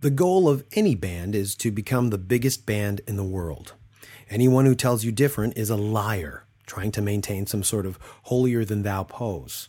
The 0.00 0.10
goal 0.10 0.48
of 0.48 0.64
any 0.72 0.94
band 0.94 1.34
is 1.34 1.54
to 1.56 1.70
become 1.70 2.08
the 2.08 2.16
biggest 2.16 2.64
band 2.64 3.02
in 3.06 3.16
the 3.16 3.24
world. 3.24 3.74
Anyone 4.30 4.64
who 4.64 4.74
tells 4.74 5.04
you 5.04 5.12
different 5.12 5.58
is 5.58 5.68
a 5.68 5.76
liar, 5.76 6.46
trying 6.64 6.90
to 6.92 7.02
maintain 7.02 7.46
some 7.46 7.62
sort 7.62 7.84
of 7.84 7.98
holier 8.22 8.64
than 8.64 8.82
thou 8.82 9.02
pose. 9.02 9.68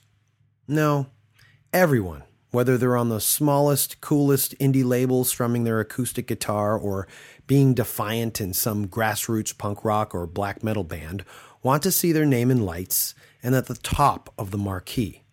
No, 0.70 1.08
everyone, 1.74 2.24
whether 2.52 2.78
they're 2.78 2.96
on 2.96 3.10
the 3.10 3.20
smallest, 3.20 4.00
coolest 4.00 4.58
indie 4.58 4.86
label 4.86 5.26
strumming 5.26 5.66
their 5.66 5.82
acoustic 5.82 6.28
guitar 6.28 6.78
or 6.78 7.10
being 7.46 7.74
defiant 7.74 8.40
in 8.40 8.54
some 8.54 8.88
grassroots 8.88 9.58
punk 9.58 9.84
rock 9.84 10.16
or 10.16 10.26
black 10.26 10.64
metal 10.64 10.86
band, 10.86 11.26
want 11.62 11.84
to 11.84 11.92
see 11.92 12.14
their 12.14 12.26
name 12.26 12.50
in 12.50 12.66
lights 12.66 13.14
and 13.44 13.54
at 13.54 13.66
the 13.66 13.76
top 13.76 14.34
of 14.38 14.52
the 14.52 14.58
marquee. 14.58 15.24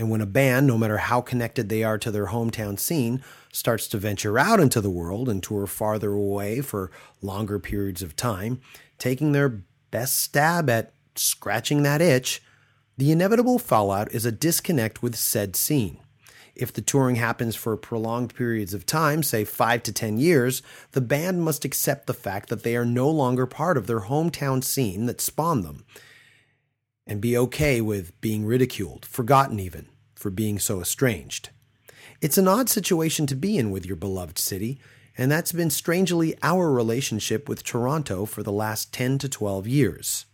And 0.00 0.08
when 0.08 0.22
a 0.22 0.26
band, 0.26 0.66
no 0.66 0.78
matter 0.78 0.96
how 0.96 1.20
connected 1.20 1.68
they 1.68 1.84
are 1.84 1.98
to 1.98 2.10
their 2.10 2.28
hometown 2.28 2.78
scene, 2.78 3.22
starts 3.52 3.86
to 3.88 3.98
venture 3.98 4.38
out 4.38 4.58
into 4.58 4.80
the 4.80 4.88
world 4.88 5.28
and 5.28 5.42
tour 5.42 5.66
farther 5.66 6.12
away 6.14 6.62
for 6.62 6.90
longer 7.20 7.58
periods 7.58 8.00
of 8.00 8.16
time, 8.16 8.62
taking 8.98 9.32
their 9.32 9.60
best 9.90 10.18
stab 10.18 10.70
at 10.70 10.94
scratching 11.16 11.82
that 11.82 12.00
itch, 12.00 12.40
the 12.96 13.12
inevitable 13.12 13.58
fallout 13.58 14.10
is 14.10 14.24
a 14.24 14.32
disconnect 14.32 15.02
with 15.02 15.16
said 15.16 15.54
scene. 15.54 15.98
If 16.54 16.72
the 16.72 16.80
touring 16.80 17.16
happens 17.16 17.54
for 17.54 17.76
prolonged 17.76 18.34
periods 18.34 18.72
of 18.72 18.86
time, 18.86 19.22
say 19.22 19.44
5 19.44 19.82
to 19.82 19.92
10 19.92 20.16
years, 20.16 20.62
the 20.92 21.02
band 21.02 21.42
must 21.42 21.66
accept 21.66 22.06
the 22.06 22.14
fact 22.14 22.48
that 22.48 22.62
they 22.62 22.74
are 22.74 22.86
no 22.86 23.10
longer 23.10 23.44
part 23.44 23.76
of 23.76 23.86
their 23.86 24.00
hometown 24.00 24.64
scene 24.64 25.04
that 25.04 25.20
spawned 25.20 25.62
them 25.62 25.84
and 27.06 27.20
be 27.20 27.36
okay 27.36 27.80
with 27.80 28.18
being 28.20 28.46
ridiculed, 28.46 29.04
forgotten 29.04 29.58
even, 29.58 29.88
for 30.20 30.30
being 30.30 30.58
so 30.58 30.82
estranged. 30.82 31.48
It's 32.20 32.36
an 32.36 32.46
odd 32.46 32.68
situation 32.68 33.26
to 33.26 33.34
be 33.34 33.56
in 33.56 33.70
with 33.70 33.86
your 33.86 33.96
beloved 33.96 34.38
city, 34.38 34.78
and 35.16 35.32
that's 35.32 35.52
been 35.52 35.70
strangely 35.70 36.36
our 36.42 36.70
relationship 36.70 37.48
with 37.48 37.64
Toronto 37.64 38.26
for 38.26 38.42
the 38.42 38.52
last 38.52 38.92
10 38.92 39.16
to 39.18 39.28
12 39.28 39.66
years. 39.66 40.26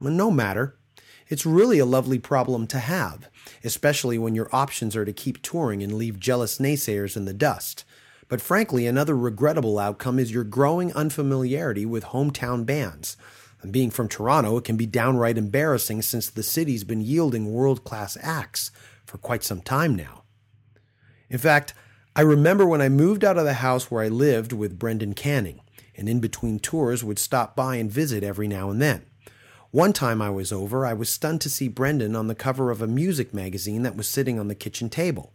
No 0.00 0.30
matter. 0.30 0.76
It's 1.28 1.46
really 1.46 1.78
a 1.78 1.86
lovely 1.86 2.18
problem 2.18 2.66
to 2.66 2.78
have, 2.78 3.30
especially 3.62 4.18
when 4.18 4.34
your 4.34 4.54
options 4.54 4.94
are 4.94 5.06
to 5.06 5.12
keep 5.12 5.40
touring 5.40 5.82
and 5.82 5.94
leave 5.94 6.20
jealous 6.20 6.58
naysayers 6.58 7.16
in 7.16 7.24
the 7.24 7.32
dust. 7.32 7.84
But 8.28 8.42
frankly, 8.42 8.86
another 8.86 9.16
regrettable 9.16 9.78
outcome 9.78 10.18
is 10.18 10.32
your 10.32 10.44
growing 10.44 10.92
unfamiliarity 10.92 11.86
with 11.86 12.06
hometown 12.06 12.66
bands. 12.66 13.16
Being 13.70 13.90
from 13.90 14.08
Toronto, 14.08 14.58
it 14.58 14.64
can 14.64 14.76
be 14.76 14.86
downright 14.86 15.38
embarrassing 15.38 16.02
since 16.02 16.28
the 16.28 16.42
city's 16.42 16.84
been 16.84 17.00
yielding 17.00 17.52
world 17.52 17.84
class 17.84 18.16
acts 18.20 18.70
for 19.06 19.18
quite 19.18 19.42
some 19.42 19.60
time 19.60 19.94
now. 19.94 20.24
In 21.30 21.38
fact, 21.38 21.74
I 22.14 22.20
remember 22.20 22.66
when 22.66 22.82
I 22.82 22.88
moved 22.88 23.24
out 23.24 23.38
of 23.38 23.44
the 23.44 23.54
house 23.54 23.90
where 23.90 24.04
I 24.04 24.08
lived 24.08 24.52
with 24.52 24.78
Brendan 24.78 25.14
Canning, 25.14 25.60
and 25.96 26.08
in 26.08 26.20
between 26.20 26.58
tours 26.58 27.02
would 27.02 27.18
stop 27.18 27.56
by 27.56 27.76
and 27.76 27.90
visit 27.90 28.22
every 28.22 28.46
now 28.46 28.70
and 28.70 28.80
then. 28.80 29.06
One 29.70 29.92
time 29.92 30.22
I 30.22 30.30
was 30.30 30.52
over, 30.52 30.86
I 30.86 30.92
was 30.92 31.08
stunned 31.08 31.40
to 31.40 31.50
see 31.50 31.66
Brendan 31.66 32.14
on 32.14 32.28
the 32.28 32.36
cover 32.36 32.70
of 32.70 32.80
a 32.80 32.86
music 32.86 33.34
magazine 33.34 33.82
that 33.82 33.96
was 33.96 34.06
sitting 34.06 34.38
on 34.38 34.46
the 34.46 34.54
kitchen 34.54 34.88
table. 34.88 35.32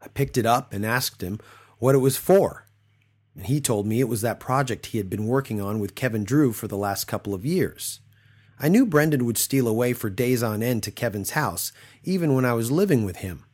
I 0.00 0.08
picked 0.08 0.38
it 0.38 0.46
up 0.46 0.72
and 0.72 0.86
asked 0.86 1.22
him 1.22 1.40
what 1.78 1.94
it 1.94 1.98
was 1.98 2.16
for, 2.16 2.63
and 3.34 3.46
he 3.46 3.60
told 3.60 3.86
me 3.86 4.00
it 4.00 4.08
was 4.08 4.22
that 4.22 4.40
project 4.40 4.86
he 4.86 4.98
had 4.98 5.10
been 5.10 5.26
working 5.26 5.60
on 5.60 5.80
with 5.80 5.94
Kevin 5.94 6.24
Drew 6.24 6.52
for 6.52 6.68
the 6.68 6.76
last 6.76 7.06
couple 7.06 7.34
of 7.34 7.44
years. 7.44 8.00
I 8.58 8.68
knew 8.68 8.86
Brendan 8.86 9.24
would 9.24 9.38
steal 9.38 9.66
away 9.66 9.92
for 9.92 10.08
days 10.08 10.42
on 10.42 10.62
end 10.62 10.82
to 10.84 10.90
Kevin's 10.90 11.30
house, 11.30 11.72
even 12.04 12.34
when 12.34 12.44
I 12.44 12.52
was 12.52 12.70
living 12.70 13.04
with 13.04 13.16
him. 13.16 13.44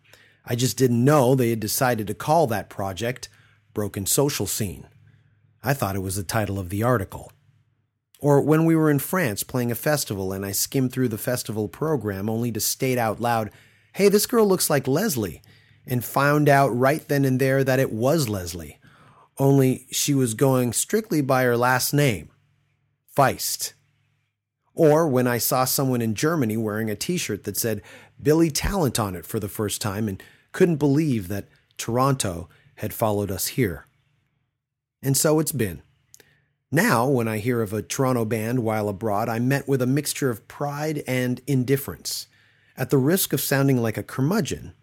I 0.45 0.55
just 0.55 0.77
didn't 0.77 1.05
know 1.05 1.35
they 1.35 1.51
had 1.51 1.61
decided 1.61 2.07
to 2.07 2.15
call 2.15 2.47
that 2.49 2.69
project 2.69 3.29
Broken 3.73 4.05
Social 4.05 4.47
Scene. 4.47 4.87
I 5.63 5.75
thought 5.75 5.97
it 5.97 6.01
was 6.01 6.17
the 6.17 6.23
title 6.23 6.59
of 6.59 6.69
the 6.69 6.83
article. 6.83 7.33
Or 8.19 8.43
when 8.43 8.67
we 8.67 8.77
were 8.77 8.91
in 8.91 8.99
France 8.99 9.43
playing 9.43 9.71
a 9.71 9.75
festival 9.75 10.33
and 10.33 10.45
I 10.45 10.53
skimmed 10.53 10.93
through 10.93 11.09
the 11.09 11.19
festival 11.19 11.69
program 11.69 12.29
only 12.29 12.53
to 12.53 12.61
state 12.61 12.99
out 12.99 13.21
loud, 13.21 13.51
hey, 13.95 14.09
this 14.09 14.27
girl 14.27 14.47
looks 14.47 14.69
like 14.69 14.87
Leslie, 14.87 15.41
and 15.87 16.05
found 16.05 16.49
out 16.49 16.69
right 16.69 17.07
then 17.09 17.25
and 17.25 17.41
there 17.41 17.65
that 17.65 17.79
it 17.79 17.93
was 17.93 18.29
Leslie, 18.29 18.79
only 19.41 19.87
she 19.91 20.15
was 20.15 20.35
going 20.35 20.73
strictly 20.73 21.23
by 21.23 21.43
her 21.43 21.57
last 21.57 21.95
name, 21.95 22.29
Feist. 23.17 23.73
Or 24.75 25.09
when 25.09 25.27
I 25.27 25.39
saw 25.39 25.65
someone 25.65 26.03
in 26.03 26.15
Germany 26.15 26.57
wearing 26.57 26.91
a 26.91 26.95
t 26.95 27.17
shirt 27.17 27.45
that 27.45 27.57
said 27.57 27.83
Billy 28.23 28.51
Talent 28.51 29.01
on 29.01 29.17
it 29.17 29.27
for 29.27 29.41
the 29.41 29.49
first 29.49 29.81
time 29.81 30.09
and 30.09 30.23
couldn't 30.53 30.77
believe 30.77 31.29
that 31.29 31.49
Toronto 31.79 32.49
had 32.77 32.93
followed 32.93 33.31
us 33.31 33.49
here. 33.49 33.87
And 35.03 35.17
so 35.17 35.41
it's 35.41 35.53
been. 35.53 35.83
Now, 36.71 37.09
when 37.09 37.27
I 37.27 37.39
hear 37.39 37.63
of 37.63 37.73
a 37.73 37.83
Toronto 37.83 38.25
band 38.27 38.61
while 38.61 38.89
abroad, 38.89 39.29
I'm 39.29 39.49
met 39.49 39.67
with 39.67 39.81
a 39.83 39.87
mixture 39.87 40.31
of 40.31 40.47
pride 40.49 41.03
and 41.07 41.41
indifference. 41.47 42.27
At 42.77 42.91
the 42.91 42.99
risk 42.99 43.33
of 43.33 43.41
sounding 43.41 43.79
like 43.79 43.97
a 43.97 44.03
curmudgeon, 44.03 44.75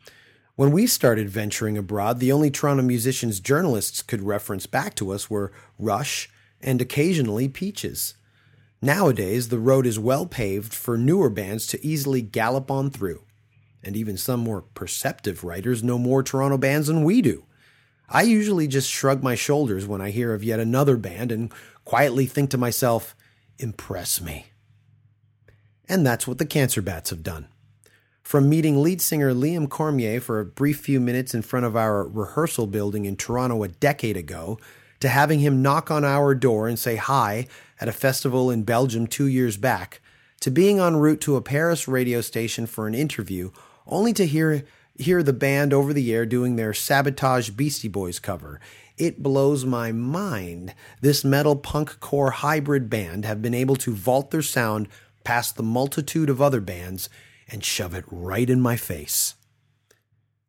when 0.57 0.71
we 0.71 0.87
started 0.87 1.29
venturing 1.29 1.77
abroad, 1.77 2.19
the 2.19 2.31
only 2.31 2.49
Toronto 2.49 2.81
musicians 2.81 3.39
journalists 3.39 4.01
could 4.01 4.23
reference 4.23 4.65
back 4.65 4.95
to 4.95 5.11
us 5.11 5.29
were 5.29 5.51
Rush 5.77 6.29
and 6.59 6.81
occasionally 6.81 7.47
Peaches. 7.47 8.15
Nowadays, 8.81 9.49
the 9.49 9.59
road 9.59 9.85
is 9.85 9.99
well 9.99 10.25
paved 10.25 10.73
for 10.73 10.97
newer 10.97 11.29
bands 11.29 11.67
to 11.67 11.85
easily 11.85 12.23
gallop 12.23 12.71
on 12.71 12.89
through. 12.89 13.23
And 13.83 13.95
even 13.95 14.17
some 14.17 14.39
more 14.39 14.63
perceptive 14.63 15.43
writers 15.43 15.83
know 15.83 15.99
more 15.99 16.23
Toronto 16.23 16.57
bands 16.57 16.87
than 16.87 17.03
we 17.03 17.21
do. 17.21 17.45
I 18.09 18.23
usually 18.23 18.67
just 18.67 18.89
shrug 18.89 19.21
my 19.21 19.35
shoulders 19.35 19.85
when 19.85 20.01
I 20.01 20.09
hear 20.09 20.33
of 20.33 20.43
yet 20.43 20.59
another 20.59 20.97
band 20.97 21.31
and 21.31 21.53
quietly 21.85 22.25
think 22.25 22.49
to 22.49 22.57
myself, 22.57 23.15
impress 23.59 24.19
me. 24.19 24.47
And 25.87 26.03
that's 26.03 26.27
what 26.27 26.39
the 26.39 26.47
Cancer 26.47 26.81
Bats 26.81 27.11
have 27.11 27.21
done. 27.21 27.47
From 28.27 28.49
meeting 28.49 28.83
lead 28.83 28.99
singer 28.99 29.33
Liam 29.33 29.69
Cormier 29.69 30.19
for 30.19 30.41
a 30.41 30.45
brief 30.45 30.81
few 30.81 30.99
minutes 30.99 31.33
in 31.33 31.43
front 31.43 31.65
of 31.65 31.77
our 31.77 32.05
rehearsal 32.05 32.67
building 32.67 33.05
in 33.05 33.15
Toronto 33.15 33.63
a 33.63 33.69
decade 33.69 34.17
ago, 34.17 34.59
to 34.99 35.07
having 35.07 35.39
him 35.39 35.61
knock 35.61 35.89
on 35.89 36.03
our 36.03 36.35
door 36.35 36.67
and 36.67 36.77
say 36.77 36.97
hi 36.97 37.47
at 37.79 37.87
a 37.87 37.93
festival 37.93 38.51
in 38.51 38.63
Belgium 38.63 39.07
two 39.07 39.27
years 39.27 39.55
back, 39.55 40.01
to 40.41 40.51
being 40.51 40.77
en 40.77 40.97
route 40.97 41.21
to 41.21 41.37
a 41.37 41.41
Paris 41.41 41.87
radio 41.87 42.19
station 42.19 42.65
for 42.65 42.85
an 42.85 42.93
interview, 42.93 43.49
only 43.87 44.11
to 44.11 44.27
hear 44.27 44.65
hear 44.97 45.23
the 45.23 45.31
band 45.31 45.71
over 45.71 45.93
the 45.93 46.13
air 46.13 46.25
doing 46.25 46.57
their 46.57 46.73
Sabotage 46.73 47.51
Beastie 47.51 47.87
Boys 47.87 48.19
cover. 48.19 48.59
It 48.97 49.23
blows 49.23 49.63
my 49.63 49.93
mind 49.93 50.75
this 50.99 51.23
metal 51.23 51.55
punk 51.55 52.01
core 52.01 52.31
hybrid 52.31 52.89
band 52.89 53.23
have 53.23 53.41
been 53.41 53.53
able 53.53 53.77
to 53.77 53.95
vault 53.95 54.31
their 54.31 54.41
sound 54.41 54.89
past 55.23 55.55
the 55.55 55.63
multitude 55.63 56.29
of 56.29 56.41
other 56.41 56.59
bands 56.59 57.07
and 57.49 57.63
shove 57.63 57.93
it 57.93 58.05
right 58.09 58.49
in 58.49 58.61
my 58.61 58.75
face. 58.75 59.35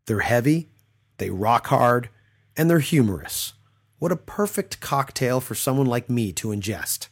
They're 0.06 0.20
heavy, 0.20 0.70
they 1.18 1.30
rock 1.30 1.66
hard, 1.68 2.08
and 2.56 2.68
they're 2.68 2.80
humorous. 2.80 3.54
What 3.98 4.12
a 4.12 4.16
perfect 4.16 4.80
cocktail 4.80 5.40
for 5.40 5.54
someone 5.54 5.86
like 5.86 6.08
me 6.08 6.32
to 6.34 6.48
ingest. 6.48 7.08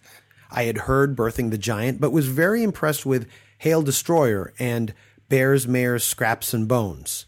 I 0.50 0.64
had 0.64 0.78
heard 0.78 1.16
Birthing 1.16 1.50
the 1.50 1.58
Giant, 1.58 2.00
but 2.00 2.12
was 2.12 2.28
very 2.28 2.62
impressed 2.62 3.04
with 3.04 3.28
Hail 3.58 3.82
Destroyer 3.82 4.52
and 4.58 4.94
Bears, 5.28 5.66
Mares, 5.66 6.04
Scraps, 6.04 6.54
and 6.54 6.68
Bones. 6.68 7.26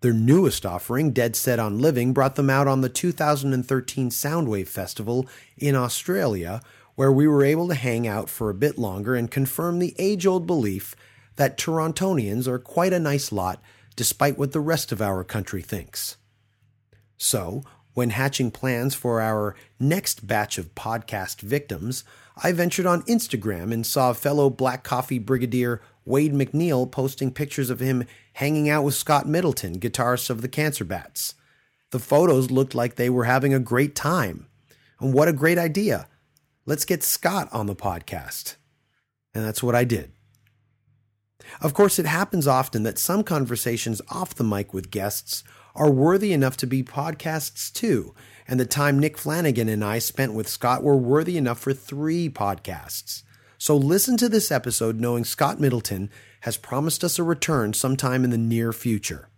Their 0.00 0.12
newest 0.12 0.64
offering, 0.64 1.10
Dead 1.10 1.36
Set 1.36 1.58
on 1.58 1.80
Living, 1.80 2.12
brought 2.12 2.36
them 2.36 2.48
out 2.48 2.68
on 2.68 2.80
the 2.80 2.88
2013 2.88 4.10
Soundwave 4.10 4.68
Festival 4.68 5.26
in 5.56 5.74
Australia, 5.74 6.62
where 6.94 7.12
we 7.12 7.26
were 7.26 7.44
able 7.44 7.68
to 7.68 7.74
hang 7.74 8.06
out 8.06 8.28
for 8.28 8.48
a 8.48 8.54
bit 8.54 8.78
longer 8.78 9.14
and 9.14 9.30
confirm 9.30 9.78
the 9.78 9.94
age 9.98 10.26
old 10.26 10.46
belief 10.46 10.94
that 11.38 11.56
Torontonians 11.56 12.48
are 12.48 12.58
quite 12.58 12.92
a 12.92 12.98
nice 12.98 13.30
lot, 13.30 13.62
despite 13.94 14.36
what 14.36 14.50
the 14.52 14.60
rest 14.60 14.90
of 14.90 15.00
our 15.00 15.22
country 15.22 15.62
thinks. 15.62 16.16
So, 17.16 17.62
when 17.94 18.10
hatching 18.10 18.50
plans 18.50 18.94
for 18.96 19.20
our 19.20 19.54
next 19.78 20.26
batch 20.26 20.58
of 20.58 20.74
podcast 20.74 21.40
victims, 21.40 22.02
I 22.42 22.50
ventured 22.50 22.86
on 22.86 23.02
Instagram 23.02 23.72
and 23.72 23.86
saw 23.86 24.12
fellow 24.12 24.50
Black 24.50 24.82
Coffee 24.82 25.20
Brigadier 25.20 25.80
Wade 26.04 26.32
MacNeil 26.32 26.90
posting 26.90 27.30
pictures 27.30 27.70
of 27.70 27.80
him 27.80 28.04
hanging 28.34 28.68
out 28.68 28.82
with 28.82 28.94
Scott 28.94 29.28
Middleton, 29.28 29.78
guitarist 29.78 30.30
of 30.30 30.42
the 30.42 30.48
Cancer 30.48 30.84
Bats. 30.84 31.34
The 31.90 32.00
photos 32.00 32.50
looked 32.50 32.74
like 32.74 32.96
they 32.96 33.10
were 33.10 33.24
having 33.24 33.54
a 33.54 33.60
great 33.60 33.94
time. 33.94 34.48
And 34.98 35.14
what 35.14 35.28
a 35.28 35.32
great 35.32 35.58
idea! 35.58 36.08
Let's 36.66 36.84
get 36.84 37.04
Scott 37.04 37.48
on 37.52 37.66
the 37.66 37.76
podcast. 37.76 38.56
And 39.34 39.44
that's 39.44 39.62
what 39.62 39.76
I 39.76 39.84
did. 39.84 40.12
Of 41.60 41.74
course, 41.74 41.98
it 41.98 42.06
happens 42.06 42.46
often 42.46 42.82
that 42.82 42.98
some 42.98 43.24
conversations 43.24 44.00
off 44.08 44.34
the 44.34 44.44
mic 44.44 44.72
with 44.72 44.90
guests 44.90 45.44
are 45.74 45.90
worthy 45.90 46.32
enough 46.32 46.56
to 46.58 46.66
be 46.66 46.82
podcasts 46.82 47.72
too, 47.72 48.14
and 48.46 48.58
the 48.58 48.66
time 48.66 48.98
Nick 48.98 49.16
Flanagan 49.16 49.68
and 49.68 49.84
I 49.84 49.98
spent 49.98 50.34
with 50.34 50.48
Scott 50.48 50.82
were 50.82 50.96
worthy 50.96 51.36
enough 51.36 51.60
for 51.60 51.72
three 51.72 52.28
podcasts. 52.28 53.22
So 53.58 53.76
listen 53.76 54.16
to 54.18 54.28
this 54.28 54.52
episode 54.52 55.00
knowing 55.00 55.24
Scott 55.24 55.60
Middleton 55.60 56.10
has 56.42 56.56
promised 56.56 57.02
us 57.02 57.18
a 57.18 57.24
return 57.24 57.72
sometime 57.72 58.24
in 58.24 58.30
the 58.30 58.38
near 58.38 58.72
future. 58.72 59.28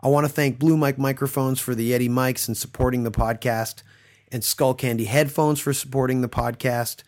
I 0.00 0.08
want 0.08 0.26
to 0.26 0.32
thank 0.32 0.58
Blue 0.58 0.76
Mic 0.76 0.98
Microphones 0.98 1.60
for 1.60 1.74
the 1.74 1.92
Yeti 1.92 2.10
mics 2.10 2.46
and 2.46 2.56
supporting 2.56 3.04
the 3.04 3.10
podcast, 3.10 3.82
and 4.30 4.42
Skullcandy 4.42 5.06
Headphones 5.06 5.60
for 5.60 5.72
supporting 5.72 6.20
the 6.20 6.28
podcast. 6.28 7.02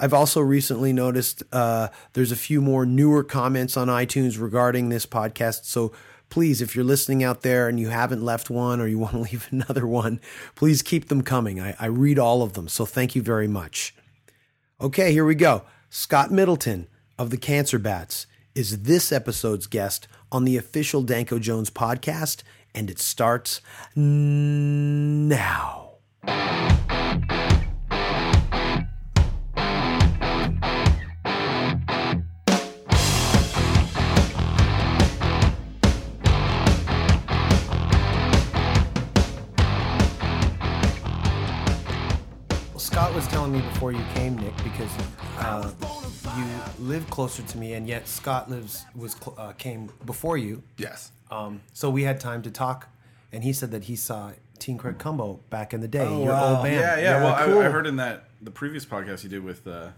I've 0.00 0.14
also 0.14 0.40
recently 0.40 0.92
noticed 0.92 1.42
uh, 1.52 1.88
there's 2.12 2.32
a 2.32 2.36
few 2.36 2.60
more 2.60 2.86
newer 2.86 3.24
comments 3.24 3.76
on 3.76 3.88
iTunes 3.88 4.40
regarding 4.40 4.88
this 4.88 5.06
podcast. 5.06 5.64
So 5.64 5.92
please, 6.30 6.62
if 6.62 6.76
you're 6.76 6.84
listening 6.84 7.24
out 7.24 7.42
there 7.42 7.68
and 7.68 7.80
you 7.80 7.88
haven't 7.88 8.24
left 8.24 8.50
one 8.50 8.80
or 8.80 8.86
you 8.86 8.98
want 9.04 9.14
to 9.14 9.20
leave 9.20 9.48
another 9.50 9.86
one, 9.86 10.20
please 10.54 10.82
keep 10.82 11.08
them 11.08 11.22
coming. 11.22 11.60
I, 11.60 11.74
I 11.78 11.86
read 11.86 12.18
all 12.18 12.42
of 12.42 12.54
them. 12.54 12.68
So 12.68 12.84
thank 12.84 13.14
you 13.14 13.22
very 13.22 13.48
much. 13.48 13.94
Okay, 14.80 15.12
here 15.12 15.24
we 15.24 15.34
go. 15.34 15.62
Scott 15.90 16.30
Middleton 16.30 16.86
of 17.18 17.30
the 17.30 17.36
Cancer 17.36 17.78
Bats 17.78 18.26
is 18.54 18.82
this 18.82 19.10
episode's 19.12 19.66
guest 19.66 20.06
on 20.30 20.44
the 20.44 20.56
official 20.56 21.02
Danko 21.02 21.38
Jones 21.38 21.70
podcast, 21.70 22.42
and 22.74 22.90
it 22.90 22.98
starts 22.98 23.60
now. 23.96 25.88
Me 43.58 43.68
before 43.68 43.92
you 43.92 44.02
came, 44.14 44.36
Nick, 44.38 44.56
because 44.62 44.90
uh, 45.38 45.70
you 46.36 46.84
live 46.84 47.08
closer 47.10 47.42
to 47.42 47.58
me, 47.58 47.74
and 47.74 47.86
yet 47.88 48.06
Scott 48.08 48.50
lives 48.50 48.84
was 48.94 49.12
cl- 49.12 49.34
uh, 49.38 49.52
came 49.52 49.90
before 50.04 50.36
you. 50.36 50.62
Yes. 50.76 51.10
Um, 51.30 51.60
so 51.72 51.90
we 51.90 52.02
had 52.04 52.20
time 52.20 52.42
to 52.42 52.50
talk, 52.50 52.88
and 53.32 53.44
he 53.44 53.52
said 53.52 53.70
that 53.72 53.84
he 53.84 53.96
saw 53.96 54.32
Teen 54.58 54.78
Craig 54.78 54.98
Combo 54.98 55.40
back 55.50 55.74
in 55.74 55.80
the 55.80 55.88
day, 55.88 56.06
Oh, 56.06 56.22
your 56.24 56.32
wow. 56.32 56.54
old 56.56 56.64
band. 56.64 56.76
Yeah, 56.76 56.98
yeah. 56.98 57.22
well, 57.22 57.46
cool. 57.46 57.58
I, 57.60 57.66
I 57.66 57.70
heard 57.70 57.86
in 57.86 57.96
that 57.96 58.24
the 58.40 58.50
previous 58.50 58.84
podcast 58.86 59.24
you 59.24 59.30
did 59.30 59.42
with 59.44 59.66
uh, 59.66 59.88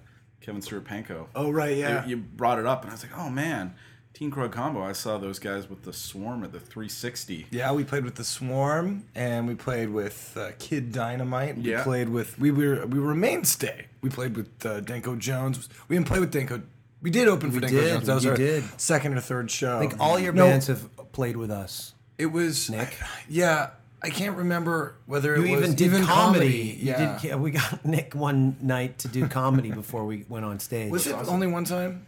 Kevin 0.40 0.62
Stewart 0.62 0.84
Panko. 0.84 1.26
Oh, 1.34 1.50
right, 1.50 1.76
yeah. 1.76 2.04
You, 2.04 2.10
you 2.10 2.16
brought 2.16 2.58
it 2.58 2.66
up, 2.66 2.82
and 2.82 2.90
I 2.90 2.94
was 2.94 3.02
like, 3.02 3.16
oh 3.18 3.30
man, 3.30 3.74
Teen 4.20 4.30
Crow 4.30 4.50
combo. 4.50 4.82
I 4.82 4.92
saw 4.92 5.16
those 5.16 5.38
guys 5.38 5.70
with 5.70 5.82
the 5.84 5.94
Swarm 5.94 6.44
at 6.44 6.52
the 6.52 6.60
360. 6.60 7.46
Yeah, 7.50 7.72
we 7.72 7.84
played 7.84 8.04
with 8.04 8.16
the 8.16 8.22
Swarm, 8.24 9.04
and 9.14 9.48
we 9.48 9.54
played 9.54 9.88
with 9.88 10.36
uh, 10.36 10.50
Kid 10.58 10.92
Dynamite. 10.92 11.56
We 11.56 11.70
Yeah. 11.70 11.82
played 11.84 12.10
with 12.10 12.38
we 12.38 12.50
were 12.50 12.84
we 12.86 13.00
were 13.00 13.12
a 13.12 13.16
mainstay. 13.16 13.86
We 14.02 14.10
played 14.10 14.36
with 14.36 14.66
uh, 14.66 14.80
Danko 14.80 15.16
Jones. 15.16 15.70
We 15.88 15.96
didn't 15.96 16.06
play 16.06 16.20
with 16.20 16.30
Danko. 16.32 16.60
We 17.00 17.10
did 17.10 17.28
open 17.28 17.50
for 17.50 17.60
Danko 17.60 17.80
did, 17.80 17.88
Jones. 17.94 18.06
That 18.08 18.14
was 18.16 18.24
you 18.24 18.30
our 18.32 18.36
did. 18.36 18.64
second 18.78 19.14
or 19.16 19.20
third 19.20 19.50
show. 19.50 19.78
I 19.78 19.80
think 19.80 19.98
all 19.98 20.18
your 20.18 20.34
No, 20.34 20.44
bands 20.48 20.66
have 20.66 20.86
played 21.12 21.38
with 21.38 21.50
us. 21.50 21.94
It 22.18 22.26
was 22.26 22.68
Nick? 22.68 22.98
Yeah, 23.26 23.70
I 24.02 24.10
can't 24.10 24.36
remember 24.36 24.96
whether 25.06 25.34
You 25.34 25.44
it 25.46 25.60
was 25.60 25.74
even 25.74 25.76
did 25.76 26.02
comedy. 26.06 26.76
You 26.78 26.88
Yeah. 26.88 27.12
did, 27.18 27.24
yeah, 27.26 27.34
we 27.36 27.52
got 27.52 27.82
Nick 27.86 28.14
one 28.14 28.58
night 28.60 28.98
to 28.98 29.08
do 29.08 29.26
comedy 29.28 29.70
before 29.70 30.04
we 30.04 30.26
went 30.28 30.44
on 30.44 30.60
stage. 30.60 30.92
was 30.92 31.06
it 31.06 31.14
only 31.14 31.46
one 31.46 31.64
time? 31.64 32.04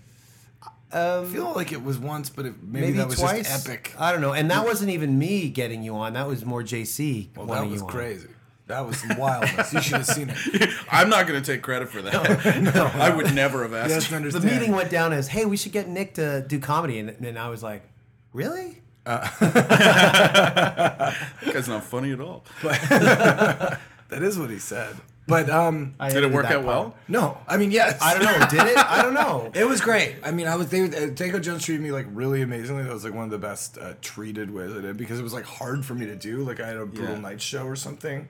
I 0.93 1.25
feel 1.25 1.53
like 1.55 1.73
it 1.73 1.83
was 1.83 1.99
once, 1.99 2.31
but 2.31 2.47
it, 2.47 2.55
maybe, 2.63 2.87
Maybe 2.87 2.99
that 2.99 3.09
was 3.09 3.19
twice. 3.19 3.49
just 3.49 3.69
epic. 3.69 3.95
I 3.99 4.13
don't 4.13 4.21
know, 4.21 4.33
and 4.35 4.51
that 4.51 4.65
wasn't 4.65 4.91
even 4.91 5.19
me 5.19 5.49
getting 5.49 5.83
you 5.83 5.95
on. 5.97 6.13
That 6.13 6.27
was 6.27 6.45
more 6.45 6.63
JC. 6.63 7.35
Well, 7.37 7.47
that 7.47 7.67
was 7.67 7.81
you 7.81 7.87
on. 7.87 7.91
crazy. 7.93 8.29
That 8.69 8.87
was 8.87 8.99
some 9.01 9.19
wildness. 9.19 9.73
you 9.73 9.81
should 9.83 9.97
have 9.99 10.07
seen 10.07 10.31
it. 10.31 10.71
I'm 10.91 11.09
not 11.11 11.27
going 11.27 11.43
to 11.43 11.53
take 11.53 11.63
credit 11.63 11.89
for 11.89 12.01
that. 12.03 12.63
No, 12.75 12.87
I 12.95 13.15
would 13.15 13.35
never 13.35 13.63
have 13.65 13.75
asked. 13.75 13.91
Yes, 13.91 14.11
you. 14.11 14.17
understand. 14.17 14.45
The 14.45 14.51
meeting 14.53 14.73
went 14.73 14.91
down 14.91 15.13
as, 15.13 15.29
"Hey, 15.29 15.45
we 15.47 15.57
should 15.57 15.73
get 15.73 15.89
Nick 15.89 16.15
to 16.15 16.43
do 16.47 16.59
comedy," 16.61 16.99
and, 16.99 17.11
and 17.11 17.39
I 17.39 17.49
was 17.49 17.63
like, 17.63 17.83
"Really?" 18.33 18.79
Uh, 19.05 19.29
That's 21.45 21.69
not 21.69 21.85
funny 21.85 22.13
at 22.13 22.21
all. 22.21 22.45
That 22.63 23.79
is 24.23 24.39
what 24.39 24.51
he 24.51 24.59
said. 24.59 24.97
But 25.29 25.49
um, 25.49 25.95
I 26.01 26.11
Did 26.11 26.25
it 26.25 26.33
work 26.33 26.47
out 26.47 26.65
part. 26.65 26.65
well? 26.67 26.97
no, 27.07 27.39
I 27.47 27.57
mean 27.57 27.71
yes. 27.71 27.97
I 28.03 28.15
don't 28.15 28.25
know. 28.25 28.47
Did 28.49 28.69
it? 28.73 28.77
I 28.77 29.03
don't 29.03 29.15
know. 29.15 29.51
It 29.55 29.65
was 29.69 29.81
great. 29.81 30.17
I 30.25 30.33
mean, 30.33 30.49
I 30.49 30.57
was 30.57 30.69
they. 30.69 30.83
Uh, 30.83 31.11
Danko 31.15 31.39
Jones 31.39 31.65
treated 31.65 31.81
me 31.81 31.93
like 31.93 32.07
really 32.11 32.43
amazingly. 32.43 32.83
That 32.83 32.93
was 32.93 33.05
like 33.05 33.15
one 33.15 33.25
of 33.25 33.31
the 33.31 33.39
best 33.39 33.79
uh, 33.79 33.93
treated 34.03 34.51
with 34.51 34.85
it 34.85 34.97
because 34.97 35.21
it 35.21 35.23
was 35.23 35.33
like 35.33 35.45
hard 35.45 35.85
for 35.85 35.95
me 35.95 36.07
to 36.07 36.17
do. 36.17 36.39
Like 36.43 36.59
I 36.61 36.67
had 36.67 36.77
a 36.77 36.87
brutal 36.87 37.15
Yeah. 37.15 37.21
night 37.21 37.41
show 37.41 37.65
or 37.67 37.77
something. 37.77 38.29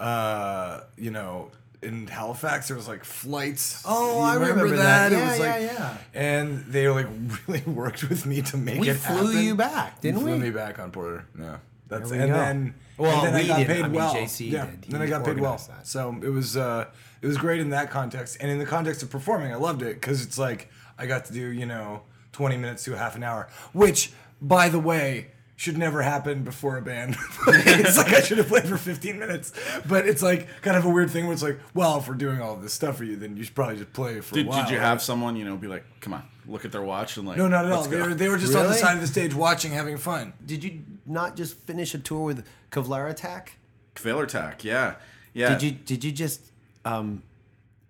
Uh, 0.00 0.80
you 0.96 1.10
know, 1.10 1.50
in 1.82 2.06
Halifax 2.06 2.68
there 2.68 2.76
was 2.76 2.88
like 2.88 3.04
flights. 3.04 3.82
Oh, 3.84 4.16
You 4.18 4.22
I 4.22 4.34
remember 4.34 4.76
that. 4.76 5.12
It 5.12 5.16
Yeah, 5.18 5.28
was 5.30 5.38
yeah, 5.38 5.52
like, 5.52 5.62
yeah. 5.62 5.96
And 6.14 6.64
they 6.66 6.88
like 6.88 7.06
really 7.46 7.60
worked 7.62 8.08
with 8.08 8.24
me 8.24 8.40
to 8.42 8.56
make 8.56 8.80
We 8.80 8.88
it 8.88 8.94
flew 8.94 9.26
happen. 9.32 9.44
you 9.44 9.54
back, 9.54 10.00
didn't 10.00 10.20
Flew 10.20 10.32
we? 10.32 10.38
me 10.38 10.50
back 10.50 10.78
on 10.78 10.90
Porter. 10.92 11.26
Yeah. 11.38 11.58
That's 11.88 12.08
There 12.08 12.18
we 12.18 12.24
and 12.24 12.32
go. 12.32 12.38
then 12.38 12.74
Well, 13.02 13.24
and 13.24 13.26
then 13.26 13.34
I 13.34 13.42
we 13.42 13.48
got 13.48 13.56
didn't. 13.58 13.74
paid 13.74 13.84
I 13.84 13.88
mean, 13.88 13.92
well. 13.96 14.14
JC 14.14 14.50
yeah. 14.50 14.66
did. 14.66 14.82
Then 14.84 15.02
I 15.02 15.06
got 15.06 15.24
paid 15.24 15.40
well. 15.40 15.56
that. 15.68 15.86
So 15.86 16.16
it 16.22 16.28
was 16.28 16.56
uh, 16.56 16.86
it 17.20 17.26
was 17.26 17.36
great 17.36 17.60
in 17.60 17.70
that 17.70 17.90
context, 17.90 18.36
and 18.40 18.50
in 18.50 18.58
the 18.58 18.66
context 18.66 19.02
of 19.02 19.10
performing, 19.10 19.52
I 19.52 19.56
loved 19.56 19.82
it 19.82 19.94
because 19.94 20.24
it's 20.24 20.38
like 20.38 20.70
I 20.98 21.06
got 21.06 21.24
to 21.26 21.32
do 21.32 21.40
you 21.48 21.66
know 21.66 22.02
twenty 22.30 22.56
minutes 22.56 22.84
to 22.84 22.94
a 22.94 22.96
half 22.96 23.16
an 23.16 23.24
hour, 23.24 23.48
which 23.72 24.12
by 24.40 24.68
the 24.68 24.78
way 24.78 25.31
should 25.62 25.78
never 25.78 26.02
happen 26.02 26.42
before 26.42 26.76
a 26.76 26.82
band. 26.82 27.14
it's 27.46 27.96
like 27.96 28.12
I 28.12 28.20
should 28.20 28.38
have 28.38 28.48
played 28.48 28.64
for 28.64 28.76
fifteen 28.76 29.20
minutes, 29.20 29.52
but 29.86 30.08
it's 30.08 30.20
like 30.20 30.48
kind 30.60 30.76
of 30.76 30.84
a 30.84 30.88
weird 30.88 31.08
thing 31.08 31.26
where 31.26 31.32
it's 31.34 31.42
like, 31.44 31.60
well, 31.72 31.98
if 31.98 32.08
we're 32.08 32.14
doing 32.14 32.42
all 32.42 32.56
this 32.56 32.74
stuff 32.74 32.96
for 32.96 33.04
you, 33.04 33.14
then 33.14 33.36
you 33.36 33.44
should 33.44 33.54
probably 33.54 33.76
just 33.76 33.92
play 33.92 34.20
for 34.20 34.34
Did, 34.34 34.46
a 34.46 34.48
while. 34.48 34.64
did 34.64 34.72
you 34.72 34.80
have 34.80 35.00
someone, 35.00 35.36
you 35.36 35.44
know, 35.44 35.56
be 35.56 35.68
like, 35.68 35.84
come 36.00 36.14
on, 36.14 36.24
look 36.48 36.64
at 36.64 36.72
their 36.72 36.82
watch 36.82 37.16
and 37.16 37.28
like, 37.28 37.36
No, 37.36 37.46
not 37.46 37.64
at 37.64 37.70
all. 37.70 37.82
let's 37.82 37.92
They 37.92 38.00
were, 38.02 38.12
they 38.12 38.28
were 38.28 38.38
just 38.38 38.56
on 38.56 38.66
the 38.66 38.74
side 38.74 38.96
of 38.96 39.00
the 39.02 39.06
stage 39.06 39.34
watching, 39.36 39.70
having 39.70 39.98
fun. 39.98 40.32
Did 40.44 40.64
you 40.64 40.82
not 41.06 41.36
just 41.36 41.56
finish 41.58 41.94
a 41.94 42.00
tour 42.00 42.24
with 42.24 42.44
Kevlar 42.72 43.08
Attack? 43.08 43.52
Kvaler 43.94 44.24
Attack, 44.24 44.64
yeah. 44.64 44.96
Yeah. 45.32 45.50
Did 45.50 45.62
you 45.62 45.70
did 45.70 46.02
you 46.02 46.10
just 46.10 46.40
um, 46.84 47.22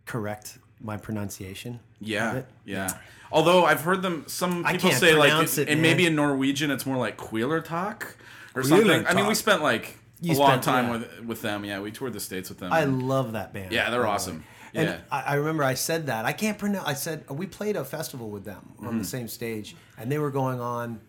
correct 0.05 0.59
my 0.83 0.97
pronunciation? 0.97 1.81
Yeah, 2.01 2.43
yeah. 2.65 2.99
Although 3.31 3.65
I've 3.65 3.81
heard 3.81 4.03
them, 4.03 4.25
some 4.27 4.65
I 4.67 4.73
people 4.73 4.91
can't 4.91 5.01
say 5.01 5.15
like, 5.15 5.31
pronounce 5.31 5.57
it, 5.59 5.69
and 5.69 5.81
man. 5.81 5.91
maybe 5.93 6.07
in 6.07 6.15
Norwegian 6.15 6.71
it's 6.71 6.85
more 6.85 6.97
like 6.99 7.17
Queelertak 7.17 8.15
or 8.55 8.63
something. 8.63 9.07
I 9.07 9.15
mean, 9.15 9.27
we 9.27 9.35
spent 9.35 9.63
like 9.63 9.97
You 10.21 10.35
a 10.35 10.39
long 10.39 10.49
spent- 10.51 10.63
time 10.65 10.85
yeah. 10.87 10.91
with 10.93 11.21
with 11.25 11.43
them. 11.43 11.65
Yeah, 11.65 11.81
we 11.81 11.91
toured 11.93 12.13
the 12.13 12.21
states 12.21 12.49
with 12.51 12.59
them. 12.59 12.73
I 12.73 12.85
love 12.85 13.33
that 13.33 13.53
band. 13.55 13.73
Yeah, 13.73 13.89
they're 13.91 14.07
awesome. 14.07 14.45
And 14.75 14.89
Yeah. 14.89 14.99
I, 15.11 15.21
I 15.23 15.35
remember 15.35 15.65
I 15.65 15.75
said 15.75 16.07
that. 16.07 16.25
I 16.25 16.33
can't 16.33 16.59
pronounce. 16.59 16.87
I 16.87 16.95
said 16.95 17.29
we 17.31 17.47
played 17.47 17.77
a 17.77 17.85
festival 17.85 18.29
with 18.31 18.45
them 18.45 18.73
on 18.81 18.87
Mm-hmm. 18.87 18.99
the 18.99 19.05
same 19.05 19.29
stage, 19.29 19.77
and 19.99 20.11
they 20.13 20.19
were 20.19 20.31
going 20.31 20.61
on 20.61 21.01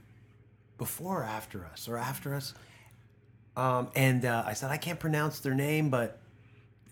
before 0.77 1.21
or 1.21 1.23
after 1.23 1.65
us, 1.65 1.87
or 1.87 1.97
after 1.97 2.33
us. 2.35 2.53
Um, 3.55 3.89
and 3.95 4.25
uh, 4.25 4.43
I 4.45 4.53
said 4.53 4.71
I 4.71 4.77
can't 4.77 4.99
pronounce 4.99 5.39
their 5.39 5.53
name, 5.53 5.89
but 5.89 6.19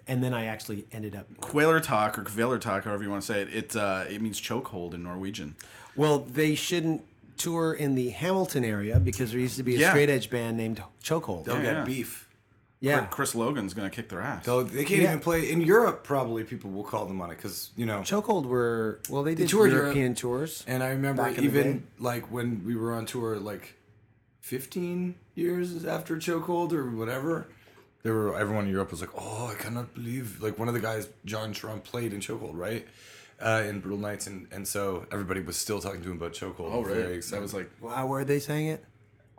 and 0.07 0.23
then 0.23 0.33
I 0.33 0.45
actually 0.45 0.85
ended 0.91 1.15
up. 1.15 1.27
Qualertak 1.39 2.17
or 2.17 2.23
Kvalertak, 2.23 2.83
however 2.83 3.03
you 3.03 3.09
want 3.09 3.21
to 3.23 3.27
say 3.27 3.41
it. 3.41 3.53
It 3.53 3.75
uh, 3.75 4.05
it 4.09 4.21
means 4.21 4.39
chokehold 4.41 4.93
in 4.93 5.03
Norwegian. 5.03 5.55
Well, 5.95 6.19
they 6.19 6.55
shouldn't 6.55 7.03
tour 7.37 7.73
in 7.73 7.95
the 7.95 8.09
Hamilton 8.09 8.63
area 8.63 8.99
because 8.99 9.31
there 9.31 9.39
used 9.39 9.57
to 9.57 9.63
be 9.63 9.75
a 9.75 9.79
Yeah. 9.79 9.89
straight 9.89 10.09
edge 10.09 10.29
band 10.29 10.57
named 10.57 10.81
Chokehold. 11.03 11.45
They'll 11.45 11.55
Yeah, 11.57 11.61
get 11.63 11.73
yeah. 11.73 11.83
beef. 11.83 12.27
Yeah, 12.83 13.05
Chris 13.05 13.35
Logan's 13.35 13.75
gonna 13.75 13.91
kick 13.91 14.09
their 14.09 14.21
ass. 14.21 14.43
So 14.45 14.63
they 14.63 14.83
can't 14.85 15.01
Yeah. 15.01 15.09
even 15.09 15.19
play 15.19 15.51
in 15.51 15.61
Europe. 15.61 16.03
Probably 16.03 16.43
people 16.43 16.71
will 16.71 16.83
call 16.83 17.05
them 17.05 17.21
on 17.21 17.29
it 17.29 17.35
because 17.35 17.69
you 17.75 17.85
know. 17.85 17.99
Chokehold 18.01 18.45
were 18.47 18.99
well, 19.09 19.21
they 19.23 19.35
did 19.35 19.49
toured 19.49 19.71
European 19.71 19.97
Europe. 20.05 20.17
tours. 20.17 20.63
And 20.67 20.81
I 20.81 20.89
remember 20.89 21.21
Back 21.23 21.37
in 21.37 21.45
the 21.45 21.51
day. 21.51 21.59
even 21.59 21.87
like 21.99 22.31
when 22.31 22.63
we 22.65 22.75
were 22.75 22.93
on 22.93 23.05
tour, 23.05 23.37
like 23.37 23.75
fifteen 24.39 25.15
years 25.35 25.85
after 25.85 26.15
Chokehold 26.17 26.73
or 26.73 26.89
whatever. 26.89 27.47
There 28.03 28.13
were 28.13 28.37
everyone 28.37 28.65
in 28.65 28.71
Europe 28.71 28.91
was 28.91 29.01
like, 29.01 29.11
"Oh, 29.15 29.47
I 29.51 29.55
cannot 29.61 29.93
believe!" 29.93 30.41
Like 30.41 30.57
one 30.57 30.67
of 30.67 30.73
the 30.73 30.79
guys, 30.79 31.07
John 31.25 31.51
Trump, 31.53 31.83
played 31.83 32.13
in 32.13 32.19
Chokehold, 32.19 32.55
right? 32.57 32.87
Uh, 33.39 33.63
in 33.67 33.79
Brutal 33.79 33.99
Knights, 33.99 34.27
and, 34.27 34.47
and 34.51 34.67
so 34.67 35.05
everybody 35.11 35.39
was 35.41 35.57
still 35.57 35.79
talking 35.79 36.01
to 36.03 36.11
him 36.11 36.17
about 36.17 36.33
Chokehold. 36.33 36.71
oh, 36.73 36.83
Very 36.83 37.01
really? 37.03 37.13
excited. 37.15 37.37
That 37.39 37.41
was 37.41 37.53
like 37.53 37.69
Wow, 37.81 38.05
where 38.07 38.21
are 38.21 38.25
they 38.25 38.39
saying 38.39 38.67
it? 38.67 38.83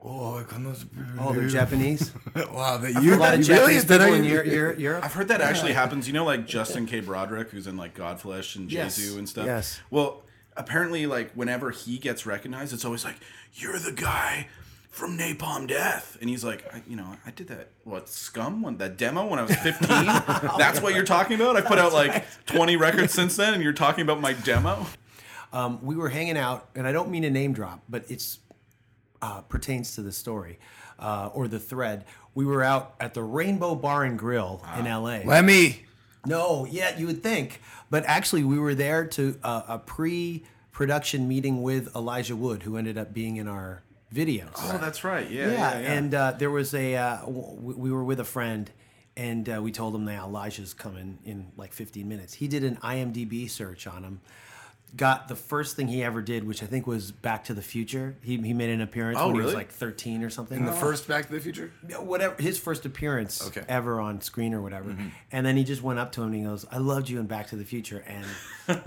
"Oh, 0.04 0.38
I 0.38 0.42
cannot 0.44 0.78
believe." 0.94 1.08
Oh, 1.20 1.32
they're 1.32 1.48
Japanese. 1.48 2.12
wow, 2.52 2.76
that 2.78 3.02
you 3.02 3.14
a 3.14 3.16
lot 3.16 3.34
of 3.34 3.40
you 3.40 3.46
Japanese 3.46 3.84
Did 3.84 4.00
I- 4.00 4.04
people 4.06 4.18
in 4.20 4.24
Europe. 4.24 4.46
Europe, 4.46 4.78
Europe. 4.78 5.04
I've 5.04 5.12
heard 5.14 5.28
that 5.28 5.40
actually 5.40 5.72
happens. 5.72 6.06
You 6.08 6.14
know, 6.14 6.24
like 6.24 6.46
Justin 6.46 6.86
K. 6.86 7.00
Broadrick, 7.00 7.50
who's 7.50 7.66
in 7.66 7.76
like 7.76 7.96
Godflesh 7.96 8.56
and 8.56 8.70
Yes. 8.70 8.96
Jesu 8.96 9.18
and 9.18 9.28
stuff. 9.28 9.46
Yes. 9.46 9.80
Well, 9.90 10.22
apparently, 10.56 11.06
like 11.06 11.32
whenever 11.34 11.70
he 11.70 11.98
gets 11.98 12.26
recognized, 12.26 12.72
it's 12.72 12.84
always 12.84 13.04
like, 13.04 13.16
"You're 13.54 13.78
the 13.78 13.92
guy 13.92 14.48
from 14.92 15.18
Napalm 15.18 15.66
Death," 15.66 16.16
and 16.20 16.30
he's 16.30 16.44
like, 16.44 16.64
I, 16.72 16.82
"You 16.88 16.94
know, 16.94 17.16
I 17.26 17.32
did 17.32 17.48
that 17.48 17.70
what 17.82 18.08
Scum 18.08 18.62
when 18.62 18.76
that 18.78 18.96
demo 18.96 19.26
when 19.26 19.40
I 19.40 19.42
was 19.42 19.56
15. 19.56 19.88
That's 20.58 20.80
what 20.80 20.94
you're 20.94 21.04
talking 21.04 21.34
about. 21.34 21.56
I 21.56 21.60
put 21.62 21.78
out 21.78 21.92
like 21.92 22.24
20 22.46 22.76
records 22.76 23.12
since 23.12 23.34
then, 23.36 23.52
and 23.54 23.62
you're 23.62 23.72
talking 23.72 24.02
about 24.02 24.20
my 24.20 24.32
demo." 24.32 24.86
um, 25.52 25.78
we 25.82 25.96
were 25.96 26.08
hanging 26.08 26.36
out, 26.36 26.68
and 26.74 26.86
I 26.86 26.92
don't 26.92 27.10
mean 27.10 27.24
a 27.24 27.30
name 27.30 27.52
drop, 27.52 27.82
but 27.88 28.04
it's 28.10 28.38
uh, 29.20 29.42
pertains 29.42 29.94
to 29.96 30.02
the 30.02 30.12
story 30.12 30.58
uh, 30.98 31.30
or 31.34 31.46
the 31.48 31.58
thread. 31.58 32.04
We 32.34 32.44
were 32.46 32.62
out 32.62 32.94
at 33.00 33.14
the 33.14 33.22
Rainbow 33.22 33.74
Bar 33.74 34.04
and 34.04 34.18
Grill 34.18 34.64
in 34.78 34.86
L.A. 34.86 35.24
Lemmy. 35.24 35.84
No, 36.24 36.66
yeah, 36.70 36.96
you 36.96 37.06
would 37.06 37.22
think, 37.22 37.60
but 37.90 38.04
actually, 38.06 38.44
we 38.44 38.58
were 38.58 38.74
there 38.74 39.04
to 39.08 39.36
uh, 39.42 39.62
a 39.68 39.78
pre-production 39.78 41.26
meeting 41.28 41.62
with 41.62 41.94
Elijah 41.96 42.36
Wood, 42.36 42.62
who 42.62 42.76
ended 42.76 42.96
up 42.96 43.12
being 43.12 43.36
in 43.36 43.48
our 43.48 43.82
videos. 44.12 44.50
Oh, 44.58 44.78
that's 44.78 45.04
right. 45.04 45.28
Yeah, 45.30 45.46
yeah, 45.46 45.52
yeah, 45.52 45.80
yeah. 45.80 45.92
and 45.92 46.14
uh, 46.14 46.32
there 46.32 46.50
was 46.50 46.74
a 46.74 46.96
uh, 46.96 47.16
w- 47.22 47.74
we 47.76 47.90
were 47.90 48.04
with 48.04 48.20
a 48.20 48.24
friend, 48.24 48.70
and 49.16 49.48
uh, 49.48 49.60
we 49.62 49.72
told 49.72 49.94
him 49.94 50.04
that 50.06 50.22
Elijah's 50.22 50.74
coming 50.74 51.18
in 51.24 51.52
like 51.56 51.72
15 51.72 52.08
minutes. 52.08 52.34
He 52.34 52.48
did 52.48 52.64
an 52.64 52.76
IMDb 52.76 53.48
search 53.50 53.86
on 53.86 54.02
him. 54.04 54.20
Got 54.94 55.28
the 55.28 55.36
first 55.36 55.74
thing 55.74 55.88
he 55.88 56.02
ever 56.02 56.20
did, 56.20 56.46
which 56.46 56.62
I 56.62 56.66
think 56.66 56.86
was 56.86 57.12
Back 57.12 57.44
to 57.44 57.54
the 57.54 57.62
Future. 57.62 58.14
He, 58.22 58.36
he 58.36 58.52
made 58.52 58.68
an 58.68 58.82
appearance 58.82 59.16
Oh, 59.18 59.28
when 59.28 59.36
he 59.36 59.40
was 59.40 59.54
like 59.54 59.70
13 59.72 60.22
or 60.22 60.28
something. 60.28 60.58
In 60.58 60.66
the 60.66 60.72
first 60.72 61.08
Back 61.08 61.28
to 61.28 61.32
the 61.32 61.40
Future? 61.40 61.72
Yeah, 61.88 61.96
whatever 62.00 62.34
his 62.38 62.58
first 62.58 62.84
appearance 62.84 63.46
Okay. 63.46 63.60
Mm-hmm. 63.62 63.70
ever 63.70 64.00
on 64.02 64.20
screen 64.20 64.52
or 64.52 64.60
whatever. 64.60 64.94
And 65.30 65.46
then 65.46 65.56
he 65.56 65.64
just 65.64 65.80
went 65.82 65.98
up 65.98 66.12
to 66.12 66.20
him 66.20 66.26
and 66.26 66.34
he 66.36 66.42
goes, 66.42 66.66
"I 66.70 66.76
loved 66.76 67.08
you 67.08 67.18
in 67.20 67.26
Back 67.26 67.46
to 67.48 67.56
the 67.56 67.64
Future." 67.64 68.04
And 68.06 68.26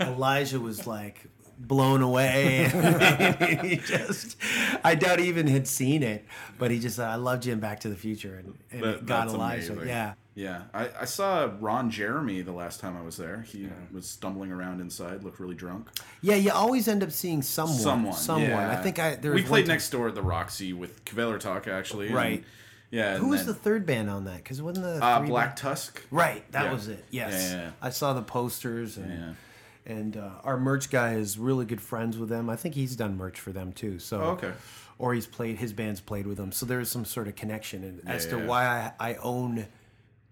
Elijah 0.00 0.60
was 0.60 0.86
like 0.86 1.24
blown 1.58 2.02
away. 2.02 2.68
he 3.62 3.76
just, 3.76 4.36
I 4.84 4.94
doubt 4.94 5.18
he 5.18 5.28
even 5.28 5.46
had 5.46 5.66
seen 5.66 6.02
it, 6.02 6.24
but 6.58 6.70
he 6.70 6.78
just 6.78 6.96
said, 6.96 7.06
"I 7.08 7.14
loved 7.16 7.46
you 7.46 7.52
in 7.52 7.60
Back 7.60 7.80
to 7.80 7.88
the 7.88 7.96
Future," 7.96 8.36
and, 8.36 8.54
and 8.70 8.82
That- 8.82 9.06
got 9.06 9.28
Elijah. 9.28 9.72
amazing. 9.72 9.88
Yeah. 9.88 10.14
Yeah, 10.38 10.64
I, 10.74 10.90
I 11.00 11.04
saw 11.06 11.50
Ron 11.60 11.90
Jeremy 11.90 12.42
the 12.42 12.52
last 12.52 12.78
time 12.78 12.94
I 12.94 13.00
was 13.00 13.16
there. 13.16 13.40
He 13.48 13.70
was 13.90 14.06
stumbling 14.06 14.52
around 14.52 14.82
inside, 14.82 15.24
looked 15.24 15.40
really 15.40 15.54
drunk. 15.54 15.88
Yeah, 16.20 16.34
you 16.34 16.50
always 16.50 16.88
end 16.88 17.02
up 17.02 17.10
seeing 17.10 17.40
someone. 17.40 17.78
Someone, 17.78 18.12
Someone. 18.12 18.50
yeah. 18.50 18.70
I 18.70 18.76
think 18.82 18.98
I 18.98 19.14
there 19.14 19.32
we 19.32 19.42
played 19.42 19.66
next 19.66 19.88
door 19.88 20.08
at 20.08 20.14
the 20.14 20.20
Roxy 20.20 20.74
with 20.74 21.06
Kvelertak 21.06 21.68
actually. 21.68 22.08
and- 22.08 22.14
Right. 22.14 22.44
yeah. 22.90 23.16
Who 23.16 23.22
and 23.22 23.30
was 23.30 23.46
the 23.46 23.54
third 23.54 23.86
band 23.86 24.10
on 24.10 24.24
that? 24.26 24.36
Because 24.36 24.60
wasn't 24.60 24.84
the 24.84 25.02
uh, 25.02 25.20
Black 25.20 25.46
band- 25.46 25.56
Tusk? 25.56 26.02
Right, 26.10 26.44
that 26.52 26.64
Yeah. 26.64 26.72
was 26.74 26.88
it. 26.88 27.02
Yes, 27.10 27.32
Yeah, 27.32 27.56
yeah, 27.56 27.62
yeah. 27.64 27.70
I 27.80 27.88
saw 27.88 28.12
the 28.12 28.20
posters 28.20 28.98
and 28.98 29.10
Yeah. 29.10 29.32
And 29.86 30.16
uh, 30.16 30.30
our 30.44 30.58
merch 30.58 30.90
guy 30.90 31.14
is 31.14 31.38
really 31.38 31.64
good 31.64 31.80
friends 31.80 32.18
with 32.18 32.28
them. 32.28 32.50
I 32.50 32.56
think 32.56 32.74
he's 32.74 32.96
done 32.96 33.16
merch 33.16 33.38
for 33.40 33.52
them 33.52 33.72
too. 33.72 33.98
So 33.98 34.20
Oh, 34.20 34.24
okay. 34.30 34.52
or 34.98 35.14
he's 35.14 35.26
played 35.26 35.58
his 35.58 35.72
band's 35.72 36.00
played 36.00 36.26
with 36.26 36.36
them. 36.36 36.52
So 36.52 36.66
there's 36.66 36.90
some 36.90 37.04
sort 37.04 37.28
of 37.28 37.36
connection 37.36 37.84
in, 37.84 38.02
as 38.06 38.26
to 38.26 38.38
yeah. 38.38 38.46
why 38.46 38.92
I, 38.98 39.10
I 39.10 39.14
own 39.16 39.66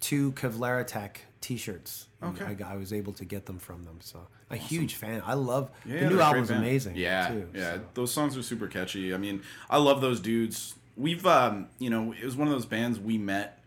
two 0.01 0.33
Kevlar 0.33 0.81
Attack 0.81 1.23
T-shirts. 1.41 2.09
Okay. 2.23 2.57
I, 2.65 2.73
I 2.73 2.77
was 2.77 2.93
able 2.93 3.13
to 3.15 3.25
get 3.25 3.47
them 3.47 3.59
from 3.59 3.85
them. 3.85 3.99
So 4.01 4.27
a 4.51 4.57
huge 4.57 4.95
fan. 4.95 5.23
I 5.25 5.35
love 5.35 5.71
Yeah, 5.85 6.01
the 6.01 6.11
new 6.11 6.21
album's 6.21 6.51
amazing. 6.51 6.97
Yeah, 6.97 7.29
too, 7.29 7.49
yeah. 7.55 7.75
so. 7.75 7.81
Those 7.95 8.13
songs 8.13 8.37
are 8.37 8.43
super 8.43 8.67
catchy. 8.67 9.15
I 9.15 9.19
mean, 9.19 9.43
I 9.71 9.79
love 9.79 10.01
those 10.01 10.21
dudes. 10.21 10.75
We've, 10.97 11.27
um, 11.27 11.69
you 11.79 11.91
know, 11.91 12.13
it 12.13 12.25
was 12.25 12.37
one 12.37 12.49
of 12.49 12.55
those 12.55 12.67
bands 12.67 12.99
we 13.01 13.19
met 13.19 13.64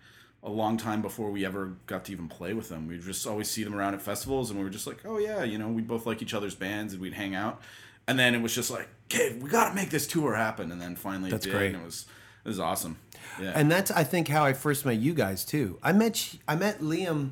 a 0.48 0.50
long 0.50 0.78
time 0.78 1.02
before 1.02 1.30
we 1.30 1.46
ever 1.46 1.74
got 1.88 2.06
to 2.06 2.12
even 2.12 2.28
play 2.30 2.54
with 2.54 2.70
them. 2.70 2.88
We 2.88 2.98
just 2.98 3.28
always 3.28 3.50
see 3.50 3.64
them 3.64 3.76
around 3.76 3.94
at 3.94 4.02
festivals, 4.02 4.50
and 4.50 4.58
we 4.58 4.64
were 4.64 4.72
just 4.72 4.88
like, 4.88 5.00
oh 5.06 5.18
yeah, 5.18 5.44
you 5.44 5.58
know, 5.58 5.68
we 5.68 5.82
both 5.82 6.06
like 6.06 6.22
each 6.22 6.34
other's 6.34 6.56
bands, 6.56 6.94
and 6.94 7.02
we'd 7.02 7.14
hang 7.14 7.36
out. 7.36 7.62
And 8.08 8.18
then 8.18 8.34
it 8.34 8.42
was 8.42 8.56
just 8.56 8.72
like, 8.72 8.88
okay, 9.12 9.38
we 9.38 9.50
got 9.50 9.70
to 9.70 9.76
make 9.76 9.90
this 9.90 10.08
tour 10.08 10.34
happen. 10.36 10.72
And 10.72 10.82
then 10.82 10.96
finally, 10.96 11.30
That's 11.30 11.46
it 11.46 11.50
did, 11.50 11.56
great. 11.58 11.74
And 11.74 11.82
it 11.84 11.86
was, 11.86 12.06
it 12.46 12.48
was 12.48 12.60
awesome. 12.60 12.98
Yeah. 13.42 13.52
And 13.54 13.70
that's 13.70 13.92
I 13.92 14.06
think 14.06 14.30
how 14.30 14.46
I 14.46 14.54
first 14.54 14.86
met 14.86 14.98
you 14.98 15.14
guys 15.14 15.44
too. 15.44 15.78
I 15.84 15.92
met 15.92 16.36
I 16.48 16.56
met 16.56 16.80
Liam. 16.80 17.32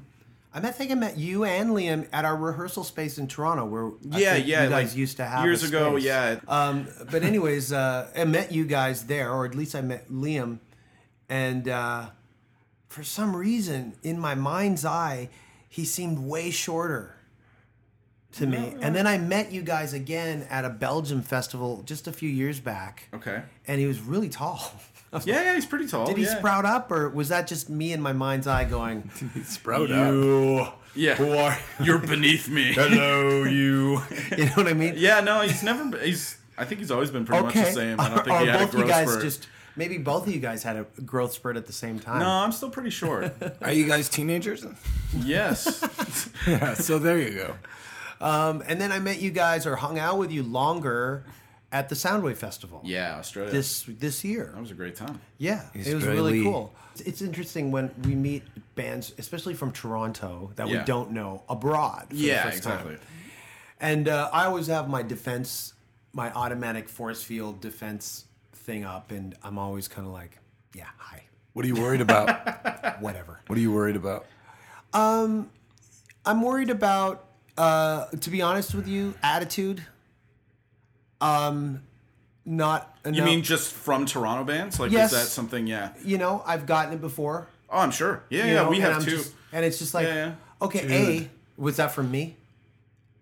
I 0.53 0.60
met, 0.60 0.69
I 0.69 0.72
think 0.72 0.91
I 0.91 0.95
met 0.95 1.17
you 1.17 1.43
and 1.45 1.72
Liam 1.72 2.07
at 2.13 2.25
our 2.25 2.36
rehearsal 2.36 2.84
space 2.84 3.17
in 3.17 3.27
Toronto, 3.27 3.65
where 3.65 3.88
I 4.13 4.19
yeah, 4.19 4.36
yeah, 4.36 4.63
you 4.63 4.69
guys 4.69 4.89
like 4.89 4.98
used 4.98 5.17
to 5.17 5.25
have 5.25 5.43
years 5.45 5.63
ago. 5.63 5.95
Yeah, 5.95 6.39
Um, 6.48 6.88
but 7.10 7.24
anyways, 7.24 7.72
uh, 7.74 8.10
I 8.15 8.25
met 8.25 8.51
you 8.51 8.65
guys 8.65 9.05
there, 9.05 9.31
or 9.31 9.45
at 9.45 9.55
least 9.55 9.75
I 9.75 9.81
met 9.81 10.10
Liam, 10.10 10.60
and 11.27 11.67
uh, 11.67 12.07
for 12.88 13.04
some 13.04 13.36
reason, 13.36 13.94
in 14.04 14.20
my 14.20 14.36
mind's 14.36 14.86
eye, 14.86 15.30
he 15.68 15.86
seemed 15.86 16.20
way 16.20 16.51
shorter 16.51 17.15
to 18.34 18.46
me. 18.46 18.75
And 18.82 18.96
then 18.96 19.08
I 19.08 19.18
met 19.18 19.51
you 19.51 19.62
guys 19.62 19.94
again 19.94 20.46
at 20.50 20.65
a 20.65 20.70
Belgium 20.70 21.22
festival 21.22 21.84
just 21.86 22.08
a 22.08 22.12
few 22.12 22.30
years 22.30 22.60
back, 22.60 23.10
okay. 23.13 23.44
and 23.68 23.80
he 23.80 23.88
was 23.88 24.00
really 24.00 24.30
tall. 24.30 24.74
Yeah, 25.24 25.44
yeah, 25.44 25.56
he's 25.56 25.65
pretty 25.65 25.88
tall. 25.88 26.08
Did 26.08 26.18
he 26.18 26.25
yeah. 26.25 26.38
sprout 26.38 26.65
up, 26.65 26.92
or 26.92 27.08
was 27.08 27.30
that 27.30 27.48
just 27.48 27.70
me 27.70 27.94
in 27.94 28.01
my 28.01 28.12
mind's 28.12 28.48
eye 28.48 28.65
going, 28.65 29.10
Sprout 29.46 29.89
up. 29.89 30.82
Yeah, 30.94 31.15
who 31.15 31.32
are 31.32 31.58
you're 31.82 32.00
beneath 32.00 32.50
me. 32.50 32.74
hello, 32.74 33.44
you"? 33.44 34.01
You 34.38 34.46
know 34.46 34.51
what 34.56 34.68
I 34.68 34.74
mean? 34.74 34.96
Yeah, 34.98 35.22
no, 35.22 35.39
he's 35.39 35.63
never. 35.63 35.98
He's. 36.00 36.36
I 36.58 36.65
think 36.65 36.82
he's 36.82 36.92
always 36.92 37.12
been 37.12 37.24
pretty 37.24 37.44
much 37.44 37.54
the 37.54 37.72
same. 37.72 37.98
I 37.98 38.10
don't 38.10 38.25
think 38.25 38.30
or 38.30 38.39
he 38.42 38.48
had 38.48 38.56
a 38.56 38.65
both 38.65 38.74
you 38.74 38.80
growth 38.80 38.89
guys 38.89 39.10
spurt. 39.10 39.24
just 39.24 39.48
maybe 39.75 39.98
both 39.98 40.27
of 40.27 40.34
you 40.34 40.39
guys 40.39 40.63
had 40.63 40.75
a 40.75 40.86
growth 41.01 41.34
spurt 41.34 41.58
at 41.58 41.65
the 41.65 41.74
same 41.74 42.00
time. 42.00 42.20
No, 42.20 42.29
I'm 42.29 42.51
still 42.51 42.70
pretty 42.70 42.89
short. 42.89 43.34
Are 43.62 43.72
you 43.72 43.86
guys 43.88 44.10
teenagers? 44.10 44.65
yes. 45.15 46.29
yeah, 46.48 46.74
so 46.74 47.00
there 47.00 47.17
you 47.20 47.32
go. 47.32 47.55
Um, 48.22 48.63
and 48.67 48.79
then 48.79 48.91
I 48.91 49.00
met 49.00 49.22
you 49.22 49.32
guys 49.32 49.65
or 49.65 49.75
hung 49.75 50.00
out 50.00 50.17
with 50.17 50.32
you 50.32 50.44
longer 50.44 51.25
at 51.72 51.89
the 51.89 51.96
Soundwave 51.96 52.38
Festival. 52.38 52.82
Yeah, 52.86 53.17
Australia. 53.17 53.51
This 53.51 53.84
this 53.88 54.24
year. 54.24 54.51
that 54.53 54.62
was 54.62 54.72
a 54.72 54.75
great 54.75 54.96
time. 54.96 55.20
Yeah, 55.38 55.63
He's 55.74 55.88
it 55.88 55.96
was 55.96 56.03
very 56.03 56.15
really 56.15 56.44
cool. 56.44 56.74
It's 57.05 57.22
interesting 57.22 57.72
when 57.72 57.91
we 58.05 58.15
meet 58.15 58.44
bands, 58.75 59.13
especially 59.17 59.53
from 59.53 59.72
Toronto, 59.74 60.51
that 60.55 60.67
we 60.67 60.77
don't 60.79 61.12
know 61.12 61.44
abroad. 61.50 62.05
For 62.10 62.15
Yeah, 62.15 62.46
the 62.46 62.51
first 62.51 62.63
time. 62.63 62.74
exactly. 62.79 62.98
And 63.82 64.08
uh, 64.08 64.29
I 64.32 64.46
always 64.46 64.67
have 64.67 64.88
my 64.88 65.03
defense, 65.03 65.74
my 66.13 66.32
automatic 66.32 66.88
force 66.88 67.22
field 67.22 67.60
defense 67.60 68.25
thing 68.65 68.84
up, 68.84 69.12
and 69.12 69.36
I'm 69.43 69.57
always 69.57 69.88
kind 69.88 70.07
of 70.07 70.13
like, 70.13 70.38
yeah, 70.74 70.86
hi, 70.98 71.24
What 71.53 71.63
are 71.63 71.67
you 71.67 71.75
worried 71.75 72.01
about? 72.01 73.00
whatever. 73.01 73.39
what 73.48 73.57
are 73.57 73.62
you 73.62 73.72
worried 73.72 73.95
about? 73.95 74.25
Um, 74.93 75.50
I'm 76.25 76.41
worried 76.41 76.69
about, 76.69 77.25
uh, 77.57 78.05
to 78.07 78.29
be 78.29 78.41
honest 78.41 78.74
with 78.74 78.88
you, 78.88 79.13
attitude. 79.22 79.84
Um, 81.22 81.84
not 82.45 82.98
enough. 83.05 83.17
You 83.17 83.24
mean 83.24 83.41
just 83.43 83.72
from 83.74 84.05
Toronto 84.05 84.43
bands? 84.43 84.79
Like, 84.79 84.91
Yes. 84.91 85.13
is 85.13 85.19
that 85.19 85.27
something? 85.27 85.67
Yeah. 85.67 85.91
you 86.03 86.17
know, 86.17 86.43
I've 86.45 86.65
gotten 86.65 86.93
it 86.93 87.01
before. 87.01 87.48
Oh, 87.69 87.79
I'm 87.79 87.91
sure. 87.91 88.24
Yeah, 88.29 88.45
you 88.45 88.53
yeah. 88.53 88.63
know, 88.63 88.69
we 88.69 88.75
and 88.77 88.86
have 88.86 88.95
I'm 88.98 89.03
two. 89.05 89.12
just- 89.17 89.34
and 89.51 89.63
it's 89.63 89.79
just 89.79 89.93
like, 89.93 90.07
Yeah, 90.07 90.15
yeah. 90.15 90.31
okay, 90.62 91.19
A, 91.22 91.29
was 91.57 91.77
that 91.77 91.91
from 91.91 92.12
me? 92.12 92.36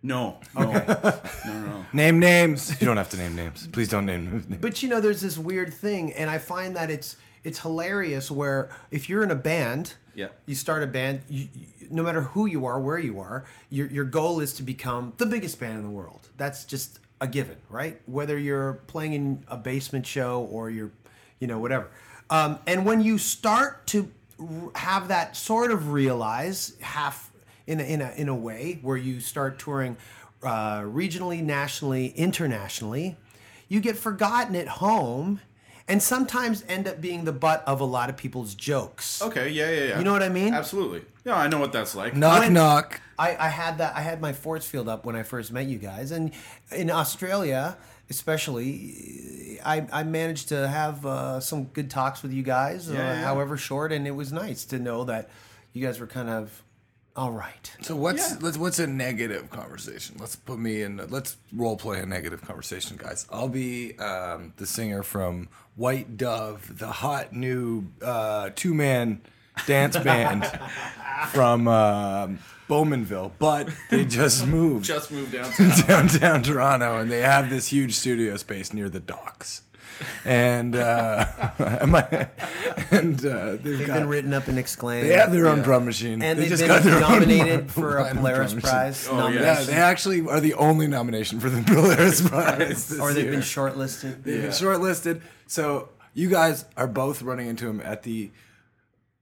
No. 0.03 0.37
No. 0.55 0.71
no, 0.73 1.19
no. 1.45 1.85
Name 1.93 2.19
names. 2.19 2.79
You 2.81 2.85
don't 2.85 2.97
have 2.97 3.09
to 3.11 3.17
name 3.17 3.35
names. 3.35 3.67
Please 3.67 3.87
don't 3.89 4.05
name 4.05 4.29
names. 4.29 4.45
But 4.59 4.83
you 4.83 4.89
know, 4.89 4.99
there's 4.99 5.21
this 5.21 5.37
weird 5.37 5.73
thing, 5.73 6.11
and 6.13 6.29
I 6.29 6.37
find 6.39 6.75
that 6.75 6.91
it's 6.91 7.15
it's 7.43 7.59
hilarious. 7.59 8.29
Where 8.29 8.69
if 8.91 9.07
you're 9.09 9.23
in 9.23 9.31
a 9.31 9.35
band, 9.35 9.93
Yeah. 10.15 10.27
you 10.45 10.55
start 10.55 10.83
a 10.83 10.87
band. 10.87 11.21
You, 11.29 11.47
you- 11.53 11.67
no 11.89 12.01
matter 12.01 12.21
who 12.21 12.45
you 12.47 12.65
are, 12.65 12.79
where 12.79 12.97
you 12.97 13.19
are, 13.19 13.45
your 13.69 13.87
your 13.87 14.03
goal 14.05 14.39
is 14.39 14.53
to 14.53 14.63
become 14.63 15.13
the 15.17 15.25
biggest 15.25 15.59
band 15.59 15.77
in 15.77 15.83
the 15.83 15.89
world. 15.89 16.27
That's 16.37 16.65
just 16.65 16.99
a 17.21 17.27
given, 17.27 17.57
right? 17.69 18.01
Whether 18.05 18.37
you're 18.37 18.73
playing 18.87 19.13
in 19.13 19.43
a 19.47 19.55
basement 19.57 20.05
show 20.07 20.41
or 20.51 20.69
you're, 20.69 20.91
you 21.39 21.47
know, 21.47 21.59
whatever. 21.59 21.87
Um, 22.29 22.59
and 22.67 22.85
when 22.85 23.01
you 23.01 23.17
start 23.17 23.85
to 23.87 24.09
r- 24.39 24.71
have 24.75 25.07
that 25.09 25.35
sort 25.37 25.71
of 25.71 25.91
realize 25.91 26.73
half 26.81 27.29
in 27.67 27.79
a, 27.79 27.83
in 27.83 28.01
a 28.01 28.11
in 28.17 28.29
a 28.29 28.35
way 28.35 28.79
where 28.81 28.97
you 28.97 29.19
start 29.19 29.59
touring 29.59 29.97
uh, 30.41 30.81
regionally, 30.81 31.41
nationally, 31.43 32.07
internationally, 32.09 33.15
you 33.69 33.79
get 33.79 33.97
forgotten 33.97 34.55
at 34.55 34.67
home 34.67 35.39
and 35.87 36.01
sometimes 36.01 36.63
end 36.69 36.87
up 36.87 37.01
being 37.01 37.25
the 37.25 37.31
butt 37.33 37.63
of 37.67 37.81
a 37.81 37.85
lot 37.85 38.09
of 38.09 38.15
people's 38.17 38.55
jokes. 38.55 39.21
Okay. 39.21 39.49
Yeah, 39.49 39.69
yeah, 39.69 39.83
yeah. 39.85 39.97
You 39.97 40.03
know 40.05 40.13
what 40.13 40.23
I 40.23 40.29
mean? 40.29 40.53
Absolutely. 40.53 41.01
Yeah, 41.25 41.35
I 41.35 41.47
know 41.47 41.59
what 41.59 41.71
that's 41.73 41.93
like. 41.95 42.15
Knock 42.15 42.39
When- 42.41 42.53
knock. 42.53 43.01
I, 43.19 43.35
I 43.37 43.49
had 43.49 43.77
that 43.77 43.95
I 43.95 44.01
had 44.01 44.19
my 44.21 44.33
force 44.33 44.65
field 44.65 44.89
up 44.89 45.05
when 45.05 45.15
I 45.15 45.21
first 45.23 45.51
met 45.51 45.67
you 45.67 45.77
guys 45.77 46.09
and 46.11 46.31
in 46.75 46.89
Australia 46.89 47.77
especially 48.09 49.59
I, 49.63 49.85
I 49.93 50.03
managed 50.03 50.49
to 50.49 50.67
have 50.67 51.05
uh, 51.05 51.39
some 51.39 51.65
good 51.65 51.89
talks 51.89 52.23
with 52.23 52.31
you 52.33 52.43
guys 52.43 52.89
uh, 52.89 52.93
Yeah, 52.93 52.99
yeah. 53.13 53.23
however 53.23 53.55
short 53.57 53.91
and 53.91 54.07
it 54.07 54.11
was 54.15 54.33
nice 54.33 54.65
to 54.65 54.79
know 54.79 55.03
that 55.05 55.29
you 55.73 55.85
guys 55.85 55.99
were 55.99 56.07
kind 56.07 56.29
of 56.29 56.63
all 57.15 57.31
right 57.31 57.71
So 57.81 57.95
what's 57.95 58.31
Yeah. 58.31 58.37
let's 58.41 58.57
what's 58.57 58.79
a 58.79 58.87
negative 58.87 59.49
conversation? 59.51 60.15
Let's 60.19 60.35
put 60.35 60.57
me 60.59 60.81
in. 60.81 60.97
Let's 61.09 61.37
role 61.55 61.77
play 61.77 61.99
a 61.99 62.05
negative 62.05 62.41
conversation, 62.41 62.97
guys. 62.97 63.27
I'll 63.31 63.47
be 63.49 63.97
um, 63.99 64.53
the 64.57 64.65
singer 64.65 65.03
from 65.03 65.49
White 65.75 66.17
Dove, 66.17 66.77
the 66.79 66.87
hot 66.87 67.33
new 67.33 67.85
uh, 68.01 68.49
two 68.55 68.73
man 68.73 69.21
dance 69.67 69.95
band 70.09 70.45
from 71.31 71.67
um 71.67 72.39
Bowmanville, 72.69 73.31
but 73.37 73.69
they 73.91 74.05
just 74.05 74.47
moved 74.57 74.85
Just 74.85 75.11
moved 75.11 75.33
downtown. 75.33 75.71
downtown 75.87 76.41
Toronto, 76.43 76.97
and 76.99 77.11
they 77.11 77.21
have 77.21 77.49
this 77.49 77.67
huge 77.67 77.93
studio 77.93 78.37
space 78.37 78.73
near 78.73 78.89
the 78.89 78.99
docks. 79.01 79.61
And 80.25 80.75
uh, 80.75 81.25
and 82.91 83.25
uh, 83.25 83.51
they've, 83.51 83.63
they've 83.63 83.87
got 83.87 83.99
been 83.99 84.07
written 84.07 84.33
up 84.33 84.47
and 84.47 84.57
exclaimed 84.57 85.09
they 85.09 85.13
have 85.13 85.31
their 85.31 85.47
own 85.47 85.59
Yeah. 85.59 85.63
drum 85.63 85.85
machine, 85.85 86.21
and 86.21 86.37
they 86.37 86.43
they've 86.43 86.49
just 86.49 86.61
been 86.63 86.67
got 86.69 86.83
their 86.83 86.95
own 86.95 87.01
nominated 87.01 87.71
for 87.71 87.97
a 87.97 88.13
Polaris. 88.13 88.53
Prize 88.53 89.07
Oh, 89.09 89.27
yeah. 89.27 89.41
Yeah, 89.41 89.63
they 89.63 89.73
actually 89.73 90.21
are 90.27 90.39
the 90.39 90.55
only 90.55 90.87
nomination 90.87 91.39
for 91.39 91.49
the 91.49 91.61
Polaris 91.73 92.27
Prize. 92.27 92.99
Or 92.99 93.13
they've 93.13 93.23
year. 93.25 93.31
been 93.33 93.41
shortlisted 93.41 94.23
They've 94.23 94.41
been 94.41 94.51
shortlisted. 94.51 95.21
So 95.47 95.89
you 96.13 96.29
guys 96.29 96.65
are 96.75 96.87
both 96.87 97.21
running 97.21 97.47
into 97.47 97.67
him 97.67 97.79
at 97.81 98.03
the 98.03 98.31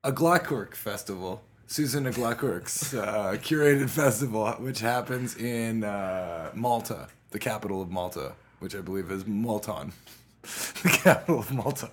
Aglakurk 0.04 0.74
Festival, 0.76 1.42
Susan 1.68 2.06
Aglakurk's 2.06 2.94
uh, 2.94 3.36
curated 3.42 3.90
festival, 3.90 4.48
which 4.54 4.80
happens 4.80 5.36
in 5.38 5.84
uh, 5.84 6.50
Malta, 6.54 7.08
the 7.32 7.40
capital 7.40 7.82
of 7.82 7.92
Malta, 7.92 8.34
which 8.60 8.76
I 8.76 8.82
believe 8.82 9.12
is 9.12 9.26
Malton. 9.28 9.94
the 10.84 10.90
capital 10.90 11.40
of 11.40 11.52
Malta. 11.54 11.90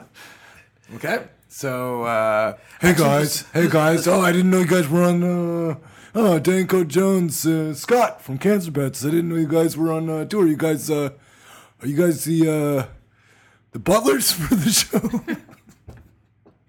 Okay, 0.94 1.24
so 1.48 2.04
uh, 2.04 2.56
hey 2.80 2.94
guys, 2.94 3.42
hey 3.52 3.68
guys. 3.68 4.08
Oh, 4.08 4.20
I 4.20 4.32
didn't 4.32 4.50
know 4.50 4.60
you 4.60 4.66
guys 4.66 4.88
were 4.88 5.02
on. 5.02 5.22
Uh, 5.22 5.76
oh, 6.14 6.38
Danko 6.38 6.84
Jones, 6.84 7.46
uh, 7.46 7.74
Scott 7.74 8.22
from 8.22 8.38
Cancer 8.38 8.70
Bats. 8.70 9.04
I 9.04 9.10
didn't 9.10 9.28
know 9.28 9.36
you 9.36 9.48
guys 9.48 9.76
were 9.76 9.92
on 9.92 10.08
uh, 10.08 10.24
tour. 10.24 10.46
You 10.46 10.56
guys, 10.56 10.90
uh, 10.90 11.10
are 11.82 11.86
you 11.86 11.96
guys 11.96 12.24
the 12.24 12.48
uh, 12.48 12.86
the 13.72 13.78
butlers 13.78 14.32
for 14.32 14.54
the 14.54 14.70
show? 14.70 15.00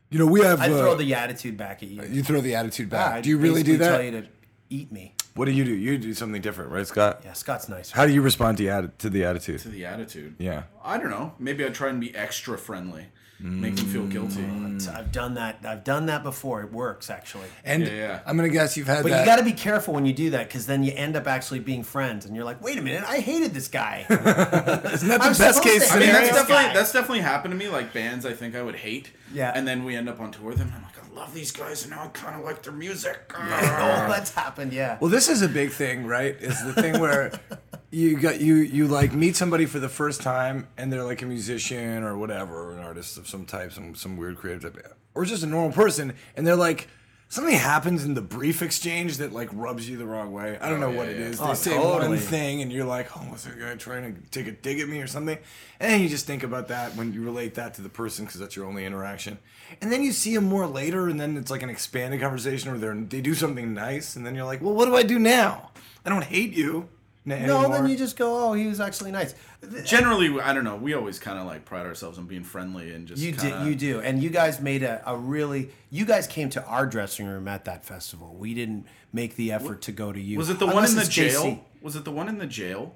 you 0.10 0.20
know, 0.20 0.26
we 0.28 0.42
have. 0.42 0.60
I 0.60 0.68
throw 0.68 0.92
uh, 0.92 0.96
the 0.96 1.14
attitude 1.14 1.56
back 1.56 1.82
at 1.82 1.90
you. 1.90 2.04
you 2.04 2.24
throw 2.24 2.42
the 2.42 2.56
attitude 2.56 2.90
back. 2.90 3.14
I 3.14 3.22
do 3.22 3.30
you 3.30 3.38
really 3.38 3.64
do 3.64 3.78
basically 3.78 3.86
that? 3.86 3.92
Tell 3.92 4.04
you 4.04 4.22
to 4.22 4.28
eat 4.70 4.92
me. 4.92 5.16
What 5.36 5.46
do 5.46 5.52
you 5.52 5.64
do? 5.64 5.74
You 5.74 5.98
do 5.98 6.14
something 6.14 6.42
different, 6.42 6.72
right, 6.72 6.86
Scott? 6.86 7.22
Yeah, 7.24 7.32
Scott's 7.32 7.70
nice. 7.70 7.92
How 7.92 8.06
do 8.06 8.12
you 8.12 8.22
respond 8.22 8.58
to, 8.58 8.66
atti- 8.66 8.98
to 8.98 9.10
the 9.10 9.24
attitude? 9.24 9.62
To 9.62 9.70
the 9.70 9.86
attitude. 9.86 10.36
Yeah. 10.38 10.64
I 10.90 10.98
don't 10.98 11.10
know. 11.10 11.34
Maybe 11.40 11.64
I'd 11.66 11.74
try 11.74 11.90
and 11.90 12.00
be 12.02 12.14
extra 12.16 12.58
friendly, 12.58 13.06
make 13.40 13.76
them 13.78 13.86
feel 13.86 14.06
guilty. 14.06 14.42
Mm. 14.42 14.94
I've 14.96 15.12
done 15.12 15.34
that. 15.36 15.60
I've 15.66 15.84
done 15.84 16.06
that 16.08 16.24
before. 16.24 16.62
It 16.62 16.72
works 16.74 17.10
actually. 17.10 17.48
And 17.64 17.84
Yeah, 17.84 17.94
yeah. 17.94 18.20
I'm 18.26 18.36
gonna 18.38 18.50
guess 18.50 18.76
you've 18.78 18.88
had 18.88 19.04
But 19.04 19.12
that. 19.12 19.20
you 19.22 19.26
got 19.26 19.36
to 19.38 19.44
be 19.44 19.52
careful 19.54 19.94
when 19.94 20.06
you 20.06 20.14
do 20.14 20.30
that 20.32 20.48
because 20.48 20.66
then 20.66 20.84
you 20.84 20.92
end 20.94 21.16
up 21.16 21.28
actually 21.28 21.60
being 21.60 21.84
friends, 21.84 22.26
and 22.26 22.36
you're 22.36 22.46
like, 22.46 22.62
"Wait 22.64 22.78
a 22.78 22.82
minute, 22.82 23.04
I 23.08 23.20
hated 23.20 23.54
this 23.54 23.68
guy." 23.68 24.06
Isn't 24.10 24.24
that 24.24 24.90
the 25.00 25.14
I'm 25.14 25.20
best 25.20 25.38
supposed 25.38 25.64
case 25.64 25.88
to 25.90 25.94
I 25.96 26.00
mean, 26.00 26.08
scenario? 26.08 26.12
that's 26.14 26.28
this 26.30 26.38
definitely 26.38 26.64
guy. 26.66 26.74
that's 26.74 26.92
definitely 26.94 27.20
happened 27.22 27.52
to 27.54 27.58
me. 27.58 27.68
Like 27.70 27.94
bands, 27.94 28.26
I 28.26 28.34
think 28.34 28.56
I 28.56 28.62
would 28.62 28.76
hate. 28.76 29.12
Yeah. 29.34 29.52
And 29.56 29.68
then 29.68 29.84
we 29.84 29.96
end 29.96 30.10
up 30.10 30.20
on 30.20 30.32
tour 30.32 30.48
with 30.48 30.58
them. 30.58 30.68
And 30.68 30.78
I'm 30.78 30.84
like, 30.84 30.98
I 31.04 31.16
love 31.16 31.34
these 31.34 31.52
guys, 31.52 31.84
and 31.84 31.92
now 31.92 32.04
I 32.06 32.08
kind 32.10 32.36
of 32.40 32.44
like 32.46 32.62
their 32.64 32.74
music. 32.74 33.32
oh, 33.36 33.40
that's 34.10 34.34
happened. 34.34 34.74
Yeah. 34.74 34.98
Well, 35.02 35.10
this 35.12 35.30
is 35.30 35.42
a 35.42 35.50
big 35.50 35.72
thing, 35.72 36.06
right? 36.08 36.36
Is 36.40 36.64
the 36.64 36.74
thing 36.74 37.00
where 37.00 37.32
you 37.92 38.18
got 38.20 38.40
you 38.40 38.56
you 38.56 38.88
like 38.88 39.14
meet 39.14 39.36
somebody 39.36 39.66
for 39.66 39.80
the 39.80 39.90
first 39.90 40.22
time, 40.22 40.68
and 40.78 40.92
they're 40.92 41.04
like 41.04 41.22
a 41.22 41.26
musician 41.26 42.04
or 42.04 42.18
whatever, 42.18 42.70
or 42.70 42.74
an 42.74 42.80
artist 42.80 43.18
of 43.18 43.28
some 43.28 43.46
type, 43.46 43.72
some 43.74 43.96
some 43.96 44.18
weird 44.18 44.38
creative 44.38 44.62
type, 44.74 44.96
or 45.16 45.26
just 45.26 45.44
a 45.44 45.48
normal 45.48 45.72
person, 45.72 46.14
and 46.36 46.46
they're 46.46 46.56
like. 46.56 46.88
Something 47.32 47.54
happens 47.54 48.06
in 48.06 48.16
the 48.16 48.24
brief 48.24 48.64
exchange 48.64 49.18
that 49.18 49.32
like 49.32 49.50
rubs 49.54 49.88
you 49.88 49.98
the 49.98 50.06
wrong 50.08 50.32
way. 50.34 50.58
I 50.60 50.68
don't 50.68 50.82
oh, 50.82 50.88
know 50.88 50.92
yeah, 50.94 50.98
what 50.98 51.10
it 51.10 51.20
yeah. 51.20 51.26
is. 51.28 51.40
Oh, 51.40 51.44
they 51.46 51.52
Oh, 51.52 51.54
say 51.54 51.78
totally. 51.78 52.08
one 52.10 52.18
thing, 52.18 52.64
and 52.64 52.72
you're 52.74 52.88
like, 52.88 53.16
"Oh, 53.16 53.24
was 53.32 53.44
that 53.44 53.60
guy 53.60 53.76
trying 53.76 54.16
to 54.16 54.22
take 54.32 54.48
a 54.48 54.52
dig 54.52 54.80
at 54.80 54.90
me 54.90 55.00
or 55.00 55.06
something?" 55.06 55.38
And 55.80 56.02
you 56.02 56.10
just 56.10 56.26
think 56.26 56.42
about 56.42 56.70
that 56.70 56.96
when 56.96 57.14
you 57.14 57.22
relate 57.22 57.54
that 57.54 57.76
to 57.76 57.84
the 57.84 57.90
person 57.90 58.26
because 58.26 58.40
that's 58.40 58.56
your 58.56 58.66
only 58.66 58.84
interaction. 58.84 59.38
And 59.80 59.92
then 59.92 60.02
you 60.02 60.12
see 60.12 60.34
them 60.34 60.46
more 60.46 60.66
later, 60.66 61.08
and 61.08 61.22
then 61.22 61.38
it's 61.38 61.52
like 61.52 61.62
an 61.62 61.70
expanded 61.70 62.20
conversation 62.20 62.72
where 62.72 62.96
they 62.96 63.00
they 63.04 63.22
do 63.22 63.36
something 63.36 63.76
nice, 63.76 64.16
and 64.16 64.26
then 64.26 64.34
you're 64.34 64.46
like, 64.46 64.64
"Well, 64.64 64.74
what 64.74 64.86
do 64.86 64.96
I 64.96 65.04
do 65.04 65.20
now? 65.20 65.70
I 66.04 66.10
don't 66.10 66.24
hate 66.24 66.54
you." 66.54 66.90
No, 67.26 67.36
anymore." 67.36 67.70
then 67.70 67.90
you 67.90 67.98
just 67.98 68.18
go, 68.18 68.50
"Oh, 68.50 68.54
he 68.54 68.68
was 68.68 68.80
actually 68.80 69.12
nice." 69.12 69.36
Generally, 69.84 70.40
I 70.42 70.54
don't 70.54 70.64
know. 70.64 70.76
We 70.78 70.94
always 70.94 71.20
kind 71.20 71.38
of 71.38 71.46
like 71.46 71.66
pride 71.66 71.86
ourselves 71.86 72.18
on 72.18 72.26
being 72.26 72.44
friendly 72.44 72.94
and 72.94 73.08
just 73.08 73.22
You 73.22 73.34
kinda, 73.34 73.60
did, 73.60 73.68
you 73.68 73.76
do, 73.76 74.00
and 74.02 74.22
you 74.24 74.30
guys 74.30 74.60
made 74.60 74.84
a, 74.84 75.02
a 75.06 75.16
really. 75.16 75.70
You 75.90 76.06
guys 76.06 76.28
came 76.28 76.50
to 76.52 76.64
our 76.66 76.86
dressing 76.86 77.26
room 77.28 77.48
at 77.48 77.66
that 77.66 77.84
festival. 77.86 78.36
We 78.38 78.54
didn't 78.54 78.86
make 79.14 79.36
the 79.36 79.52
effort 79.52 79.82
to 79.84 79.92
go 79.92 80.12
to 80.14 80.20
you. 80.20 80.38
Was 80.38 80.50
it 80.50 80.60
the 80.60 80.66
one 80.66 80.78
Unless 80.78 80.92
in 80.92 80.98
the 81.00 81.06
jail? 81.06 81.44
JC. 81.44 81.60
Was 81.82 81.96
it 81.96 82.06
the 82.06 82.12
one 82.12 82.30
in 82.30 82.38
the 82.38 82.48
jail? 82.48 82.96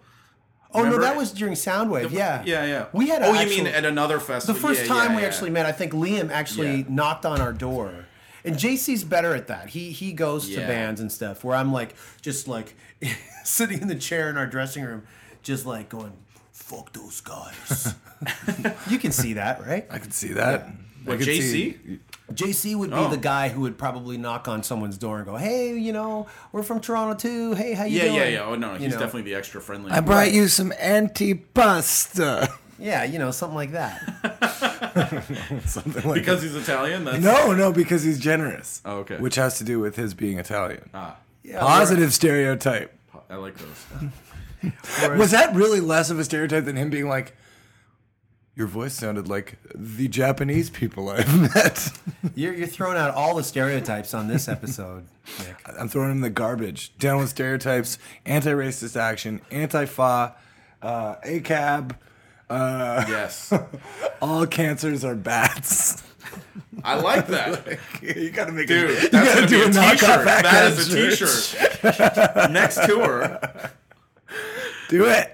Oh 0.76 0.84
no, 0.84 1.00
that 1.00 1.16
was 1.16 1.32
during 1.32 1.54
Soundwave. 1.54 2.10
yeah, 2.12 2.42
Yeah, 2.46 2.66
yeah. 2.66 2.86
We 2.94 3.08
had. 3.10 3.22
a 3.22 3.26
Oh, 3.28 3.34
you 3.40 3.48
mean 3.48 3.68
at 3.68 3.86
another 3.86 4.20
festival? 4.20 4.56
the 4.60 4.68
first 4.68 4.82
Yeah, 4.82 4.88
time 4.88 5.10
yeah, 5.12 5.16
we 5.18 5.22
yeah. 5.22 5.28
actually 5.28 5.50
met? 5.52 5.66
I 5.68 5.72
think 5.72 5.92
Liam 5.94 6.32
actually 6.32 6.84
knocked 6.90 7.26
on 7.28 7.40
our 7.40 7.54
door. 7.54 8.08
And 8.46 8.56
JC's 8.56 9.04
better 9.04 9.34
at 9.34 9.48
that. 9.48 9.70
He 9.70 9.92
he 9.92 10.12
goes 10.14 10.50
to 10.50 10.58
bands 10.58 11.00
and 11.02 11.12
stuff. 11.12 11.44
Where 11.44 11.56
I'm 11.56 11.72
like 11.72 11.96
just 12.22 12.48
like 12.48 12.76
sitting 13.44 13.82
in 13.82 13.88
the 13.88 13.96
chair 13.96 14.30
in 14.30 14.38
our 14.38 14.46
dressing 14.48 14.84
room, 14.84 15.04
just 15.44 15.66
like 15.66 15.90
going, 15.90 16.14
"Fuck 16.52 16.92
those 16.94 17.22
guys." 17.22 17.96
you 18.90 19.00
can 19.00 19.12
see 19.12 19.34
that, 19.34 19.66
right? 19.66 19.86
I 19.90 19.98
can 20.00 20.12
see 20.12 20.34
that. 20.34 20.68
What, 21.06 21.18
I 21.18 21.22
JC? 21.22 21.42
see- 21.42 22.00
JC 22.32 22.76
would 22.76 22.90
be 22.90 22.96
Oh. 22.96 23.10
the 23.10 23.18
guy 23.18 23.50
who 23.50 23.62
would 23.62 23.78
probably 23.78 24.18
knock 24.18 24.48
on 24.48 24.64
someone's 24.64 24.98
door 24.98 25.18
and 25.18 25.26
go, 25.26 25.36
"Hey, 25.36 25.78
you 25.78 25.92
know, 25.94 26.28
we're 26.52 26.64
from 26.64 26.80
Toronto 26.80 27.16
too. 27.16 27.54
Hey, 27.54 27.74
how 27.74 27.84
you 27.84 27.98
Yeah, 27.98 28.04
doing?" 28.04 28.16
yeah, 28.16 28.24
yeah. 28.24 28.30
yeah. 28.30 28.44
Oh 28.46 28.56
no, 28.56 28.74
You 28.74 28.80
he's 28.80 28.94
know? 28.94 29.00
definitely 29.00 29.24
the 29.24 29.36
extra 29.36 29.62
friendly. 29.62 29.92
I 29.92 30.00
brought 30.00 30.32
you 30.34 30.48
some 30.48 30.72
antipasta. 30.72 32.52
yeah, 32.84 33.04
you 33.06 33.18
know, 33.18 33.32
something 33.32 33.56
like 33.56 33.72
that. 33.72 34.02
Something 35.66 36.08
like 36.08 36.20
because 36.20 36.44
he's 36.44 36.56
Italian. 36.56 37.04
That's 37.06 37.24
No, 37.24 37.54
no, 37.54 37.72
because 37.72 38.04
he's 38.04 38.20
generous. 38.20 38.82
Oh, 38.86 38.98
okay. 38.98 39.18
Which 39.18 39.36
has 39.36 39.58
to 39.58 39.64
do 39.64 39.80
with 39.80 39.96
his 39.96 40.14
being 40.14 40.38
Italian. 40.38 40.90
ah, 40.94 41.18
Yeah, 41.44 41.60
Positive 41.60 42.14
stereotype. 42.14 42.96
I 43.30 43.36
like 43.36 43.56
those. 43.58 45.12
Was 45.18 45.32
that 45.32 45.56
really 45.56 45.80
less 45.80 46.10
of 46.10 46.20
a 46.20 46.24
stereotype 46.24 46.66
than 46.66 46.76
him 46.76 46.90
being 46.90 47.10
like, 47.10 47.36
your 48.56 48.68
voice 48.68 48.94
sounded 48.94 49.28
like 49.28 49.58
the 49.74 50.08
Japanese 50.08 50.70
people 50.70 51.10
I've 51.10 51.56
met? 51.56 51.90
You're, 52.36 52.54
you're 52.54 52.68
throwing 52.68 52.98
out 52.98 53.16
all 53.16 53.36
the 53.36 53.44
stereotypes 53.44 54.14
on 54.14 54.28
this 54.28 54.48
episode, 54.48 55.08
Nick. 55.40 55.56
I'm 55.80 55.90
throwing 55.90 56.12
him 56.12 56.18
in 56.18 56.22
the 56.22 56.30
garbage. 56.30 56.96
Down 57.00 57.18
with 57.18 57.30
stereotypes, 57.30 57.98
anti 58.26 58.52
racist 58.52 58.96
action, 58.96 59.42
anti 59.50 59.86
fa, 59.86 60.36
uh, 60.84 61.16
ACAB. 61.26 61.96
Uh, 62.54 63.06
Yes, 63.08 63.52
all 64.22 64.46
cancers 64.46 65.04
are 65.04 65.16
bats. 65.16 66.04
I 66.84 66.96
like 66.96 67.28
that, 67.28 67.80
you 68.02 68.30
gotta 68.32 68.52
make 68.52 68.68
dude. 68.68 68.90
a, 68.90 69.02
you 69.02 69.10
That's 69.10 69.36
gotta 69.36 69.48
do 69.48 69.64
a 69.64 69.68
a 69.68 69.72
T-shirt. 69.72 70.26
That 70.26 70.72
is 70.72 70.94
a 70.94 71.10
T-shirt. 71.10 72.52
Next 72.52 72.86
tour. 72.86 73.40
Do 74.90 75.06
it. 75.06 75.34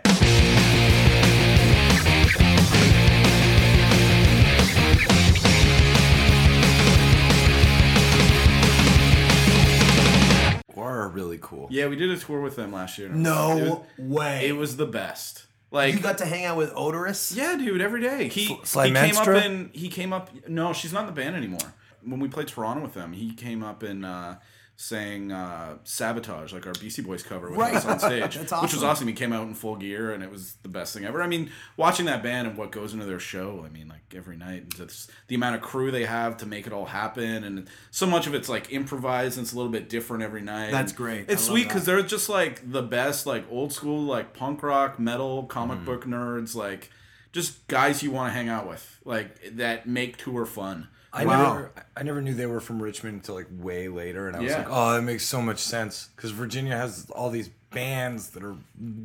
Are 10.78 11.10
really 11.10 11.38
cool. 11.42 11.68
Yeah, 11.70 11.88
we 11.88 11.96
did 11.98 12.10
a 12.10 12.18
tour 12.18 12.40
with 12.42 12.56
them 12.56 12.72
last 12.72 12.98
year. 12.98 13.10
No 13.10 13.58
it 13.58 13.70
was, 13.70 14.10
way. 14.10 14.48
It 14.48 14.54
was 14.54 14.78
the 14.78 14.86
best. 14.86 15.44
Like 15.72 15.94
you 15.94 16.00
got 16.00 16.18
to 16.20 16.26
hang 16.26 16.46
out 16.46 16.58
with 16.58 16.74
Oderus. 16.74 17.36
Yeah, 17.36 17.56
dude, 17.58 17.82
every 17.82 18.02
day. 18.02 18.28
He, 18.30 18.60
Sly 18.64 18.88
he 18.88 18.94
came 18.94 19.16
Manstra? 19.16 19.38
up 19.38 19.46
in 19.46 19.70
he 19.74 19.88
came 19.90 20.14
up 20.14 20.30
no, 20.48 20.74
she's 20.74 20.92
not 20.94 21.02
in 21.02 21.06
the 21.08 21.12
band 21.12 21.36
anymore. 21.36 21.74
When 22.04 22.20
we 22.20 22.28
played 22.28 22.48
Toronto 22.48 22.82
with 22.82 22.94
them, 22.94 23.14
he 23.14 23.34
came 23.34 23.64
up 23.64 23.84
and 23.84 24.06
uh 24.06 24.36
sang 24.82 25.30
uh, 25.30 25.78
Sabotage, 25.84 26.54
like 26.54 26.66
our 26.66 26.72
Beastie 26.72 27.02
Boys 27.02 27.22
cover 27.22 27.50
with 27.50 27.60
Right. 27.60 27.76
us 27.76 27.84
on 27.86 28.00
stage. 28.00 28.22
That's 28.38 28.38
Which 28.38 28.72
was 28.72 28.76
awesome. 28.76 28.86
awesome. 28.90 29.08
He 29.10 29.14
came 29.14 29.34
out 29.34 29.46
in 29.46 29.54
full 29.54 29.76
gear 29.76 30.14
and 30.14 30.24
it 30.24 30.32
was 30.32 30.54
the 30.64 30.70
best 30.70 30.94
thing 30.94 31.04
ever. 31.04 31.22
I 31.22 31.28
mean, 31.28 31.52
watching 31.76 32.06
that 32.06 32.24
band 32.24 32.48
and 32.48 32.58
what 32.58 32.72
goes 32.72 32.94
into 32.94 33.06
their 33.06 33.20
show, 33.20 33.62
I 33.66 33.70
mean, 33.70 33.90
like 33.90 34.00
every 34.16 34.38
night, 34.38 34.62
and 34.64 34.74
just 34.74 35.12
the 35.28 35.36
amount 35.36 35.58
of 35.58 35.62
crew 35.62 35.92
they 35.92 36.06
have 36.06 36.38
to 36.38 36.46
make 36.46 36.66
it 36.66 36.72
all 36.72 36.86
happen. 36.86 37.44
And 37.44 37.68
so 37.92 38.08
much 38.08 38.26
of 38.26 38.34
it's 38.34 38.48
like 38.48 38.72
improvised 38.72 39.38
and 39.38 39.44
it's 39.46 39.52
a 39.52 39.58
little 39.58 39.72
bit 39.72 39.90
different 39.90 40.24
every 40.24 40.42
night. 40.42 40.72
That's 40.72 40.92
And 40.94 40.98
great. 40.98 41.26
It's 41.30 41.44
I 41.46 41.52
sweet 41.52 41.68
because 41.68 41.84
they're 41.84 42.02
just 42.02 42.30
like 42.30 42.72
the 42.72 42.82
best, 42.82 43.26
like 43.26 43.44
old 43.52 43.74
school, 43.74 44.02
like 44.04 44.34
punk 44.34 44.64
rock, 44.64 44.98
metal, 44.98 45.44
comic 45.44 45.84
book 45.84 46.06
nerds, 46.06 46.56
like 46.56 46.90
just 47.34 47.68
guys 47.68 48.02
you 48.02 48.12
want 48.12 48.30
to 48.30 48.34
hang 48.34 48.48
out 48.48 48.66
with, 48.66 48.98
like 49.04 49.58
that 49.58 49.88
make 49.90 50.16
tour 50.16 50.46
fun. 50.46 50.88
I 51.12 51.26
Wow. 51.26 51.54
never, 51.54 51.72
I 51.98 52.04
never 52.04 52.22
knew 52.22 52.34
they 52.36 52.46
were 52.46 52.60
from 52.60 52.82
Richmond 52.82 53.16
until 53.16 53.36
like 53.36 53.48
way 53.52 53.88
later, 53.88 54.28
and 54.28 54.36
I 54.38 54.42
was 54.42 54.52
Yeah. 54.52 54.58
like, 54.60 54.68
"Oh, 54.70 54.94
that 54.94 55.02
makes 55.02 55.26
so 55.26 55.42
much 55.42 55.58
sense." 55.60 56.10
Because 56.16 56.32
Virginia 56.32 56.78
has 56.78 57.08
all 57.16 57.30
these 57.32 57.50
bands 57.72 58.30
that 58.30 58.44
are 58.44 58.56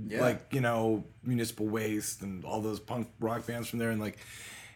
Yeah. 0.08 0.20
like 0.20 0.46
you 0.50 0.60
know 0.60 1.04
Municipal 1.22 1.66
Waste 1.66 2.20
and 2.22 2.44
all 2.44 2.60
those 2.60 2.78
punk 2.80 3.08
rock 3.20 3.46
bands 3.46 3.68
from 3.68 3.78
there, 3.78 3.90
and 3.90 4.00
like, 4.00 4.18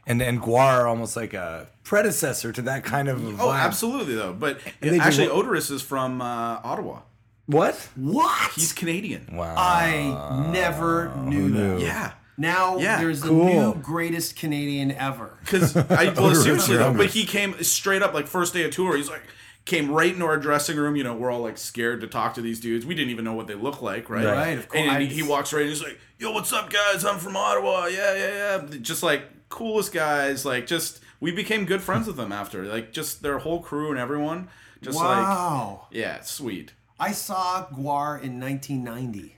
and 0.06 0.22
and 0.22 0.40
GWAR 0.40 0.80
are 0.80 0.86
almost 0.88 1.16
like 1.16 1.34
a 1.34 1.68
predecessor 1.84 2.50
to 2.52 2.62
that 2.62 2.82
kind 2.84 3.08
of. 3.08 3.22
Oh, 3.40 3.46
vibe. 3.48 3.58
absolutely 3.60 4.14
though. 4.14 4.32
But 4.32 4.60
do 4.80 4.98
actually, 4.98 5.28
what- 5.28 5.44
Oderus 5.46 5.70
is 5.70 5.82
from 5.82 6.22
uh, 6.22 6.60
Ottawa. 6.64 7.00
What? 7.44 7.74
What? 7.96 8.52
He's 8.52 8.72
Canadian. 8.74 9.26
Wow. 9.32 9.54
I 9.56 10.50
never 10.52 11.14
knew 11.16 11.50
that. 11.50 11.80
Yeah. 11.80 12.12
Now 12.38 12.78
Yeah. 12.78 13.00
there's 13.00 13.20
the 13.20 13.32
new 13.32 13.74
greatest 13.74 14.36
Canadian 14.36 14.92
ever. 14.92 15.36
Because 15.44 15.76
I 15.76 16.12
well, 16.16 16.34
seriously 16.46 16.76
though, 16.76 16.94
but 16.94 17.06
he 17.10 17.24
came 17.26 17.60
straight 17.62 18.02
up 18.02 18.14
like 18.14 18.26
first 18.26 18.54
day 18.54 18.62
of 18.64 18.70
tour. 18.70 18.96
He's 18.96 19.10
like 19.10 19.22
came 19.64 19.90
right 19.90 20.12
into 20.14 20.24
our 20.24 20.38
dressing 20.38 20.76
room. 20.78 20.96
You 20.96 21.04
know, 21.04 21.14
we're 21.14 21.30
all 21.30 21.40
like 21.40 21.58
scared 21.58 22.00
to 22.02 22.06
talk 22.06 22.34
to 22.34 22.40
these 22.40 22.60
dudes. 22.60 22.86
We 22.86 22.94
didn't 22.94 23.10
even 23.10 23.24
know 23.24 23.34
what 23.34 23.46
they 23.48 23.54
look 23.54 23.82
like, 23.82 24.08
right? 24.08 24.24
Right, 24.24 24.58
of 24.58 24.68
course. 24.68 24.82
And 24.82 25.02
he, 25.02 25.08
he 25.08 25.22
walks 25.22 25.52
right. 25.52 25.62
in, 25.62 25.68
He's 25.68 25.82
like, 25.82 25.98
"Yo, 26.18 26.32
what's 26.32 26.52
up, 26.52 26.70
guys? 26.70 27.04
I'm 27.04 27.18
from 27.18 27.36
Ottawa. 27.36 27.86
Yeah, 27.86 28.14
yeah, 28.14 28.58
yeah." 28.70 28.78
Just 28.80 29.02
like 29.02 29.22
coolest 29.48 29.92
guys. 29.92 30.44
Like 30.46 30.66
just 30.66 31.00
we 31.20 31.32
became 31.32 31.64
good 31.64 31.82
friends 31.82 32.06
with 32.06 32.16
them 32.16 32.32
after. 32.32 32.64
Like 32.64 32.92
just 32.92 33.22
their 33.22 33.38
whole 33.38 33.60
crew 33.60 33.90
and 33.90 33.98
everyone. 33.98 34.48
Just 34.80 34.96
like 34.96 35.04
Wow. 35.26 35.88
yeah, 35.90 36.20
sweet. 36.20 36.72
I 37.00 37.12
saw 37.12 37.66
GWAR 37.72 38.22
in 38.22 38.38
1990. 38.40 39.36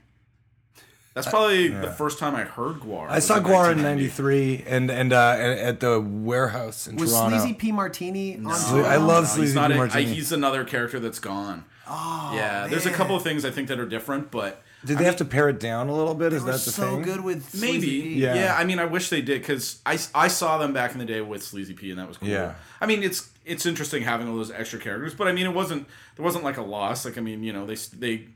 That's 1.13 1.27
probably 1.27 1.67
the 1.67 1.91
first 1.91 2.19
time 2.19 2.35
I 2.35 2.43
heard 2.43 2.77
GWAR. 2.79 3.09
I 3.09 3.19
saw 3.19 3.39
GWAR 3.39 3.73
in 3.73 3.81
'93, 3.81 4.63
and 4.65 4.89
and 4.89 5.11
uh, 5.11 5.35
at 5.39 5.81
the 5.81 5.99
warehouse 5.99 6.87
in 6.87 6.95
Was 6.95 7.11
Toronto. 7.11 7.37
Sleazy 7.39 7.53
P 7.53 7.71
Martini 7.73 8.37
on 8.37 8.43
Sle- 8.45 8.85
I 8.85 8.95
love 8.95 9.07
No, 9.07 9.21
he's 9.21 9.29
Sleazy 9.31 9.55
not. 9.55 9.71
P. 9.71 9.73
a- 9.73 9.75
I- 9.75 9.79
Martini. 9.79 10.13
he's 10.13 10.31
another 10.31 10.63
character 10.63 10.99
that's 11.01 11.19
gone. 11.19 11.65
Oh, 11.93 12.31
yeah, 12.33 12.67
there's 12.67 12.85
a 12.85 12.91
couple 12.91 13.17
of 13.17 13.23
things 13.23 13.43
I 13.43 13.51
think 13.51 13.67
that 13.67 13.77
are 13.77 13.85
different, 13.85 14.31
but 14.31 14.61
Did 14.85 14.97
they 14.99 15.03
have 15.03 15.17
to 15.17 15.25
pare 15.25 15.49
it 15.49 15.59
down 15.59 15.89
a 15.89 15.93
little 15.93 16.13
bit? 16.15 16.31
Is 16.31 16.43
They 16.43 16.45
were 16.45 16.57
that 16.57 16.63
the 16.63 16.71
so 16.71 16.91
thing? 16.91 17.01
good 17.01 17.19
with 17.19 17.59
Maybe, 17.59 17.81
P. 17.81 18.13
yeah. 18.21 18.33
Yeah. 18.35 18.55
I 18.57 18.63
mean, 18.63 18.79
I 18.79 18.85
wish 18.85 19.09
they 19.09 19.21
did 19.21 19.41
because 19.41 19.81
I, 19.85 19.99
I 20.15 20.29
saw 20.29 20.57
them 20.57 20.71
back 20.71 20.93
in 20.93 20.99
the 20.99 21.05
day 21.05 21.19
with 21.19 21.43
Sleazy 21.43 21.73
P, 21.73 21.89
and 21.89 21.99
that 21.99 22.07
was 22.07 22.17
cool. 22.17 22.29
Yeah. 22.29 22.53
I 22.79 22.85
mean, 22.85 23.03
it's 23.03 23.29
it's 23.45 23.65
interesting 23.65 24.03
having 24.03 24.29
all 24.29 24.37
those 24.37 24.51
extra 24.51 24.79
characters, 24.79 25.13
but 25.13 25.27
I 25.27 25.33
mean, 25.33 25.45
it 25.45 25.53
wasn't 25.53 25.87
there 26.15 26.23
wasn't 26.23 26.45
like 26.45 26.55
a 26.55 26.61
loss. 26.61 27.03
Like, 27.03 27.17
I 27.17 27.21
mean, 27.21 27.43
you 27.43 27.51
know, 27.51 27.65
they 27.65 27.75
they 27.97 28.27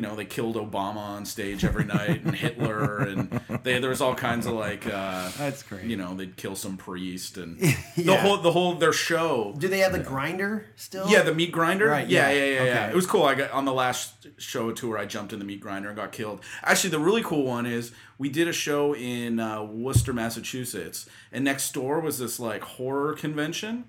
you 0.00 0.06
know 0.06 0.16
they 0.16 0.24
killed 0.24 0.56
Obama 0.56 0.96
on 0.96 1.26
stage 1.26 1.62
every 1.62 1.84
night 1.84 2.24
and 2.24 2.34
Hitler, 2.34 3.00
and 3.00 3.38
they 3.62 3.78
there 3.80 3.90
was 3.90 4.00
all 4.00 4.14
kinds 4.14 4.46
of 4.46 4.54
like 4.54 4.86
uh, 4.86 5.30
That's 5.36 5.62
great. 5.62 5.84
You 5.84 5.98
know, 5.98 6.14
they'd 6.14 6.34
kill 6.36 6.56
some 6.56 6.78
priest 6.78 7.36
and 7.36 7.60
Yeah. 7.60 7.76
the 7.96 8.16
whole 8.16 8.38
the 8.38 8.52
whole 8.52 8.74
their 8.76 8.94
show. 8.94 9.54
Do 9.58 9.68
they 9.68 9.80
have 9.80 9.92
the 9.92 9.98
grinder 9.98 10.64
still? 10.76 11.06
Yeah, 11.10 11.20
the 11.20 11.34
meat 11.34 11.52
grinder. 11.52 11.88
Right, 11.88 12.08
Yeah, 12.08 12.30
yeah. 12.30 12.44
yeah, 12.44 12.44
yeah, 12.54 12.64
yeah. 12.64 12.88
It 12.88 12.94
was 12.94 13.06
cool. 13.06 13.24
I 13.24 13.34
got 13.34 13.50
on 13.50 13.66
the 13.66 13.74
last 13.74 14.26
show 14.38 14.72
tour. 14.72 14.96
I 14.96 15.04
jumped 15.04 15.34
in 15.34 15.38
the 15.38 15.44
meat 15.44 15.60
grinder 15.60 15.88
and 15.90 15.96
got 15.98 16.12
killed. 16.12 16.40
Actually, 16.62 16.90
the 16.90 16.98
really 16.98 17.22
cool 17.22 17.44
one 17.44 17.66
is 17.66 17.92
we 18.16 18.30
did 18.30 18.48
a 18.48 18.54
show 18.54 18.94
in 18.94 19.38
uh, 19.38 19.62
Worcester, 19.62 20.14
Massachusetts, 20.14 21.06
and 21.30 21.44
next 21.44 21.74
door 21.74 22.00
was 22.00 22.18
this 22.18 22.40
like 22.40 22.62
horror 22.62 23.12
convention, 23.12 23.84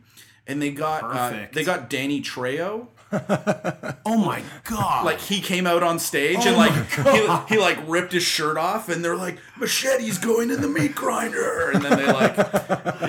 and 0.46 0.62
they 0.62 0.72
got 0.72 1.04
uh, 1.06 1.46
they 1.54 1.64
got 1.64 1.90
Danny 1.90 2.22
Trejo. 2.22 2.88
Oh 3.14 4.18
my 4.18 4.42
god! 4.66 5.06
Like 5.06 5.20
he 5.20 5.42
came 5.42 5.68
out 5.68 5.84
on 5.84 6.00
stage 6.00 6.38
Oh 6.42 6.48
and 6.48 6.58
like 6.58 7.48
he, 7.50 7.56
he 7.56 7.62
like 7.62 7.78
ripped 7.88 8.12
his 8.14 8.24
shirt 8.24 8.58
off, 8.58 8.90
and 8.90 9.04
they're 9.04 9.16
like 9.16 9.38
machete's 9.60 10.18
going 10.18 10.50
in 10.50 10.62
the 10.62 10.68
meat 10.68 10.96
grinder, 10.96 11.72
and 11.72 11.84
then 11.84 11.98
they 11.98 12.12
like 12.12 12.36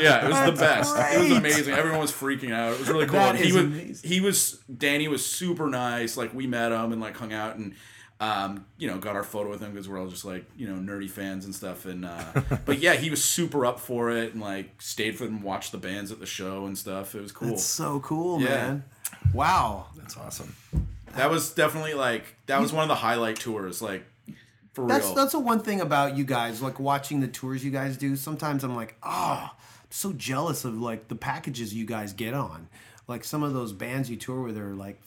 yeah, 0.01 0.25
it 0.27 0.29
was 0.31 0.51
the 0.55 0.57
best. 0.59 0.95
It 1.15 1.21
was 1.21 1.31
amazing. 1.39 1.75
Everyone 1.75 2.01
was 2.01 2.13
freaking 2.13 2.53
out. 2.53 2.73
It 2.75 2.79
was 2.81 2.89
really 2.89 3.07
cool. 3.07 3.19
That 3.19 3.37
And 3.37 3.45
he 3.45 3.53
was 3.53 3.63
amazing. 3.65 4.11
he 4.11 4.21
was 4.21 4.63
Danny 4.77 5.09
was 5.09 5.25
super 5.25 5.69
nice. 5.69 6.17
Like 6.17 6.35
we 6.35 6.47
met 6.47 6.73
him 6.73 6.93
and 6.93 7.01
like 7.01 7.17
hung 7.17 7.33
out 7.33 7.57
and 7.57 7.75
um, 8.21 8.67
you 8.79 8.87
know 8.89 8.99
got 8.99 9.17
our 9.17 9.25
photo 9.25 9.51
with 9.51 9.61
him 9.61 9.73
because 9.73 9.89
we're 9.89 9.99
all 10.01 10.07
just 10.07 10.25
like 10.25 10.45
you 10.57 10.69
know 10.69 10.75
nerdy 10.75 11.11
fans 11.11 11.45
and 11.45 11.55
stuff. 11.55 11.87
And 11.87 12.05
uh, 12.05 12.25
but 12.65 12.79
yeah, 12.79 12.95
he 12.95 13.11
was 13.11 13.25
super 13.25 13.67
up 13.67 13.81
for 13.81 14.11
it 14.11 14.33
and 14.33 14.41
like 14.41 14.81
stayed 14.81 15.17
for 15.17 15.25
them, 15.25 15.43
watched 15.43 15.73
the 15.73 15.79
bands 15.79 16.13
at 16.13 16.21
the 16.21 16.27
show 16.27 16.67
and 16.67 16.77
stuff. 16.79 17.15
It 17.15 17.23
was 17.23 17.33
cool. 17.33 17.49
That's 17.49 17.65
so 17.65 17.99
cool, 18.01 18.41
Yeah. 18.41 18.49
man. 18.49 18.85
Wow. 19.35 19.87
That's 19.97 20.17
awesome. 20.17 20.55
that 21.17 21.31
was 21.31 21.51
definitely 21.53 21.95
like 21.95 22.25
that 22.47 22.61
was 22.61 22.73
one 22.73 22.83
of 22.83 22.89
the 22.89 22.95
highlight 22.97 23.37
tours. 23.37 23.81
Like 23.83 24.05
for 24.73 24.87
That's 24.89 25.07
real. 25.07 25.15
that's 25.15 25.33
the 25.33 25.39
one 25.41 25.61
thing 25.61 25.81
about 25.81 26.17
you 26.17 26.25
guys, 26.25 26.63
like 26.63 26.81
watching 26.81 27.21
the 27.21 27.29
tours 27.29 27.65
you 27.65 27.71
guys 27.71 27.97
do. 27.97 28.17
Sometimes 28.17 28.65
I'm 28.65 28.75
like, 28.77 28.97
oh, 29.03 29.51
I'm 29.53 29.87
so 29.91 30.13
jealous 30.13 30.65
of 30.65 30.81
like 30.81 31.09
the 31.09 31.15
packages 31.15 31.75
you 31.75 31.85
guys 31.87 32.13
get 32.13 32.35
on. 32.35 32.69
Like 33.09 33.25
some 33.25 33.43
of 33.43 33.53
those 33.53 33.73
bands 33.73 34.09
you 34.09 34.17
tour 34.17 34.41
with 34.43 34.57
are 34.57 34.75
like, 34.75 35.01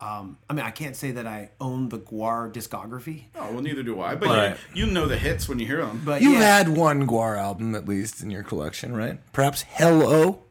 um, 0.00 0.36
I 0.50 0.52
mean, 0.52 0.64
I 0.66 0.70
can't 0.70 0.94
say 0.96 1.12
that 1.12 1.26
I 1.26 1.50
own 1.60 1.88
the 1.88 1.98
GWAR 1.98 2.52
discography, 2.52 3.24
Oh 3.36 3.52
well, 3.52 3.62
neither 3.62 3.82
do 3.82 4.00
I. 4.02 4.16
But 4.16 4.28
Right. 4.28 4.56
you, 4.74 4.84
you 4.84 4.92
know 4.92 5.06
the 5.06 5.16
hits 5.16 5.48
when 5.48 5.58
you 5.58 5.66
hear 5.66 5.84
them. 5.86 6.02
but 6.04 6.20
You 6.20 6.32
yeah, 6.32 6.40
had 6.58 6.68
one 6.68 7.06
GWAR 7.06 7.38
album 7.38 7.74
at 7.74 7.88
least 7.88 8.22
in 8.22 8.30
your 8.30 8.42
collection, 8.42 8.94
right? 8.94 9.18
Perhaps 9.32 9.62
Hello. 9.68 10.42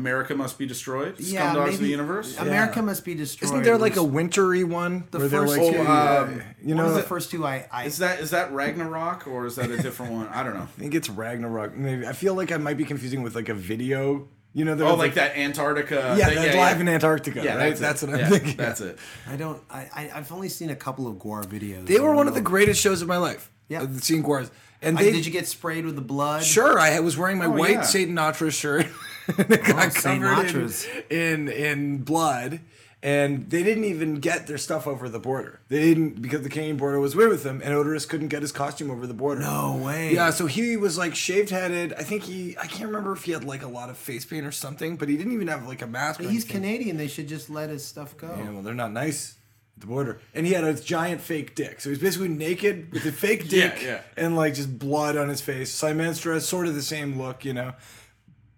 America 0.00 0.34
must 0.34 0.58
be 0.58 0.66
destroyed. 0.66 1.14
yeah, 1.20 1.40
Scum 1.52 1.54
Dogs 1.56 1.74
of 1.74 1.80
maybe- 1.80 1.84
the 1.84 1.90
Universe. 1.90 2.38
America 2.38 2.72
Yeah. 2.76 2.82
must 2.82 3.04
be 3.04 3.14
destroyed. 3.14 3.44
Isn't 3.50 3.62
there 3.62 3.78
like 3.78 3.96
a 3.96 4.02
was 4.02 4.12
wintry 4.12 4.64
one? 4.64 5.04
the 5.10 5.18
they're 5.18 5.28
first 5.46 5.58
like, 5.58 5.72
two? 5.72 5.80
uh, 5.82 6.26
um, 6.28 6.42
you 6.62 6.74
one 6.74 6.84
know, 6.84 6.90
of 6.90 6.94
the 6.96 7.00
I 7.00 7.02
first 7.04 7.30
two 7.30 7.46
I, 7.46 7.66
I 7.70 7.84
Is 7.84 7.98
that 7.98 8.20
is 8.20 8.30
that 8.30 8.52
Ragnarok 8.52 9.26
or 9.26 9.46
is 9.46 9.56
that 9.56 9.70
a 9.70 9.76
different 9.80 10.12
one? 10.12 10.26
I 10.28 10.42
don't 10.42 10.54
know. 10.54 10.62
I 10.76 10.80
think 10.80 10.94
it's 10.94 11.08
Ragnarok. 11.10 11.76
Maybe 11.76 12.06
I 12.06 12.12
feel 12.12 12.34
like 12.34 12.50
I 12.50 12.56
might 12.56 12.76
be 12.78 12.84
confusing 12.84 13.22
with 13.22 13.34
like 13.34 13.48
a 13.48 13.54
video. 13.54 14.28
You 14.52 14.64
know, 14.64 14.72
Oh, 14.72 14.90
was, 14.90 14.98
like 14.98 15.14
that 15.14 15.36
Antarctica. 15.36 16.16
Yeah, 16.18 16.26
thing? 16.26 16.34
that's 16.36 16.56
live 16.56 16.80
in 16.80 16.88
Antarctica, 16.88 17.40
Yeah, 17.40 17.54
right? 17.56 17.76
that's, 17.76 18.02
it. 18.02 18.06
what 18.08 18.14
I'm 18.16 18.20
Yeah, 18.20 18.28
thinking. 18.30 18.56
That's 18.56 18.80
it. 18.80 18.98
I 19.30 19.36
don't. 19.36 19.62
I, 19.70 19.88
I 19.94 20.10
I've 20.16 20.32
only 20.32 20.48
seen 20.48 20.70
a 20.70 20.74
couple 20.76 21.06
of 21.06 21.16
GWAR 21.18 21.44
videos. 21.44 21.86
They 21.86 22.00
were 22.00 22.12
one 22.12 22.26
of 22.26 22.34
the 22.34 22.40
greatest 22.40 22.80
shows 22.80 23.00
of 23.00 23.06
my 23.06 23.18
life. 23.18 23.48
Yeah. 23.68 23.82
uh, 23.82 23.86
seeing 24.00 24.24
GWARs, 24.24 24.50
and 24.82 24.98
I- 24.98 25.04
they 25.04 25.12
did 25.12 25.24
you 25.24 25.30
get 25.30 25.46
sprayed 25.46 25.84
with 25.84 25.94
the 25.94 26.00
blood? 26.02 26.42
Sure, 26.42 26.80
I 26.80 26.98
was 26.98 27.16
wearing 27.16 27.38
my 27.38 27.46
white 27.46 27.70
yeah. 27.74 27.82
Saint 27.82 28.10
Natra 28.10 28.50
shirt. 28.50 28.88
it 29.38 29.64
got 29.64 29.92
Saint 29.92 30.22
covered 30.22 30.74
in, 31.10 31.48
in 31.48 31.48
in 31.48 31.98
blood, 31.98 32.60
and 33.02 33.48
they 33.48 33.62
didn't 33.62 33.84
even 33.84 34.16
get 34.16 34.46
their 34.46 34.58
stuff 34.58 34.86
over 34.86 35.08
the 35.08 35.18
border. 35.18 35.60
They 35.68 35.80
didn't 35.80 36.20
because 36.20 36.42
the 36.42 36.48
Canadian 36.48 36.76
border 36.76 37.00
was 37.00 37.16
weird 37.16 37.30
with 37.30 37.42
them, 37.42 37.60
and 37.64 37.72
Oderus 37.74 38.08
couldn't 38.08 38.28
get 38.28 38.42
his 38.42 38.52
costume 38.52 38.90
over 38.90 39.06
the 39.06 39.14
border. 39.14 39.40
No 39.40 39.80
way. 39.82 40.14
Yeah, 40.14 40.30
so 40.30 40.46
he 40.46 40.76
was 40.76 40.98
like 40.98 41.14
shaved 41.14 41.50
headed. 41.50 41.94
I 41.94 42.02
think 42.02 42.24
he 42.24 42.56
I 42.58 42.66
can't 42.66 42.86
remember 42.86 43.12
if 43.12 43.24
he 43.24 43.32
had 43.32 43.44
like 43.44 43.62
a 43.62 43.68
lot 43.68 43.88
of 43.88 43.96
face 43.96 44.24
paint 44.24 44.44
or 44.44 44.52
something, 44.52 44.96
but 44.96 45.08
he 45.08 45.16
didn't 45.16 45.32
even 45.32 45.48
have 45.48 45.66
like 45.66 45.82
a 45.82 45.86
mask. 45.86 46.20
He's 46.20 46.28
anything. 46.30 46.50
Canadian. 46.50 46.96
They 46.96 47.08
should 47.08 47.28
just 47.28 47.48
let 47.48 47.70
his 47.70 47.84
stuff 47.84 48.16
go. 48.16 48.34
Yeah, 48.36 48.50
well, 48.50 48.62
they're 48.62 48.74
not 48.74 48.92
nice 48.92 49.36
at 49.76 49.80
the 49.80 49.86
border. 49.86 50.20
And 50.34 50.46
he 50.46 50.52
had 50.52 50.64
a 50.64 50.74
giant 50.74 51.22
fake 51.22 51.54
dick. 51.54 51.80
So 51.80 51.88
he's 51.88 51.98
basically 51.98 52.28
naked 52.28 52.92
with 52.92 53.06
a 53.06 53.12
fake 53.12 53.48
dick 53.48 53.82
yeah. 53.82 54.02
and 54.16 54.36
like 54.36 54.54
just 54.54 54.78
blood 54.78 55.16
on 55.16 55.28
his 55.30 55.40
face. 55.40 55.74
Slymenstra, 55.74 56.40
sort 56.40 56.66
of 56.66 56.74
the 56.74 56.82
same 56.82 57.18
look, 57.18 57.44
you 57.44 57.54
know. 57.54 57.72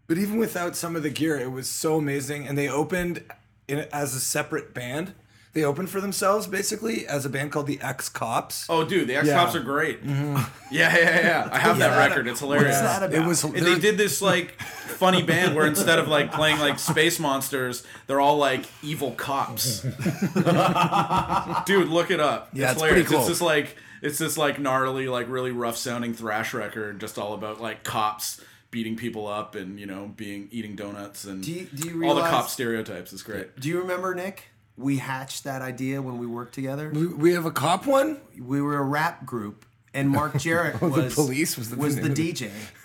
But 0.06 0.18
even 0.18 0.36
without 0.38 0.76
some 0.76 0.96
of 0.96 1.02
the 1.02 1.10
gear, 1.10 1.38
it 1.38 1.50
was 1.52 1.68
so 1.68 1.96
amazing. 1.96 2.46
And 2.46 2.56
they 2.58 2.68
opened 2.68 3.22
in, 3.68 3.80
as 3.92 4.14
a 4.14 4.20
separate 4.20 4.74
band. 4.74 5.14
They 5.54 5.64
opened 5.64 5.90
for 5.90 6.00
themselves 6.00 6.46
basically 6.46 7.06
as 7.06 7.26
a 7.26 7.28
band 7.28 7.52
called 7.52 7.66
the 7.66 7.78
X 7.82 8.08
Cops. 8.08 8.64
Oh, 8.70 8.84
dude, 8.86 9.06
the 9.06 9.16
X 9.16 9.28
Cops 9.28 9.52
Yeah. 9.54 9.60
are 9.60 9.62
great. 9.62 10.02
Mm-hmm. 10.02 10.36
Yeah, 10.74 10.96
yeah, 10.96 11.20
yeah. 11.20 11.48
I 11.52 11.58
have 11.58 11.76
that 11.80 11.98
record. 11.98 12.26
It's 12.26 12.40
hilarious. 12.40 12.68
What's 12.68 12.80
that 12.80 13.02
about? 13.02 13.14
It 13.22 13.26
was 13.26 13.44
And 13.44 13.54
they 13.56 13.78
did 13.78 13.98
this 13.98 14.22
like 14.22 14.58
funny 14.62 15.22
band 15.22 15.54
where 15.54 15.66
instead 15.66 15.98
of 15.98 16.08
like 16.08 16.32
playing 16.32 16.58
like 16.58 16.78
space 16.78 17.20
monsters, 17.20 17.84
they're 18.06 18.22
all 18.22 18.38
like 18.38 18.64
evil 18.82 19.10
cops. 19.12 19.82
Dude, 21.66 21.88
look 21.88 22.10
it 22.10 22.20
up. 22.20 22.48
Yeah, 22.54 22.72
it's, 22.72 22.72
it's 22.72 22.80
pretty 22.82 23.02
hilarious. 23.02 23.08
cool. 23.10 23.18
It's 23.20 23.28
this 23.28 23.40
like 23.42 23.76
it's 24.00 24.16
this 24.18 24.38
like 24.38 24.58
gnarly, 24.58 25.08
like 25.08 25.28
really 25.28 25.50
rough 25.52 25.76
sounding 25.76 26.14
thrash 26.14 26.54
record, 26.54 26.98
just 27.00 27.18
all 27.18 27.34
about 27.34 27.60
like 27.60 27.84
cops 27.84 28.40
beating 28.72 28.96
people 28.96 29.28
up 29.28 29.54
and 29.54 29.78
you 29.78 29.86
know 29.86 30.10
being 30.16 30.48
eating 30.50 30.74
donuts 30.74 31.24
and 31.24 31.44
Do 31.44 31.52
you- 31.52 31.66
do 31.72 31.88
you 31.90 32.04
all 32.08 32.16
the 32.16 32.22
cop 32.22 32.48
stereotypes. 32.48 33.12
It's 33.12 33.22
great. 33.22 33.60
Do 33.60 33.68
you 33.68 33.78
remember 33.80 34.12
Nick? 34.16 34.48
We 34.76 34.96
hatched 34.96 35.44
that 35.44 35.60
idea 35.62 36.00
when 36.02 36.16
we 36.18 36.26
worked 36.26 36.54
together. 36.54 36.90
We, 36.92 37.06
we 37.06 37.32
have 37.34 37.44
a 37.46 37.50
cop 37.52 37.86
one? 37.86 38.16
We 38.40 38.62
were 38.62 38.78
a 38.78 38.82
rap 38.82 39.26
group, 39.26 39.66
and 39.92 40.08
Mark 40.08 40.38
Jarrett 40.38 40.76
oh, 40.82 40.88
the 40.88 41.02
was 41.02 41.14
police 41.14 41.58
was 41.58 41.68
the 41.68 41.76
was 41.76 41.96
the. 41.96 42.08
DJ. 42.08 42.50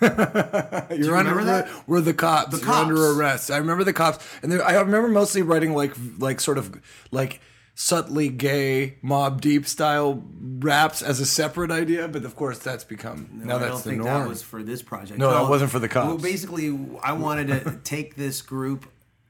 You're 1.04 1.16
under 1.16 1.30
remember 1.30 1.44
that? 1.44 1.66
arre- 1.68 1.82
We're 1.86 2.00
the 2.02 2.12
cops. 2.14 2.50
The 2.50 2.58
You're 2.58 2.66
cops. 2.66 2.88
under 2.88 3.12
arrest. 3.12 3.50
I 3.50 3.56
remember 3.56 3.84
the 3.84 3.94
cops, 3.94 4.24
and 4.42 4.52
I 4.60 4.78
remember 4.80 5.08
mostly 5.08 5.40
writing 5.42 5.72
like 5.74 5.94
like 6.18 6.40
sort 6.40 6.58
of 6.58 6.78
like 7.10 7.40
subtly 7.80 8.28
gay 8.28 8.96
mob 9.02 9.40
deep 9.40 9.64
style 9.64 10.20
raps 10.40 11.00
as 11.00 11.20
a 11.20 11.26
separate 11.26 11.70
idea. 11.70 12.08
But 12.08 12.24
of 12.24 12.34
course, 12.34 12.58
that's 12.58 12.82
become 12.82 13.28
now 13.44 13.54
I 13.54 13.58
that's 13.60 13.70
don't 13.70 13.82
the 13.84 13.90
think 13.90 14.02
norm. 14.02 14.22
that 14.22 14.28
was 14.28 14.42
for 14.42 14.64
this 14.64 14.82
project. 14.82 15.18
No, 15.18 15.30
that 15.30 15.48
wasn't 15.48 15.70
for 15.70 15.78
the 15.78 15.88
cops 15.88 16.08
Well, 16.08 16.18
basically, 16.18 16.76
I 17.02 17.12
wanted 17.12 17.46
to 17.48 17.78
take 17.84 18.16
this 18.16 18.42
group 18.42 18.86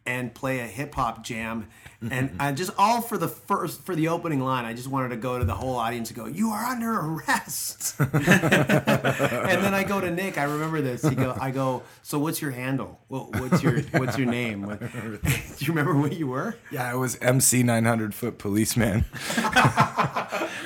and 0.06 0.34
play 0.34 0.60
a 0.60 0.66
hip 0.66 0.94
hop 0.94 1.22
jam, 1.22 1.68
and 2.00 2.30
I 2.38 2.52
just 2.52 2.70
all 2.78 3.00
for 3.00 3.18
the 3.18 3.26
first 3.28 3.82
for 3.82 3.96
the 3.96 4.08
opening 4.08 4.40
line. 4.40 4.64
I 4.64 4.72
just 4.72 4.88
wanted 4.88 5.08
to 5.10 5.16
go 5.16 5.38
to 5.38 5.44
the 5.44 5.54
whole 5.54 5.74
audience 5.74 6.10
and 6.10 6.16
go, 6.16 6.26
"You 6.26 6.50
are 6.50 6.64
under 6.64 6.92
arrest." 6.92 7.94
and 7.98 8.12
then 8.12 9.74
I 9.74 9.84
go 9.84 10.00
to 10.00 10.10
Nick. 10.10 10.38
I 10.38 10.44
remember 10.44 10.80
this. 10.80 11.02
He 11.02 11.16
go, 11.16 11.36
I 11.40 11.50
go. 11.50 11.82
So 12.02 12.18
what's 12.18 12.40
your 12.40 12.52
handle? 12.52 13.00
Well, 13.08 13.28
what's 13.32 13.62
your 13.62 13.80
what's 13.92 14.16
your 14.16 14.30
name? 14.30 14.62
What, 14.62 14.80
do 14.80 15.18
you 15.58 15.68
remember 15.68 15.94
what 15.96 16.16
you 16.16 16.28
were? 16.28 16.56
yeah, 16.70 16.88
I 16.90 16.94
was 16.94 17.16
MC 17.20 17.62
900 17.64 18.14
foot 18.14 18.38
policeman. 18.38 19.04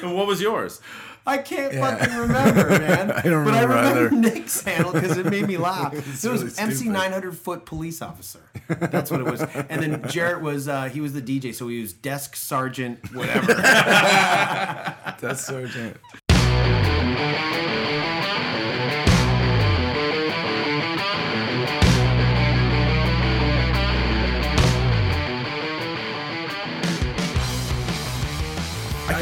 What 0.02 0.26
was 0.26 0.40
yours? 0.40 0.80
I 1.24 1.38
can't 1.38 1.72
fucking 1.74 2.16
remember, 2.16 2.68
man. 2.78 3.10
I 3.12 3.22
don't 3.22 3.44
but 3.44 3.54
I 3.54 3.62
remember 3.62 3.74
remember 3.74 4.06
either. 4.06 4.10
Nick's 4.10 4.62
handle 4.62 4.92
because 4.92 5.16
it 5.16 5.26
made 5.26 5.46
me 5.46 5.56
laugh. 5.58 5.94
it 5.94 6.04
was 6.04 6.24
really 6.24 6.50
MC 6.58 6.88
900 6.88 7.36
foot 7.36 7.64
police 7.64 8.02
officer. 8.02 8.40
That's 8.68 9.10
what 9.10 9.20
it 9.20 9.26
was. 9.26 9.42
And 9.42 9.82
then 9.82 10.08
Jarrett 10.08 10.42
was 10.42 10.66
uh, 10.68 10.84
he 10.84 11.00
was 11.00 11.12
the 11.12 11.22
DJ, 11.22 11.54
so 11.54 11.68
he 11.68 11.80
was 11.80 11.92
desk 11.92 12.34
sergeant, 12.36 13.14
whatever. 13.14 13.46
That's 15.20 15.44
Sergeant. 15.46 15.96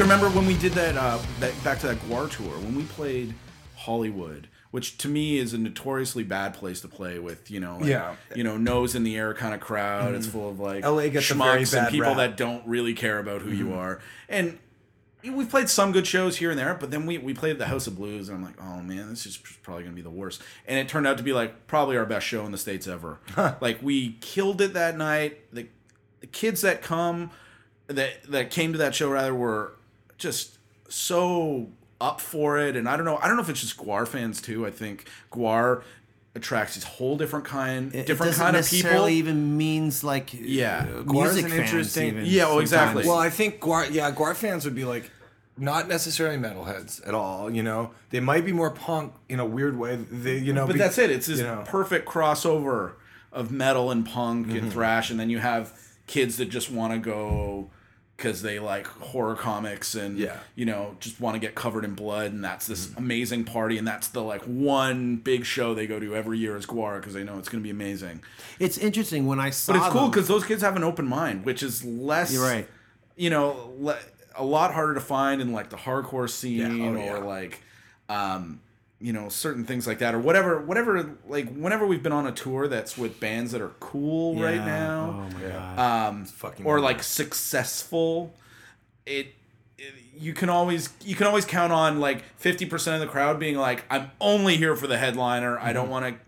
Can 0.01 0.09
remember 0.09 0.35
when 0.35 0.47
we 0.47 0.57
did 0.57 0.73
that, 0.73 0.97
uh, 0.97 1.19
that 1.41 1.53
back 1.63 1.79
to 1.81 1.89
that 1.89 1.99
GWAR 2.09 2.31
tour 2.31 2.49
when 2.61 2.75
we 2.75 2.85
played 2.85 3.35
Hollywood, 3.77 4.49
which 4.71 4.97
to 4.97 5.09
me 5.09 5.37
is 5.37 5.53
a 5.53 5.59
notoriously 5.59 6.25
bad 6.25 6.55
place 6.55 6.81
to 6.81 6.89
play 6.89 7.19
with. 7.19 7.51
You 7.51 7.61
know, 7.61 7.77
like, 7.77 7.91
Yeah. 7.91 8.15
you 8.35 8.43
know, 8.43 8.57
nose 8.57 8.95
in 8.95 9.05
the 9.05 9.15
air 9.15 9.35
kind 9.35 9.53
of 9.53 9.61
crowd. 9.61 10.15
It's 10.15 10.27
full 10.27 10.49
of 10.49 10.59
like 10.59 10.87
LA 10.87 11.09
gets 11.11 11.31
schmucks 11.31 11.79
and 11.79 11.87
people 11.91 12.09
rap. 12.09 12.17
that 12.17 12.37
don't 12.39 12.67
really 12.67 12.95
care 12.95 13.19
about 13.19 13.43
who 13.43 13.51
you 13.51 13.75
are. 13.75 14.01
And 14.27 14.59
we've 15.23 15.51
played 15.51 15.69
some 15.69 15.93
good 15.93 16.07
shows 16.07 16.39
here 16.39 16.49
and 16.49 16.59
there, 16.59 16.73
but 16.73 16.91
then 16.91 17.05
we, 17.05 17.19
we 17.19 17.35
played 17.35 17.59
the 17.59 17.67
House 17.67 17.87
of 17.87 17.97
Blues, 17.97 18.31
and 18.31 18.39
I'm 18.39 18.43
like, 18.43 18.59
oh 18.59 18.81
man, 18.81 19.11
this 19.11 19.27
is 19.27 19.37
probably 19.63 19.83
gonna 19.85 19.95
be 19.97 20.01
the 20.01 20.09
worst. 20.09 20.41
And 20.67 20.79
it 20.79 20.89
turned 20.89 21.07
out 21.07 21.19
to 21.19 21.23
be 21.23 21.35
like 21.35 21.67
probably 21.67 21.99
our 21.99 22.07
best 22.07 22.27
show 22.27 22.47
in 22.47 22.53
the 22.53 22.59
states 22.59 22.89
ever. 22.89 23.19
like 23.61 23.83
we 23.83 24.13
killed 24.23 24.63
it 24.63 24.73
that 24.73 24.97
night. 24.97 25.41
The, 25.53 25.67
the 26.21 26.27
kids 26.27 26.63
that 26.63 26.81
come 26.81 27.33
that 27.89 28.23
that 28.31 28.51
came 28.51 28.73
to 28.73 28.79
that 28.79 28.95
show 28.95 29.11
rather 29.11 29.35
were 29.35 29.75
just 30.21 30.59
so 30.89 31.69
up 32.01 32.21
for 32.21 32.59
it, 32.59 32.77
and 32.77 32.89
I 32.89 32.97
don't 32.97 33.05
know. 33.05 33.17
I 33.19 33.27
don't 33.27 33.37
know 33.37 33.43
if 33.43 33.49
it's 33.51 33.61
just 33.61 33.77
GWAR 33.77 34.07
fans 34.07 34.41
too. 34.41 34.65
I 34.67 34.71
think 34.71 35.07
GWAR 35.33 35.83
attracts 36.35 36.77
this 36.77 36.85
whole 36.85 37.17
different 37.17 37.45
kind, 37.45 37.93
It- 37.95 38.07
different 38.07 38.33
it 38.35 38.39
kind 38.39 38.57
of 38.57 38.65
people. 38.65 38.79
necessarily 38.91 39.15
even 39.15 39.57
means 39.57 40.05
like 40.05 40.31
Yeah. 40.33 40.87
uh, 40.89 41.03
GWAR's 41.03 41.33
music 41.35 41.45
an 41.47 41.51
fans 41.51 41.61
interesting- 41.71 42.09
even 42.09 42.25
Yeah, 42.27 42.45
well, 42.45 42.61
exactly. 42.61 43.05
Well, 43.07 43.19
I 43.19 43.31
think 43.31 43.59
GWAR, 43.61 43.91
yeah, 43.91 44.11
GWAR 44.13 44.35
fans 44.37 44.65
would 44.65 44.75
be 44.77 44.85
like 44.85 45.11
not 45.59 45.89
necessarily 45.89 46.37
metalheads 46.39 47.07
at 47.07 47.13
all. 47.15 47.51
You 47.51 47.63
know, 47.65 47.91
they 48.11 48.21
might 48.21 48.47
be 48.47 48.53
more 48.53 48.71
punk 48.71 49.13
in 49.29 49.41
a 49.41 49.45
weird 49.45 49.77
way. 49.79 49.97
They, 49.97 50.39
you 50.39 50.53
know, 50.53 50.67
but 50.67 50.75
be- 50.75 50.79
that's 50.79 50.97
it. 50.99 51.11
It's 51.11 51.27
this 51.27 51.39
you 51.41 51.45
know. 51.45 51.65
perfect 51.67 52.09
crossover 52.09 52.93
of 53.33 53.51
metal 53.51 53.91
and 53.91 54.07
punk 54.07 54.47
Mm-hmm. 54.47 54.57
and 54.57 54.73
thrash, 54.73 55.11
and 55.11 55.19
then 55.21 55.29
you 55.31 55.39
have 55.41 55.73
kids 56.07 56.37
that 56.39 56.47
just 56.47 56.71
want 56.71 56.93
to 56.93 56.99
go 56.99 57.71
because 58.21 58.43
they 58.43 58.59
like 58.59 58.87
horror 58.87 59.35
comics 59.35 59.95
and 59.95 60.19
Yeah. 60.19 60.37
you 60.55 60.67
know 60.67 60.95
just 61.01 61.19
want 61.21 61.35
to 61.37 61.39
get 61.41 61.55
covered 61.55 61.85
in 61.87 61.95
blood, 61.95 62.33
and 62.33 62.45
that's 62.45 62.65
Mm-hmm. 62.67 62.73
this 62.75 62.97
amazing 62.99 63.45
party, 63.45 63.79
and 63.79 63.87
that's 63.89 64.09
the 64.09 64.23
like 64.23 64.43
one 64.43 65.17
big 65.17 65.45
show 65.47 65.75
they 65.75 65.87
go 65.87 65.99
to 65.99 66.15
every 66.15 66.39
year 66.39 66.57
is 66.57 66.67
GWAR 66.67 67.01
because 67.01 67.15
they 67.15 67.25
know 67.25 67.39
it's 67.39 67.49
going 67.49 67.63
to 67.63 67.65
be 67.67 67.71
amazing. 67.71 68.23
it's 68.59 68.77
interesting 68.77 69.27
when 69.27 69.41
I 69.41 69.49
saw 69.51 69.73
But 69.73 69.79
it's 69.83 69.93
cool 69.93 70.09
because 70.09 70.29
those 70.29 70.45
kids 70.45 70.61
have 70.63 70.77
an 70.77 70.85
open 70.85 71.07
mind, 71.07 71.45
which 71.47 71.63
is 71.63 71.83
less. 71.85 72.33
You're 72.33 72.45
right. 72.45 72.69
You 73.17 73.31
know, 73.31 73.73
le- 73.79 73.99
a 74.37 74.45
lot 74.45 74.73
harder 74.75 74.95
to 74.95 75.01
find 75.01 75.41
in 75.41 75.53
like 75.53 75.71
the 75.71 75.77
hardcore 75.77 76.29
scene 76.29 76.83
oh, 76.83 76.95
or 76.95 76.99
yeah. 76.99 77.17
like, 77.19 77.63
um, 78.09 78.61
you 79.01 79.13
know, 79.15 79.29
certain 79.31 79.65
things 79.65 79.87
like 79.87 79.99
that 80.01 80.15
or 80.15 80.19
whatever. 80.19 80.61
Whatever. 80.61 81.17
Like 81.27 81.49
whenever 81.55 81.87
we've 81.87 82.03
been 82.03 82.13
on 82.13 82.27
a 82.27 82.33
tour 82.33 82.69
that's 82.69 82.99
with 82.99 83.19
bands 83.21 83.53
that 83.53 83.61
are 83.63 83.73
cool 83.81 84.41
right 84.41 84.59
now, 84.65 85.27
Oh 85.31 85.35
my 85.39 85.49
god. 85.49 85.79
um, 86.09 86.27
or 86.65 86.75
weird. 86.75 86.83
like 86.85 87.03
successful, 87.03 88.35
it. 89.07 89.35
it- 89.79 89.95
You 90.15 90.35
can 90.35 90.51
always 90.51 90.91
you 91.03 91.15
can 91.17 91.27
always 91.27 91.47
count 91.47 91.73
on 91.73 91.99
like 92.01 92.23
fifty 92.37 92.67
percent 92.67 92.95
of 92.97 93.01
the 93.01 93.07
crowd 93.11 93.39
being 93.41 93.57
like, 93.57 93.85
"I'm 93.91 94.11
only 94.21 94.59
here 94.59 94.77
for 94.77 94.87
the 94.87 94.99
headliner. 94.99 95.59
I 95.59 95.63
Mm-hmm. 95.63 95.73
don't 95.75 95.89
want 95.89 96.05
to 96.07 96.21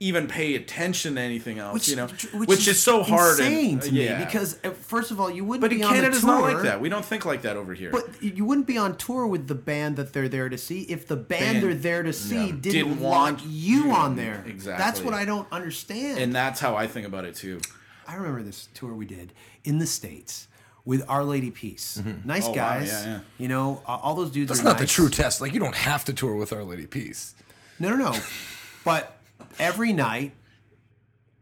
even 0.00 0.26
pay 0.26 0.54
attention 0.54 1.14
to 1.14 1.20
anything 1.20 1.58
else." 1.58 1.88
you 1.88 1.96
know, 1.96 2.06
which, 2.06 2.48
which, 2.48 2.68
is, 2.68 2.82
so 2.82 3.02
hard. 3.02 3.38
and- 3.40 3.48
insane 3.54 3.80
to 3.80 3.90
yeah. 3.90 4.18
me 4.18 4.24
because 4.24 4.58
uh, 4.64 4.70
first 4.70 5.10
of 5.10 5.20
all, 5.20 5.30
you 5.30 5.44
wouldn't 5.44 5.60
but 5.62 5.70
be 5.70 5.80
in 5.80 5.86
on 5.86 6.10
the 6.10 6.18
tour. 6.18 6.26
not 6.26 6.42
like 6.54 6.62
that. 6.62 6.80
We 6.80 6.88
don't 6.88 7.04
think 7.04 7.24
like 7.24 7.42
that 7.42 7.56
over 7.56 7.74
here. 7.74 7.90
But 7.90 8.22
you 8.22 8.44
wouldn't 8.44 8.66
be 8.66 8.76
on 8.78 8.96
tour 8.96 9.26
with 9.26 9.48
the 9.48 9.54
band 9.54 9.96
that 9.96 10.12
they're 10.12 10.28
there 10.28 10.48
to 10.48 10.58
see 10.58 10.82
if 10.82 11.06
the 11.06 11.16
band, 11.16 11.54
Band- 11.54 11.62
they're 11.62 11.74
there 11.74 12.02
to 12.02 12.12
see 12.12 12.46
didn't, 12.52 12.60
Didn't 12.62 13.00
want, 13.00 13.38
want 13.38 13.42
you 13.46 13.84
you. 13.84 13.92
on 13.92 14.16
there. 14.16 14.44
Exactly. 14.46 14.84
That's 14.84 15.00
what 15.00 15.14
I 15.14 15.24
don't 15.24 15.46
understand. 15.52 16.18
and 16.18 16.34
that's 16.34 16.60
how 16.60 16.76
I 16.76 16.86
think 16.86 17.06
about 17.06 17.24
it 17.24 17.34
too. 17.34 17.60
I 18.06 18.16
remember 18.16 18.42
this 18.42 18.68
tour 18.74 18.92
we 18.92 19.06
did 19.06 19.32
in 19.64 19.78
the 19.78 19.86
states 19.86 20.48
with 20.84 21.02
Our 21.08 21.24
Lady 21.24 21.50
Peace. 21.50 22.02
Nice 22.24 22.44
Oh, 22.44 22.50
wow, 22.50 22.54
guys. 22.54 22.88
yeah, 22.88 23.04
yeah. 23.06 23.20
You 23.38 23.48
know, 23.48 23.82
uh, 23.86 23.98
all 24.02 24.14
those 24.14 24.30
dudes 24.30 24.48
That's 24.48 24.60
are 24.60 24.64
not 24.64 24.78
the 24.78 24.86
true 24.86 25.08
test. 25.08 25.40
Like 25.40 25.54
you 25.54 25.60
don't 25.60 25.74
have 25.74 26.04
to 26.04 26.12
tour 26.12 26.34
with 26.36 26.52
Our 26.52 26.62
Lady 26.64 26.86
Peace. 26.86 27.34
No, 27.78 27.88
no, 27.90 28.12
no. 28.12 28.18
but 28.84 29.16
every 29.58 29.92
night, 29.92 30.32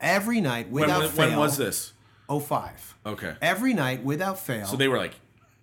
every 0.01 0.41
night 0.41 0.71
without 0.71 1.01
when, 1.03 1.11
fail. 1.11 1.29
when 1.31 1.38
was 1.38 1.57
this? 1.57 1.93
05. 2.29 2.97
Okay. 3.05 3.35
Every 3.43 3.75
night 3.75 4.03
without 4.03 4.38
fail. 4.38 4.67
So 4.67 4.77
they 4.77 4.88
were 4.88 4.97
like 4.99 5.15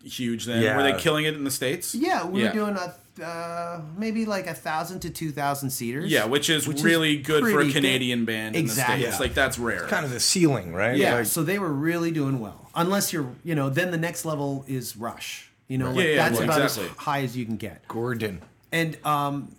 huge 0.03 0.45
then. 0.45 0.61
Yeah. 0.61 0.77
Were 0.77 0.83
they 0.83 0.97
killing 0.99 1.25
it 1.25 1.33
in 1.33 1.43
the 1.43 1.51
states? 1.51 1.95
yeah, 1.95 2.25
we 2.25 2.41
Yeah. 2.41 2.49
were 2.49 2.53
doing 2.53 2.75
a 2.77 2.93
uh, 3.21 3.81
maybe 3.97 4.25
like 4.25 4.47
a 4.47 4.53
thousand 4.53 5.01
to 5.01 5.09
two 5.09 5.31
thousand 5.31 5.71
seaters. 5.71 6.09
Yeah, 6.09 6.23
which 6.25 6.49
is 6.49 6.65
Which 6.67 6.77
is 6.77 6.83
really 6.85 7.17
good 7.17 7.41
for 7.43 7.49
a 7.49 7.53
pretty 7.53 7.69
good. 7.73 7.81
Canadian 7.81 8.23
band 8.23 8.55
Exactly. 8.55 8.93
in 8.95 8.99
the 9.01 9.05
states. 9.07 9.19
Yeah. 9.19 9.25
Like 9.25 9.33
that's 9.33 9.59
rare. 9.59 9.87
Kind 9.87 10.05
of 10.05 10.11
the 10.11 10.21
ceiling, 10.21 10.73
right? 10.73 10.95
Yeah, 10.95 11.15
Like, 11.15 11.25
so 11.25 11.43
they 11.43 11.59
were 11.59 11.73
really 11.73 12.11
doing 12.11 12.39
well. 12.39 12.69
Unless 12.75 13.11
you're, 13.11 13.29
you 13.43 13.55
know, 13.55 13.69
then 13.69 13.91
the 13.91 13.97
next 13.97 14.23
level 14.23 14.63
is 14.69 14.95
Rush. 14.95 15.51
You 15.67 15.77
know, 15.79 15.87
like 15.91 15.97
Yeah, 15.97 16.03
yeah, 16.11 16.15
that's 16.15 16.35
well, 16.35 16.43
about 16.45 16.61
exactly. 16.61 16.89
as 16.91 16.95
high 16.97 17.21
as 17.23 17.35
you 17.35 17.45
can 17.45 17.57
get. 17.57 17.85
Gordon. 17.89 18.41
And 18.71 18.97
um, 19.05 19.53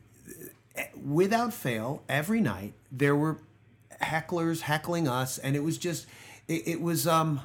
without 1.02 1.52
fail, 1.54 2.02
every 2.08 2.40
night 2.40 2.74
there 2.92 3.14
were 3.16 3.38
hecklers 4.02 4.62
heckling 4.62 5.08
us, 5.08 5.38
and 5.38 5.56
it 5.56 5.62
was 5.62 5.78
just, 5.78 6.06
it, 6.48 6.66
it 6.66 6.80
was, 6.80 7.06
um, 7.06 7.40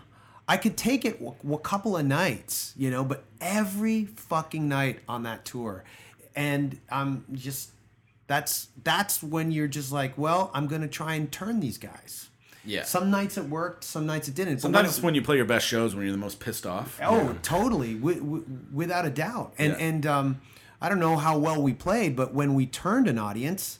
I 0.47 0.57
could 0.57 0.77
take 0.77 1.05
it 1.05 1.19
a, 1.21 1.53
a 1.53 1.57
couple 1.59 1.97
of 1.97 2.05
nights, 2.05 2.73
you 2.77 2.89
know, 2.91 3.03
but 3.03 3.23
every 3.41 4.05
fucking 4.05 4.67
night 4.69 4.99
on 5.09 5.23
that 5.23 5.43
tour, 5.45 5.83
and 6.35 6.79
I'm 6.89 7.25
just, 7.33 7.71
that's 8.27 8.69
that's 8.83 9.21
when 9.21 9.51
you're 9.51 9.67
just 9.67 9.91
like, 9.91 10.17
well, 10.17 10.49
I'm 10.53 10.67
gonna 10.67 10.87
try 10.87 11.13
and 11.15 11.31
turn 11.31 11.59
these 11.59 11.77
guys. 11.77 12.29
Yeah. 12.67 12.81
Some 12.83 13.11
nights 13.11 13.37
it 13.37 13.45
worked, 13.45 13.83
some 13.83 14.07
nights 14.07 14.27
it 14.27 14.33
didn't. 14.33 14.55
But 14.55 14.63
when 14.63 14.73
Sometimes 14.73 14.89
it's 14.97 15.03
when 15.03 15.13
you 15.13 15.21
play 15.21 15.35
your 15.35 15.45
best 15.45 15.67
shows 15.67 15.93
when 15.93 16.03
you're 16.05 16.11
the 16.11 16.17
most 16.17 16.39
pissed 16.39 16.65
off. 16.65 16.99
Oh, 17.03 17.35
totally, 17.43 17.93
wi- 17.93 18.17
wi- 18.19 18.43
without 18.73 19.05
a 19.05 19.11
doubt. 19.11 19.53
And 19.59 19.73
Yeah. 19.73 19.85
and 19.85 20.05
um, 20.07 20.41
I 20.81 20.89
don't 20.89 20.99
know 20.99 21.17
how 21.17 21.37
well 21.37 21.61
we 21.61 21.73
played, 21.73 22.15
but 22.15 22.33
when 22.33 22.53
we 22.53 22.65
turned 22.65 23.07
an 23.07 23.17
audience, 23.17 23.79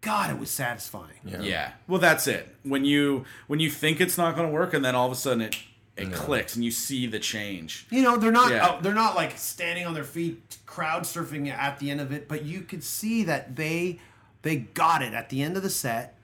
God, 0.00 0.30
it 0.30 0.38
was 0.38 0.50
satisfying. 0.50 1.18
Yeah. 1.24 1.72
Well, 1.86 2.00
that's 2.00 2.26
it. 2.26 2.54
When 2.62 2.84
you 2.84 3.24
when 3.46 3.60
you 3.60 3.70
think 3.70 4.00
it's 4.00 4.16
not 4.16 4.36
going 4.36 4.48
to 4.48 4.52
work, 4.52 4.72
and 4.72 4.84
then 4.84 4.94
all 4.94 5.06
of 5.06 5.12
a 5.12 5.16
sudden 5.16 5.42
it 5.42 5.56
it 5.96 6.12
clicks, 6.12 6.54
and 6.54 6.64
you 6.64 6.70
see 6.70 7.06
the 7.06 7.18
change. 7.18 7.86
You 7.90 8.00
know, 8.02 8.16
they're 8.16 8.32
not 8.32 8.50
Yeah. 8.50 8.76
oh, 8.78 8.80
they're 8.80 8.94
not 8.94 9.14
like 9.16 9.36
standing 9.36 9.86
on 9.86 9.92
their 9.92 10.04
feet, 10.04 10.56
crowd 10.64 11.02
surfing 11.02 11.48
at 11.50 11.78
the 11.78 11.90
end 11.90 12.00
of 12.00 12.12
it, 12.12 12.26
but 12.28 12.44
you 12.44 12.62
could 12.62 12.82
see 12.82 13.22
that 13.24 13.56
they 13.56 13.98
they 14.42 14.56
got 14.56 15.02
it 15.02 15.12
at 15.12 15.28
the 15.28 15.42
end 15.42 15.56
of 15.58 15.62
the 15.62 15.68
set. 15.70 16.16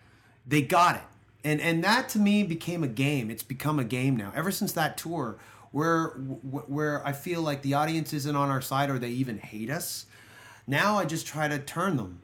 They 0.47 0.63
got 0.63 0.97
it. 0.97 1.03
And 1.45 1.61
and 1.61 1.85
that 1.85 2.09
to 2.11 2.19
me 2.19 2.43
became 2.45 2.83
a 2.83 2.89
game. 2.89 3.31
It's 3.31 3.43
become 3.43 3.79
a 3.79 3.85
game 3.85 4.17
now. 4.17 4.33
Ever 4.35 4.51
since 4.51 4.73
that 4.73 4.97
tour 4.97 5.37
where 5.73 6.09
wh- 6.11 6.69
where 6.71 7.07
I 7.07 7.13
feel 7.13 7.43
like 7.43 7.63
the 7.63 7.75
audience 7.75 8.13
isn't 8.13 8.37
on 8.37 8.51
our 8.51 8.63
side 8.63 8.91
or 8.91 8.99
they 8.99 9.11
even 9.11 9.39
hate 9.39 9.71
us. 9.71 10.07
Now 10.67 10.99
I 10.99 11.05
just 11.05 11.27
try 11.27 11.49
to 11.49 11.59
turn 11.59 11.97
them. 11.97 12.23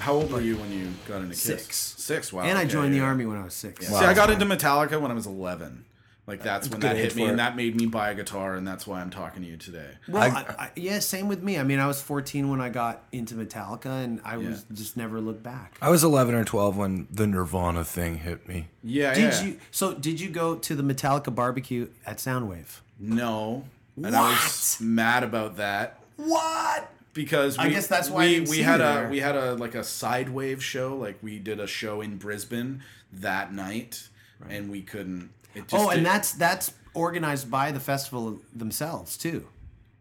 How 0.00 0.14
old 0.14 0.32
were 0.32 0.40
you 0.40 0.56
when 0.56 0.72
you 0.72 0.88
got 1.06 1.18
into 1.18 1.28
Kiss? 1.28 1.42
Six. 1.42 1.76
Six. 1.98 2.32
Wow. 2.32 2.42
and 2.42 2.58
I 2.58 2.62
okay, 2.62 2.70
joined 2.70 2.92
the 2.92 3.00
army 3.00 3.26
when 3.26 3.38
I 3.38 3.44
was 3.44 3.54
six. 3.54 3.88
Wow. 3.88 4.00
See, 4.00 4.06
I 4.06 4.14
got 4.14 4.28
into 4.30 4.44
Metallica 4.44 5.00
when 5.00 5.10
I 5.10 5.14
was 5.14 5.26
11. 5.26 5.84
Like 6.30 6.42
uh, 6.42 6.44
that's 6.44 6.68
when 6.68 6.80
good 6.80 6.90
that 6.90 6.96
hit 6.96 7.16
me, 7.16 7.24
and 7.24 7.32
it. 7.32 7.36
that 7.38 7.56
made 7.56 7.74
me 7.74 7.86
buy 7.86 8.10
a 8.10 8.14
guitar, 8.14 8.54
and 8.54 8.66
that's 8.66 8.86
why 8.86 9.00
I'm 9.00 9.10
talking 9.10 9.42
to 9.42 9.48
you 9.48 9.56
today. 9.56 9.90
Well, 10.08 10.22
I- 10.22 10.26
I, 10.26 10.64
I, 10.64 10.70
yeah, 10.76 11.00
same 11.00 11.26
with 11.26 11.42
me. 11.42 11.58
I 11.58 11.64
mean, 11.64 11.80
I 11.80 11.88
was 11.88 12.00
14 12.00 12.48
when 12.48 12.60
I 12.60 12.68
got 12.68 13.02
into 13.10 13.34
Metallica, 13.34 14.04
and 14.04 14.20
I 14.24 14.36
was 14.36 14.64
just 14.72 14.96
never 14.96 15.20
looked 15.20 15.42
back. 15.42 15.76
I 15.82 15.90
was 15.90 16.04
11 16.04 16.34
or 16.36 16.44
12 16.44 16.76
when 16.76 17.08
the 17.10 17.26
Nirvana 17.26 17.84
thing 17.84 18.18
hit 18.18 18.46
me. 18.46 18.68
Yeah. 18.84 19.12
Did 19.12 19.32
yeah. 19.32 19.42
you? 19.42 19.58
So, 19.72 19.92
did 19.92 20.20
you 20.20 20.30
go 20.30 20.54
to 20.54 20.74
the 20.76 20.84
Metallica 20.84 21.34
barbecue 21.34 21.88
at 22.06 22.18
Soundwave? 22.18 22.78
No. 23.00 23.64
And 23.96 24.14
I 24.14 24.30
was 24.30 24.78
mad 24.80 25.24
about 25.24 25.56
that 25.56 25.98
What? 26.16 26.90
because 27.12 27.58
we, 27.58 27.64
I 27.64 27.68
guess 27.70 27.86
that's 27.86 28.08
why 28.08 28.26
we, 28.26 28.40
we 28.42 28.58
had 28.62 28.80
a 28.80 28.84
there. 28.84 29.08
we 29.08 29.18
had 29.18 29.36
a 29.36 29.54
like 29.54 29.74
a 29.74 29.80
sidewave 29.80 30.60
show. 30.60 30.96
Like 30.96 31.18
we 31.22 31.38
did 31.38 31.60
a 31.60 31.66
show 31.66 32.00
in 32.00 32.16
Brisbane 32.16 32.82
that 33.12 33.52
night, 33.52 34.08
and 34.48 34.70
we 34.70 34.82
couldn't. 34.82 35.30
Oh, 35.72 35.88
and 35.90 35.98
did- 35.98 36.06
that's 36.06 36.32
that's 36.32 36.72
organized 36.94 37.50
by 37.50 37.70
the 37.72 37.80
festival 37.80 38.40
themselves 38.54 39.16
too. 39.16 39.46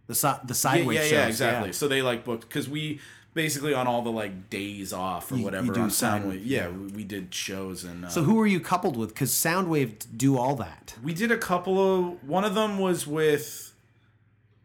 The 0.08 0.16
si- 0.16 0.28
the 0.44 0.54
yeah, 0.54 0.54
Sidewave 0.54 0.94
yeah, 0.96 1.02
shows. 1.02 1.12
yeah, 1.12 1.28
exactly. 1.28 1.74
So 1.74 1.88
they 1.88 2.02
like 2.02 2.26
booked 2.26 2.48
because 2.48 2.68
we 2.68 3.00
basically 3.36 3.76
on 3.76 3.86
all 3.88 4.02
the 4.02 4.12
like 4.12 4.50
days 4.50 4.92
off 4.92 5.32
or 5.32 5.38
You- 5.38 5.44
whatever 5.44 5.68
you 5.68 5.74
do 5.74 5.82
on 5.82 5.90
Soundwave. 5.90 6.42
Yeah, 6.44 6.70
we, 6.70 6.88
we 6.88 7.04
did 7.04 7.34
shows 7.34 7.84
and. 7.84 8.06
Uh, 8.06 8.10
So 8.10 8.24
who 8.24 8.36
were 8.36 8.48
you 8.48 8.60
coupled 8.60 8.98
with? 8.98 9.10
Because 9.10 9.32
Soundwave 9.32 9.94
do 10.16 10.38
all 10.38 10.56
that. 10.56 10.96
We 11.04 11.14
did 11.14 11.32
a 11.32 11.38
couple 11.38 11.78
of. 11.80 12.24
One 12.28 12.44
of 12.44 12.56
them 12.56 12.80
was 12.80 13.06
with 13.06 13.74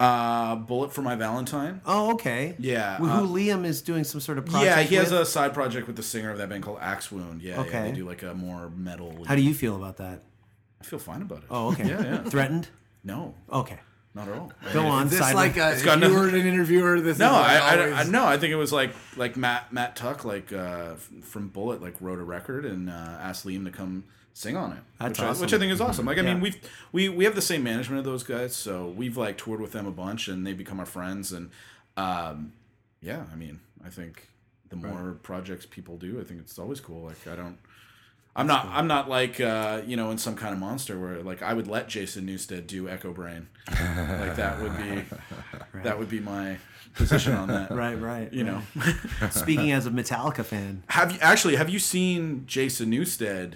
uh, 0.01 0.57
Bullet 0.57 0.93
for 0.93 1.03
My 1.03 1.15
Valentine. 1.15 1.81
Oh, 1.87 2.15
okay. 2.15 2.57
Yeah, 2.59 2.97
Who 2.97 3.09
uh, 3.09 3.21
Liam 3.21 3.65
is 3.65 3.81
doing 3.83 4.03
some 4.05 4.21
sort 4.21 4.39
of 4.39 4.47
project. 4.47 4.65
yeah, 4.65 4.83
he 4.83 4.95
has 4.97 5.13
with? 5.13 5.21
a 5.21 5.27
side 5.27 5.55
project 5.55 5.87
with 5.87 5.97
the 5.97 6.03
singer 6.03 6.31
of 6.31 6.39
that 6.39 6.49
band 6.49 6.63
called 6.65 6.79
Axe 6.81 7.13
Wound. 7.13 7.43
Yeah, 7.43 7.55
yeah, 7.55 7.61
Okay. 7.61 7.83
they 7.83 7.93
do 7.93 8.07
like 8.07 8.23
a 8.23 8.35
more 8.35 8.71
metal. 8.71 9.25
How 9.27 9.37
do 9.37 9.43
you 9.43 9.55
feel 9.55 9.77
about 9.77 9.99
that? 9.99 10.23
I 10.85 10.87
feel 10.87 10.99
fine 10.99 11.23
about 11.23 11.39
it. 11.39 11.45
Oh, 11.51 11.73
okay. 11.73 11.89
Yeah, 11.89 12.03
yeah. 12.03 12.23
Threatened? 12.25 12.69
No, 13.03 13.35
Okay. 13.51 13.79
not 14.15 14.29
at 14.29 14.35
all. 14.37 14.53
Go 14.73 14.87
on. 14.87 15.09
This 15.09 15.21
Sidewave. 15.21 15.35
like 15.35 15.57
a, 15.57 15.73
It's 15.73 15.83
got 15.83 15.99
you 16.01 16.09
no- 16.09 16.15
were 16.15 16.29
an 16.29 16.35
interviewer? 16.35 17.01
This 17.01 17.19
No, 17.19 17.27
is 17.29 17.33
like 17.33 17.51
I, 17.51 17.57
I, 17.77 17.79
always- 17.91 18.09
I 18.09 18.11
no, 18.11 18.25
I 18.27 18.39
think 18.39 18.53
it 18.53 18.57
was 18.57 18.73
like 18.73 18.93
like 19.17 19.37
Matt 19.37 19.73
Matt 19.73 19.97
Tuck 19.97 20.25
like 20.25 20.53
uh, 20.53 20.93
f- 20.95 21.11
from 21.23 21.49
Bullet 21.49 21.81
like 21.83 21.95
wrote 22.01 22.19
a 22.19 22.23
record 22.25 22.65
and 22.67 22.91
uh, 22.91 22.93
asked 22.93 23.47
Liam 23.47 23.65
to 23.65 23.71
come 23.71 24.05
sing 24.35 24.57
on 24.57 24.73
it, 24.73 24.79
That's 24.99 25.19
which, 25.19 25.27
awesome. 25.29 25.43
I, 25.43 25.45
which 25.47 25.53
I 25.55 25.59
think 25.59 25.73
is 25.73 25.81
awesome. 25.81 26.07
Like 26.07 26.19
I 26.19 26.23
Yeah. 26.23 26.35
mean 26.35 26.43
we've 26.43 26.57
we 26.93 27.09
we 27.09 27.25
have 27.25 27.35
the 27.35 27.43
same 27.43 27.63
management 27.63 27.99
of 28.01 28.05
those 28.05 28.23
guys, 28.25 28.55
so 28.55 28.89
we've 28.89 29.17
like 29.17 29.39
toured 29.39 29.61
with 29.61 29.73
them 29.73 29.87
a 29.87 29.91
bunch 29.93 30.29
and 30.29 30.47
they 30.47 30.53
become 30.53 30.81
our 30.81 30.87
friends 30.87 31.33
and 31.33 31.51
um, 31.97 32.53
yeah, 33.01 33.25
I 33.33 33.37
mean 33.37 33.61
I 33.85 33.89
think 33.91 34.29
the 34.71 34.77
more 34.77 35.17
projects 35.23 35.67
people 35.67 35.97
do, 35.99 36.21
I 36.21 36.25
think 36.25 36.41
it's 36.41 36.59
always 36.59 36.81
cool. 36.81 37.03
Like 37.07 37.27
I 37.27 37.37
don't. 37.37 37.59
I'm 38.37 38.47
not. 38.49 38.67
I'm 38.67 38.87
not 38.89 39.09
like 39.09 39.41
uh, 39.41 39.83
you 39.87 39.97
know 39.97 40.11
in 40.11 40.19
some 40.19 40.35
kind 40.37 40.53
of 40.53 40.59
monster 40.59 40.99
where 40.99 41.23
like 41.23 41.43
I 41.43 41.55
would 41.55 41.69
let 41.69 41.89
Jason 41.89 42.27
Newsted 42.27 42.67
do 42.67 42.85
Echobrain, 42.89 43.47
like 43.69 44.37
that 44.37 44.61
would 44.61 44.77
be 44.77 45.05
That 45.85 45.99
would 45.99 46.09
be 46.09 46.21
my 46.21 46.59
position 46.95 47.35
on 47.35 47.49
that. 47.49 47.71
Right, 47.85 47.95
right. 47.95 48.33
You 48.33 48.45
know. 48.45 48.63
Speaking 49.31 49.71
as 49.73 49.87
a 49.87 49.91
Metallica 49.91 50.45
fan, 50.45 50.83
Have 50.89 51.13
you 51.13 51.19
actually 51.21 51.57
have 51.57 51.69
you 51.71 51.79
seen 51.79 52.45
Jason 52.47 52.91
Newsted 52.91 53.55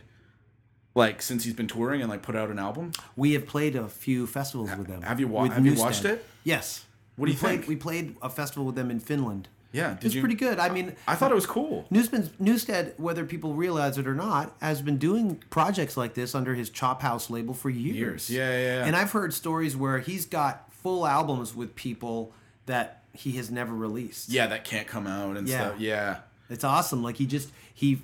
like 0.94 1.22
since 1.22 1.44
he's 1.44 1.54
been 1.54 1.68
touring 1.68 2.00
and 2.00 2.10
like 2.10 2.22
put 2.22 2.36
out 2.36 2.50
an 2.50 2.58
album? 2.58 2.92
we 3.16 3.32
have 3.32 3.46
played 3.46 3.74
a 3.76 3.88
few 3.88 4.26
festivals 4.26 4.70
with 4.76 4.86
them. 4.86 5.02
have 5.02 5.18
you 5.20 5.28
wa- 5.28 5.44
have 5.48 5.64
you 5.66 5.74
watched 5.74 6.04
it? 6.04 6.24
Yes. 6.44 6.84
What 7.16 7.26
do 7.26 7.30
We 7.30 7.32
you 7.34 7.38
played, 7.38 7.56
think? 7.60 7.68
We 7.68 7.76
played 7.76 8.16
a 8.22 8.30
festival 8.30 8.64
with 8.64 8.76
them 8.76 8.90
in 8.92 9.00
Finland. 9.00 9.48
Yeah, 9.70 9.92
It 9.92 10.00
did 10.00 10.04
was 10.04 10.14
you 10.14 10.20
pretty 10.22 10.34
good. 10.36 10.58
I 10.58 10.70
mean, 10.70 10.96
I 11.06 11.14
thought 11.14 11.30
it 11.30 11.34
was 11.34 11.44
cool. 11.46 11.84
Newsman, 11.90 12.30
Newsted, 12.40 12.98
whether 12.98 13.24
people 13.26 13.52
realize 13.54 13.98
it 13.98 14.06
or 14.06 14.14
not, 14.14 14.56
has 14.62 14.80
been 14.80 14.96
doing 14.96 15.42
projects 15.50 15.94
like 15.96 16.14
this 16.14 16.34
under 16.34 16.54
his 16.54 16.70
Chop 16.70 17.02
House 17.02 17.28
label 17.28 17.52
for 17.52 17.68
years. 17.68 17.96
Years. 17.96 18.30
Yeah, 18.30 18.50
yeah, 18.50 18.58
yeah. 18.80 18.84
And 18.86 18.96
I've 18.96 19.10
heard 19.12 19.34
stories 19.34 19.76
where 19.76 19.98
he's 19.98 20.24
got 20.24 20.72
full 20.72 21.06
albums 21.06 21.54
with 21.54 21.74
people 21.74 22.32
that 22.64 23.02
he 23.12 23.32
has 23.32 23.50
never 23.50 23.74
released. 23.74 24.30
Yeah, 24.30 24.46
that 24.46 24.64
can't 24.64 24.86
come 24.86 25.06
out 25.06 25.36
and 25.36 25.46
Yeah. 25.46 25.66
stuff. 25.68 25.80
Yeah. 25.80 26.16
It's 26.48 26.64
awesome. 26.64 27.02
Like 27.02 27.16
he 27.16 27.26
just 27.26 27.50
he, 27.74 28.00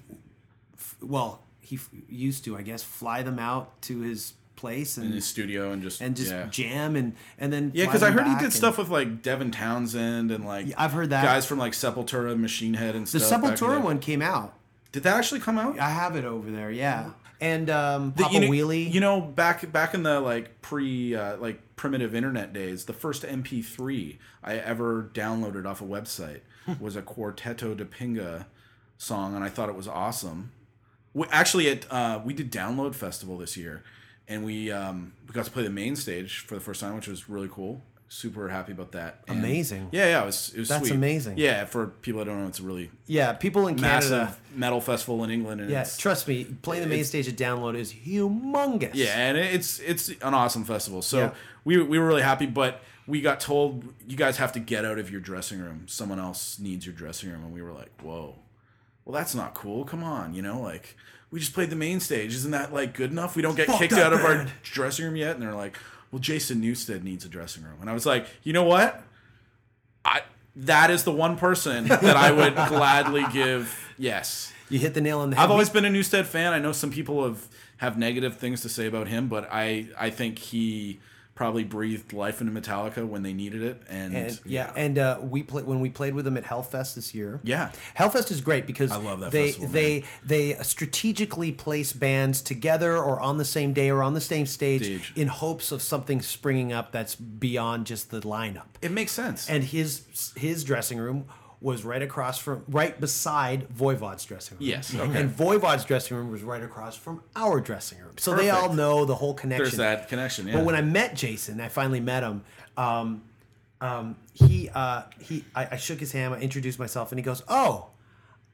f- 0.77 0.96
well, 1.00 1.40
he 1.61 1.77
f- 1.77 1.88
used 2.11 2.44
to, 2.44 2.59
I 2.59 2.62
guess, 2.62 2.83
fly 2.83 3.22
them 3.22 3.38
out 3.38 3.81
to 3.83 4.00
his 4.00 4.35
place 4.64 4.96
and 4.96 5.07
In 5.07 5.12
his 5.12 5.27
studio 5.27 5.72
and 5.72 5.83
just 5.83 6.00
and 6.00 6.16
just 6.16 6.31
yeah. 6.31 6.46
jam 6.46 6.96
and 6.96 7.14
and 7.38 7.53
then 7.53 7.70
Yeah, 7.74 7.85
because 7.85 8.03
I 8.03 8.11
heard 8.11 8.27
he 8.27 8.37
did 8.37 8.53
stuff 8.53 8.79
with 8.79 8.88
like 8.88 9.20
Devin 9.22 9.50
Townsend 9.50 10.31
and 10.31 10.44
like 10.46 10.66
I've 10.79 10.92
heard 10.92 11.11
that. 11.11 11.22
guys 11.24 11.44
from 11.44 11.59
like 11.59 11.72
Sepultura, 11.72 12.38
Machine 12.38 12.74
Head, 12.74 12.94
and 12.96 13.07
The 13.07 13.20
stuff. 13.20 13.42
in 13.44 13.50
Sepultura 13.50 13.83
one 13.83 13.98
came 13.98 14.22
out. 14.22 14.55
Did 14.92 15.03
that 15.03 15.16
actually 15.16 15.40
come 15.40 15.59
out? 15.59 15.79
I 15.79 15.90
have 15.90 16.16
it 16.16 16.24
over 16.24 16.50
there. 16.50 16.70
Yeah, 16.70 17.11
and 17.40 17.68
um, 17.68 18.12
The- 18.16 18.22
Papa 18.22 18.35
you 18.35 18.40
know, 18.40 18.48
Wheelie. 18.48 18.92
You 18.92 19.00
know, 19.00 19.20
back 19.20 19.70
back 19.72 19.92
in 19.92 20.03
the 20.03 20.20
like 20.20 20.62
pre 20.62 21.14
uh, 21.14 21.37
like 21.38 21.61
primitive 21.77 22.14
internet 22.14 22.53
days, 22.53 22.85
the 22.87 22.92
first 22.92 23.22
MP3 23.24 24.16
I 24.42 24.57
ever 24.57 25.11
downloaded 25.12 25.66
off 25.66 25.81
a 25.81 25.85
website 25.85 26.40
was 26.81 26.96
a 26.96 27.03
Quarteto 27.03 27.74
da 27.77 27.85
Pinta 27.85 28.46
song, 28.96 29.35
and 29.35 29.42
I 29.44 29.48
thought 29.50 29.68
it 29.68 29.74
was 29.74 29.88
awesome. 29.88 30.53
We, 31.12 31.27
actually, 31.31 31.68
at 31.68 31.87
uh, 31.92 32.20
we 32.24 32.33
did 32.35 32.50
Download 32.50 32.94
Festival 32.94 33.37
this 33.38 33.57
year, 33.57 33.83
and 34.29 34.45
we 34.45 34.71
um, 34.73 35.13
we 35.27 35.33
got 35.35 35.45
to 35.45 35.51
play 35.51 35.63
the 35.63 35.71
main 35.71 35.97
stage 35.97 36.39
for 36.41 36.55
the 36.55 36.61
first 36.61 36.81
time, 36.81 36.95
which 36.97 37.09
was 37.09 37.29
really 37.29 37.49
cool. 37.51 37.81
Super 38.09 38.49
happy 38.49 38.71
about 38.73 38.93
that. 38.93 39.21
And- 39.27 39.39
Amazing. 39.41 39.89
Yeah, 39.91 40.07
yeah, 40.11 40.23
it 40.23 40.27
was. 40.27 40.53
It 40.55 40.61
was 40.61 40.69
That's 40.69 40.87
sweet. 40.87 40.95
amazing. 40.95 41.37
Yeah, 41.39 41.65
for 41.65 41.87
people 41.89 42.21
that 42.21 42.27
don't 42.27 42.41
know, 42.43 42.47
it's 42.47 42.61
a 42.61 42.63
really 42.63 42.91
yeah, 43.07 43.33
people 43.33 43.67
in 43.67 43.77
Canada. 43.77 44.37
metal 44.55 44.81
festival 44.81 45.25
in 45.25 45.31
England, 45.31 45.61
and 45.63 45.71
Yeah, 45.71 45.85
trust 45.99 46.29
me, 46.29 46.45
playing 46.45 46.83
the 46.85 46.89
main 46.89 47.05
stage 47.05 47.27
at 47.29 47.35
Download 47.37 47.75
is 47.77 47.93
humongous. 47.93 48.91
Yeah, 48.95 49.19
and 49.19 49.37
it's 49.39 49.81
it's 49.81 50.09
an 50.11 50.35
awesome 50.35 50.65
festival. 50.65 51.03
So 51.03 51.19
Yeah. 51.19 51.31
we 51.65 51.83
we 51.83 51.99
were 51.99 52.07
really 52.07 52.23
happy, 52.23 52.47
but 52.47 52.83
we 53.07 53.21
got 53.21 53.41
told 53.41 53.85
you 54.07 54.17
guys 54.17 54.37
have 54.37 54.53
to 54.53 54.61
get 54.61 54.85
out 54.85 54.99
of 54.99 55.11
your 55.11 55.21
dressing 55.21 55.61
room. 55.61 55.83
Someone 55.89 56.21
else 56.21 56.59
needs 56.59 56.87
your 56.87 56.95
dressing 56.95 57.31
room, 57.31 57.43
and 57.45 57.53
we 57.53 57.63
were 57.63 57.73
like, 57.73 57.91
whoa, 58.01 58.37
well 59.05 59.15
that's 59.15 59.35
not 59.35 59.55
cool. 59.55 59.85
Come 59.85 60.05
on, 60.05 60.35
you 60.35 60.43
know, 60.43 60.61
like 60.61 60.97
we 61.35 61.40
just 61.40 61.53
played 61.53 61.68
the 61.68 61.77
main 61.77 61.99
stage. 61.99 62.33
Isn't 62.33 62.53
that 62.53 62.73
like 62.73 62.94
good 62.94 63.11
enough? 63.11 63.35
We 63.35 63.42
don't 63.42 63.57
get 63.57 63.66
Fuck 63.66 63.81
kicked 63.81 63.94
out 63.94 64.12
of 64.12 64.25
our 64.25 64.47
dressing 64.62 65.05
room 65.05 65.16
yet, 65.16 65.35
and 65.35 65.42
they're 65.42 65.53
like, 65.53 65.77
well, 66.12 66.20
Jason 66.20 66.62
Newsted 66.62 67.03
needs 67.03 67.25
a 67.25 67.29
dressing 67.29 67.64
room, 67.64 67.79
and 67.81 67.90
I 67.90 67.92
was 67.92 68.07
like, 68.07 68.29
you 68.44 68.53
know 68.53 68.62
what, 68.62 69.03
I. 70.05 70.23
That 70.55 70.92
is 70.92 71.03
the 71.03 71.11
one 71.11 71.37
person 71.37 71.88
that 71.88 72.16
I 72.16 72.31
would 72.31 72.55
gladly 72.68 73.25
give 73.33 73.77
yes. 73.99 74.53
You 74.68 74.79
hit 74.79 74.94
the 74.94 75.01
nail 75.01 75.18
on 75.18 75.31
the 75.31 75.37
head. 75.37 75.42
I've 75.42 75.51
always 75.51 75.68
been 75.68 75.85
a 75.85 75.88
Newsted 75.88 76.27
fan. 76.27 76.53
I 76.53 76.61
know 76.61 76.70
some 76.70 76.92
people 76.92 77.25
have 77.25 77.49
have 77.79 77.99
negative 77.99 78.37
things 78.37 78.61
to 78.61 78.68
say 78.68 78.87
about 78.87 79.09
him, 79.09 79.27
but 79.27 79.49
I 79.51 79.88
I 79.99 80.11
think 80.11 80.38
he 80.38 81.01
probably 81.35 81.64
breathed 81.64 82.12
life 82.12 82.40
into 82.40 82.59
Metallica 82.59 83.07
when 83.07 83.23
they 83.23 83.33
needed 83.33 83.62
it. 83.62 83.83
And, 83.88 84.14
and 84.14 84.40
yeah, 84.44 84.73
and 84.77 84.99
uh, 84.99 85.18
we 85.20 85.42
played 85.42 85.64
when 85.64 85.81
we 85.81 85.90
played 85.90 86.14
with 86.14 86.25
them 86.25 86.37
at 86.37 86.44
Hellfest 86.44 86.94
this 86.94 87.14
year. 87.14 87.40
Yeah. 87.42 87.73
Hellfest 87.99 88.31
is 88.31 88.40
great 88.40 88.66
because 88.66 88.92
I 88.92 88.97
love 88.97 89.20
that 89.20 89.33
they 89.33 89.47
festival, 89.47 89.68
they 89.70 90.05
they 90.25 90.55
strategically 90.62 91.53
place 91.53 91.92
bands 91.92 92.40
together 92.40 92.97
or 92.97 93.20
on 93.20 93.38
the 93.38 93.44
same 93.44 93.73
day 93.73 93.90
or 93.90 94.03
on 94.03 94.14
the 94.14 94.20
same 94.20 94.47
stage 94.47 94.85
Stage. 94.85 95.12
in 95.16 95.29
hopes 95.29 95.73
of 95.73 95.83
something 95.83 96.23
springing 96.23 96.73
up 96.73 96.92
that's 96.92 97.14
beyond 97.14 97.87
just 97.87 98.11
the 98.11 98.20
lineup. 98.20 98.66
it 98.81 98.92
makes 98.92 99.12
sense. 99.12 99.49
And 99.51 99.64
his 99.64 100.33
his 100.37 100.62
dressing 100.64 100.99
room 100.99 101.27
was 101.61 101.85
right 101.85 102.03
across 102.03 102.38
from 102.38 102.62
right 102.69 103.01
beside 103.01 103.69
Voivod's 103.71 104.25
dressing 104.25 104.59
room. 104.59 104.67
Yes, 104.69 104.95
okay. 104.95 105.21
And 105.21 105.31
Voivod's 105.35 105.85
dressing 105.85 106.17
room 106.17 106.31
was 106.31 106.43
right 106.43 106.62
across 106.62 106.95
from 106.97 107.23
our 107.35 107.61
dressing 107.61 107.99
room. 108.01 108.12
So 108.19 108.35
they 108.35 108.51
all 108.51 108.73
know 108.73 109.05
the 109.05 109.14
whole 109.14 109.35
connection. 109.35 109.64
There's 109.64 109.77
that 109.77 110.09
connection. 110.09 110.47
Yeah. 110.47 110.55
But 110.57 110.64
when 110.64 110.75
I 110.75 110.83
met 110.83 111.14
Jason, 111.17 111.61
I 111.61 111.69
finally 111.69 112.01
met 112.01 112.23
him. 112.23 112.43
Um, 112.77 113.23
um, 113.81 114.17
he 114.33 114.69
uh, 114.75 115.03
he, 115.21 115.45
I, 115.55 115.69
I 115.73 115.77
shook 115.77 116.01
his 116.01 116.12
hand. 116.12 116.35
I 116.35 116.38
introduced 116.40 116.79
myself, 116.79 117.12
and 117.12 117.19
he 117.19 117.23
goes, 117.23 117.43
"Oh, 117.49 117.88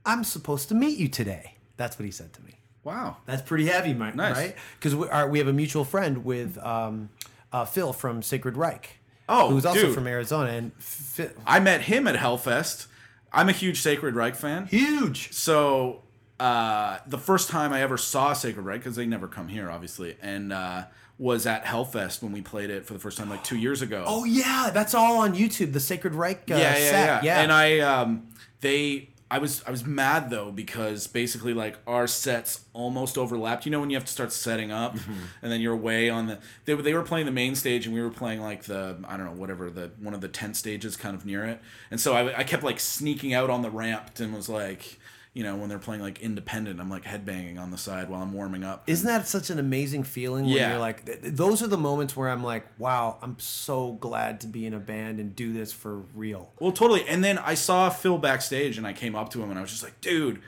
I'm 0.04 0.24
supposed 0.24 0.68
to 0.68 0.74
meet 0.74 0.98
you 0.98 1.08
today." 1.08 1.56
That's 1.76 1.98
what 1.98 2.04
he 2.04 2.10
said 2.10 2.32
to 2.34 2.42
me. 2.42 2.54
wow. 2.84 3.16
That's 3.26 3.42
pretty 3.42 3.66
heavy, 3.66 3.94
Mike. 3.94 4.14
Nice. 4.14 4.36
Right? 4.36 4.56
Because 4.78 4.94
we, 4.94 5.08
are- 5.08 5.28
we 5.28 5.38
have 5.38 5.48
a 5.48 5.52
mutual 5.52 5.84
friend 5.84 6.24
with 6.24 6.58
um, 6.58 7.08
uh, 7.52 7.64
Phil 7.64 7.92
from 7.92 8.22
Sacred 8.22 8.56
Reich. 8.56 8.98
Oh, 9.28 9.48
who's 9.50 9.64
also 9.64 9.82
dude. 9.82 9.94
from 9.94 10.06
Arizona, 10.08 10.50
and 10.50 10.72
Phil, 10.74 11.30
I 11.46 11.60
met 11.60 11.82
him 11.82 12.08
at 12.08 12.16
Hellfest. 12.16 12.86
I'm 13.32 13.48
a 13.48 13.52
huge 13.52 13.80
Sacred 13.80 14.14
Reich 14.14 14.34
fan. 14.34 14.66
huge. 14.66 15.32
So 15.32 16.02
uh, 16.38 16.98
the 17.06 17.18
first 17.18 17.48
time 17.50 17.72
I 17.72 17.82
ever 17.82 17.96
saw 17.96 18.32
Sacred 18.32 18.62
Reich, 18.62 18.80
because 18.80 18.96
they 18.96 19.06
never 19.06 19.28
come 19.28 19.48
here, 19.48 19.70
obviously, 19.70 20.16
and 20.22 20.52
uh, 20.52 20.84
was 21.18 21.46
at 21.46 21.64
Hellfest 21.64 22.22
when 22.22 22.32
we 22.32 22.40
played 22.40 22.70
it 22.70 22.86
for 22.86 22.94
the 22.94 22.98
first 22.98 23.18
time 23.18 23.28
like 23.28 23.44
two 23.44 23.58
years 23.58 23.82
ago. 23.82 24.04
Oh 24.06 24.24
yeah, 24.24 24.70
that's 24.72 24.94
all 24.94 25.18
on 25.18 25.34
YouTube. 25.34 25.72
The 25.72 25.80
Sacred 25.80 26.14
Reich 26.14 26.50
uh, 26.50 26.54
yeah, 26.54 26.78
yeah, 26.78 26.90
set. 26.90 27.24
yeah, 27.24 27.40
And 27.42 27.52
I, 27.52 27.80
um, 27.80 28.28
they, 28.62 29.10
I 29.30 29.38
was, 29.38 29.62
I 29.66 29.70
was 29.70 29.84
mad 29.84 30.28
though 30.30 30.50
because 30.50 31.06
basically 31.06 31.54
like 31.54 31.78
our 31.86 32.06
sets 32.06 32.64
almost 32.72 33.16
overlapped. 33.16 33.64
You 33.64 33.72
know 33.72 33.80
when 33.80 33.88
you 33.90 33.96
have 33.96 34.04
to 34.04 34.12
start 34.12 34.32
setting 34.32 34.70
up, 34.72 34.96
Mm-hmm. 34.96 35.12
and 35.42 35.52
then 35.52 35.60
you're 35.60 35.74
away 35.74 36.10
on 36.10 36.26
the. 36.26 36.38
They, 36.64 36.74
were- 36.74 36.82
they 36.82 36.94
were 36.94 37.02
playing 37.02 37.26
the 37.26 37.32
main 37.32 37.54
stage 37.54 37.86
and 37.86 37.94
we 37.94 38.02
were 38.02 38.10
playing 38.10 38.40
like 38.40 38.64
the 38.64 38.96
I 39.08 39.16
don't 39.16 39.26
know 39.26 39.32
whatever 39.40 39.70
the 39.70 39.90
one 40.00 40.14
of 40.14 40.20
the 40.20 40.28
tent 40.28 40.56
stages 40.56 40.96
kind 40.96 41.14
of 41.14 41.24
near 41.24 41.44
it, 41.44 41.60
and 41.90 42.00
so 42.00 42.14
I, 42.14 42.38
I 42.40 42.44
kept 42.44 42.62
like 42.62 42.80
sneaking 42.80 43.32
out 43.34 43.50
on 43.50 43.62
the 43.62 43.70
ramp 43.70 44.18
and 44.18 44.34
was 44.34 44.48
like. 44.48 44.98
You 45.32 45.44
know, 45.44 45.54
when 45.54 45.68
they're 45.68 45.78
playing 45.78 46.02
like 46.02 46.20
independent, 46.20 46.80
I'm 46.80 46.90
like 46.90 47.04
headbanging 47.04 47.56
on 47.60 47.70
the 47.70 47.78
side 47.78 48.08
while 48.10 48.20
I'm 48.20 48.32
warming 48.32 48.64
up. 48.64 48.82
Isn't 48.88 49.06
that 49.06 49.28
such 49.28 49.48
an 49.48 49.60
amazing 49.60 50.02
feeling 50.02 50.44
when 50.46 50.54
Yeah. 50.54 50.70
you're 50.70 50.80
like, 50.80 51.06
th- 51.06 51.22
th- 51.22 51.34
those 51.34 51.62
are 51.62 51.68
the 51.68 51.78
moments 51.78 52.16
where 52.16 52.28
I'm 52.28 52.42
like, 52.42 52.66
wow, 52.80 53.16
I'm 53.22 53.38
so 53.38 53.92
glad 53.92 54.40
to 54.40 54.48
be 54.48 54.66
in 54.66 54.74
a 54.74 54.80
band 54.80 55.20
and 55.20 55.36
do 55.36 55.52
this 55.52 55.72
for 55.72 55.98
real. 56.16 56.50
Well, 56.58 56.72
totally. 56.72 57.06
And 57.06 57.22
then 57.22 57.38
I 57.38 57.54
saw 57.54 57.90
Phil 57.90 58.18
backstage, 58.18 58.76
and 58.76 58.84
I 58.84 58.92
came 58.92 59.14
up 59.14 59.30
to 59.30 59.40
him, 59.42 59.50
and 59.50 59.58
I 59.58 59.62
was 59.62 59.70
just 59.70 59.84
like, 59.84 60.00
"Dude, 60.00 60.40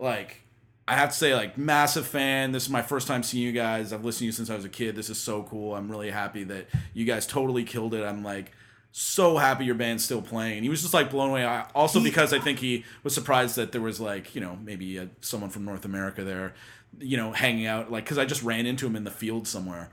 like, 0.00 0.40
I 0.88 0.96
have 0.96 1.10
to 1.10 1.14
say, 1.16 1.32
like, 1.32 1.56
massive 1.56 2.04
fan. 2.04 2.50
This 2.50 2.64
is 2.64 2.70
my 2.70 2.82
first 2.82 3.06
time 3.06 3.22
seeing 3.22 3.44
you 3.44 3.52
guys. 3.52 3.92
I've 3.92 4.04
listened 4.04 4.18
to 4.22 4.24
you 4.26 4.32
since 4.32 4.50
I 4.50 4.56
was 4.56 4.64
a 4.64 4.68
kid. 4.68 4.96
This 4.96 5.10
is 5.10 5.16
so 5.18 5.44
cool. 5.44 5.76
I'm 5.76 5.88
really 5.88 6.10
happy 6.10 6.42
that 6.44 6.66
you 6.92 7.04
guys 7.04 7.24
totally 7.26 7.62
killed 7.62 7.94
it. 7.94 8.02
I'm 8.04 8.24
like." 8.24 8.50
So 8.96 9.38
happy 9.38 9.64
your 9.64 9.74
band's 9.74 10.04
still 10.04 10.22
playing. 10.22 10.62
He 10.62 10.68
was 10.68 10.80
just 10.80 10.94
like 10.94 11.10
blown 11.10 11.30
away. 11.30 11.44
I, 11.44 11.62
also 11.74 11.98
He- 11.98 12.04
because 12.04 12.32
I 12.32 12.38
think 12.38 12.60
he 12.60 12.84
was 13.02 13.12
surprised 13.12 13.56
that 13.56 13.72
there 13.72 13.80
was 13.80 13.98
like 13.98 14.36
you 14.36 14.40
know 14.40 14.56
maybe 14.64 15.00
uh 15.00 15.06
someone 15.20 15.50
from 15.50 15.64
North 15.64 15.84
America 15.84 16.22
there, 16.22 16.54
you 17.00 17.16
know, 17.16 17.32
hanging 17.32 17.66
out. 17.66 17.90
Like 17.90 18.04
because 18.04 18.18
I 18.18 18.24
just 18.24 18.44
ran 18.44 18.66
into 18.66 18.86
him 18.86 18.94
in 18.94 19.02
the 19.02 19.10
field 19.10 19.48
somewhere, 19.48 19.90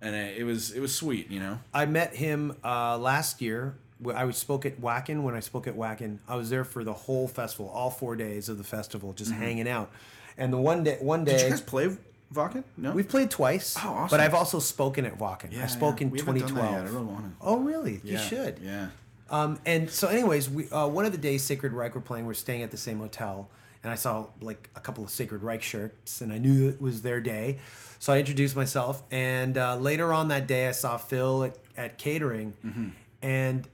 and 0.00 0.14
it, 0.14 0.38
it 0.38 0.44
was 0.44 0.70
it 0.70 0.80
was 0.80 0.94
sweet. 0.94 1.30
You 1.30 1.38
know. 1.38 1.58
I 1.74 1.84
met 1.84 2.14
him 2.16 2.56
uh, 2.64 2.96
last 2.96 3.42
year. 3.42 3.74
I 4.14 4.24
was 4.24 4.38
spoke 4.38 4.64
at 4.64 4.80
Wacken. 4.80 5.22
When 5.22 5.34
I 5.34 5.40
spoke 5.40 5.66
at 5.66 5.76
Wacken, 5.76 6.20
I 6.26 6.36
was 6.36 6.48
there 6.48 6.64
for 6.64 6.82
the 6.82 6.94
whole 6.94 7.28
festival, 7.28 7.68
all 7.68 7.90
four 7.90 8.16
days 8.16 8.48
of 8.48 8.56
the 8.56 8.64
festival, 8.64 9.12
just 9.12 9.32
hanging 9.32 9.68
out. 9.68 9.90
And 10.38 10.50
the 10.50 10.56
one 10.56 10.82
day, 10.84 10.96
one 11.02 11.24
day, 11.26 11.32
Mm-hmm. 11.32 11.38
Did 11.40 11.44
you 11.44 11.50
guys 11.50 11.60
play 11.60 11.96
Wacken? 12.34 12.62
No. 12.76 12.92
we've 12.92 13.08
played 13.08 13.30
twice. 13.30 13.76
Oh, 13.78 13.88
awesome. 13.88 14.16
But 14.16 14.20
I've 14.20 14.34
also 14.34 14.58
spoken 14.60 15.04
at 15.04 15.18
Wacken. 15.18 15.60
I 15.60 15.66
spoke 15.66 16.00
in 16.00 16.10
We 16.10 16.18
haven't 16.20 16.38
done 16.38 16.54
that 16.54 16.54
2012. 16.54 16.72
yet. 16.72 16.80
I 16.80 16.94
really 16.94 17.12
want 17.12 17.24
to. 17.40 17.46
Oh, 17.46 17.58
really? 17.58 18.00
You 18.04 18.18
should. 18.18 18.58
Yeah. 18.62 18.88
Um, 19.30 19.58
and 19.66 19.88
so, 19.90 20.08
anyways, 20.08 20.48
we 20.50 20.68
uh, 20.70 20.86
one 20.88 21.04
of 21.04 21.12
the 21.12 21.18
days 21.18 21.42
Sacred 21.42 21.72
Reich 21.72 21.94
were 21.94 22.00
playing, 22.00 22.26
we're 22.26 22.34
staying 22.34 22.62
at 22.62 22.70
the 22.72 22.76
same 22.76 22.98
hotel, 22.98 23.48
and 23.84 23.92
I 23.92 23.94
saw 23.94 24.26
like 24.40 24.68
a 24.74 24.80
couple 24.80 25.04
of 25.04 25.10
Sacred 25.10 25.42
Reich 25.42 25.62
shirts, 25.62 26.20
and 26.20 26.32
I 26.32 26.38
knew 26.38 26.68
it 26.68 26.80
was 26.80 27.02
their 27.02 27.20
day, 27.20 27.58
so 28.00 28.12
I 28.12 28.18
introduced 28.18 28.56
myself. 28.56 29.02
And 29.12 29.56
uh, 29.56 29.76
later 29.76 30.12
on 30.12 30.28
that 30.28 30.48
day, 30.48 30.66
I 30.68 30.72
saw 30.72 30.96
Phil 30.96 31.44
at, 31.44 31.56
at 31.76 31.96
catering, 31.96 32.54
and 33.22 33.68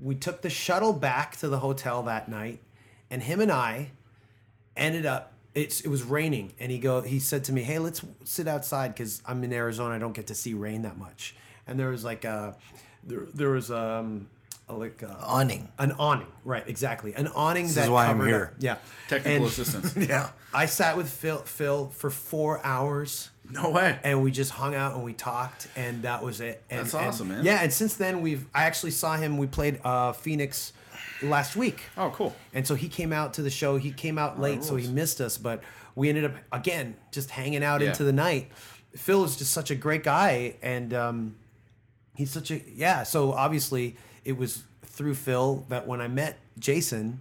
we 0.00 0.14
took 0.14 0.40
the 0.40 0.50
shuttle 0.50 0.94
back 0.94 1.36
to 1.36 1.48
the 1.48 1.58
hotel 1.58 2.02
that 2.04 2.28
night, 2.30 2.60
and 3.10 3.22
him 3.22 3.40
and 3.40 3.52
I 3.52 3.90
ended 4.76 5.04
up. 5.06 5.32
It's, 5.54 5.80
it 5.80 5.88
was 5.88 6.02
raining, 6.02 6.52
and 6.60 6.70
he 6.70 6.78
go. 6.78 7.00
He 7.00 7.18
said 7.18 7.44
to 7.44 7.52
me, 7.52 7.62
"Hey, 7.62 7.78
let's 7.78 8.02
sit 8.24 8.46
outside 8.46 8.94
because 8.94 9.22
I'm 9.26 9.42
in 9.44 9.52
Arizona. 9.52 9.94
I 9.94 9.98
don't 9.98 10.12
get 10.12 10.26
to 10.28 10.34
see 10.34 10.54
rain 10.54 10.82
that 10.82 10.96
much." 10.98 11.34
And 11.66 11.78
there 11.80 11.88
was 11.88 12.04
like 12.04 12.24
a, 12.24 12.54
there, 13.02 13.26
there 13.34 13.50
was 13.50 13.70
um, 13.70 14.28
a, 14.68 14.74
like 14.74 15.02
a, 15.02 15.16
Awning. 15.22 15.68
an 15.78 15.92
awning, 15.92 16.28
right? 16.44 16.64
Exactly, 16.68 17.12
an 17.14 17.26
awning 17.28 17.66
This 17.66 17.74
that 17.76 17.84
is 17.84 17.90
why 17.90 18.06
I'm 18.06 18.24
here. 18.24 18.52
up- 18.54 18.62
Yeah, 18.62 18.76
Technical 19.08 19.32
And 19.36 19.44
assistance. 19.46 19.96
Yeah. 20.08 20.30
I 20.54 20.66
sat 20.66 20.96
with 20.96 21.10
Phil, 21.10 21.38
Phil 21.38 21.88
for 21.88 22.08
four 22.10 22.64
hours 22.64 23.28
No 23.50 23.68
way. 23.70 23.98
and 24.02 24.22
we 24.22 24.30
just 24.30 24.50
hung 24.52 24.74
out 24.74 24.94
and 24.94 25.04
we 25.04 25.12
talked 25.12 25.68
and 25.76 26.02
that 26.04 26.22
was 26.22 26.40
it 26.40 26.62
and, 26.70 26.80
That's 26.80 26.94
and- 26.94 27.06
awesome, 27.06 27.28
man. 27.28 27.44
yeah 27.44 27.60
and 27.62 27.70
since 27.70 27.94
then 27.96 28.22
we've 28.22 28.46
i 28.54 28.64
actually 28.64 28.92
saw 28.92 29.16
him 29.18 29.36
we 29.36 29.46
played 29.46 29.78
uh 29.84 30.12
phoenix 30.12 30.72
last 31.22 31.56
week 31.56 31.80
Oh, 31.96 32.10
cool. 32.14 32.34
and 32.54 32.66
so 32.66 32.74
he 32.74 32.88
came 32.88 33.12
out 33.12 33.34
to 33.34 33.42
the 33.42 33.50
show 33.50 33.76
he 33.76 33.90
came 33.92 34.18
out 34.18 34.38
late 34.40 34.62
so 34.64 34.76
he 34.76 34.86
missed 34.88 35.20
us 35.20 35.36
but 35.38 35.62
we 35.94 36.08
ended 36.08 36.24
up 36.24 36.34
again 36.52 36.96
just 37.12 37.30
hanging 37.30 37.64
out 37.64 37.80
Yeah. 37.80 37.88
into 37.88 38.04
the 38.04 38.12
night 38.12 38.50
phil 38.96 39.24
is 39.24 39.36
just 39.36 39.52
such 39.52 39.70
a 39.70 39.74
great 39.74 40.04
guy 40.04 40.54
and 40.62 40.94
um 40.94 41.36
he's 42.14 42.30
such 42.30 42.50
a 42.50 42.60
yeah 42.72 43.02
so 43.02 43.32
obviously 43.32 43.96
it 44.24 44.36
was 44.36 44.62
through 44.84 45.14
phil 45.14 45.64
that 45.68 45.86
when 45.86 46.00
i 46.00 46.08
met 46.08 46.38
jason 46.58 47.20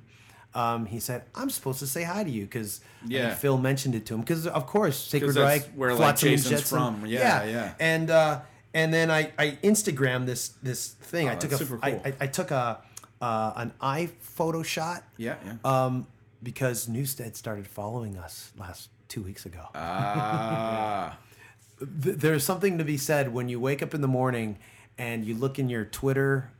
um, 0.55 0.87
he 0.87 0.99
said, 0.99 1.23
"I'm 1.35 1.51
supposed 1.51 1.77
to 1.79 1.87
say 1.87 2.01
hi 2.03 2.23
to 2.23 2.29
you 2.31 2.45
because 2.45 2.81
Yeah. 3.05 3.35
Phil 3.35 3.59
mentioned 3.59 3.93
it 3.93 4.07
to 4.07 4.15
him 4.15 4.21
because 4.21 4.47
of 4.47 4.65
course 4.65 4.97
Sacred 4.97 5.35
that's 5.35 5.37
Reich, 5.37 5.71
where, 5.75 5.91
like, 5.91 5.97
Flotsam 5.99 6.29
and 6.29 6.37
Jason's 6.37 6.61
Jetsam. 6.61 6.77
from. 7.01 7.05
Yeah, 7.05 7.43
yeah. 7.43 7.73
And 7.79 8.09
uh, 8.09 8.39
and 8.73 8.91
then 8.91 9.11
I 9.11 9.31
I 9.37 9.59
Instagram 9.63 10.25
this 10.25 10.53
this 10.63 10.87
thing. 10.87 11.29
I 11.29 11.35
Oh, 11.35 11.39
took 11.39 11.49
that's 11.51 11.61
a 11.61 11.65
super 11.65 11.79
I, 11.83 11.91
cool. 11.91 12.01
I, 12.05 12.13
I 12.21 12.27
took 12.27 12.49
a 12.49 12.81
uh, 13.21 13.53
an 13.55 13.73
iPhoto 13.81 14.63
shot 14.63 15.03
Yeah, 15.17 15.35
yeah. 15.45 15.55
um, 15.85 16.07
because 16.43 16.87
Newsted 16.87 17.35
started 17.35 17.67
following 17.67 18.17
us 18.17 18.51
last 18.57 18.89
two 19.07 19.23
weeks 19.23 19.45
ago. 19.45 19.65
Ah, 19.75 21.17
Th- 21.79 22.15
there's 22.15 22.43
something 22.43 22.77
to 22.77 22.83
be 22.83 22.97
said 22.97 23.33
when 23.33 23.49
you 23.49 23.59
wake 23.59 23.81
up 23.83 23.93
in 23.93 24.01
the 24.01 24.07
morning 24.07 24.57
and 24.97 25.25
you 25.25 25.35
look 25.35 25.59
in 25.59 25.69
your 25.69 25.85
Twitter, 25.85 26.51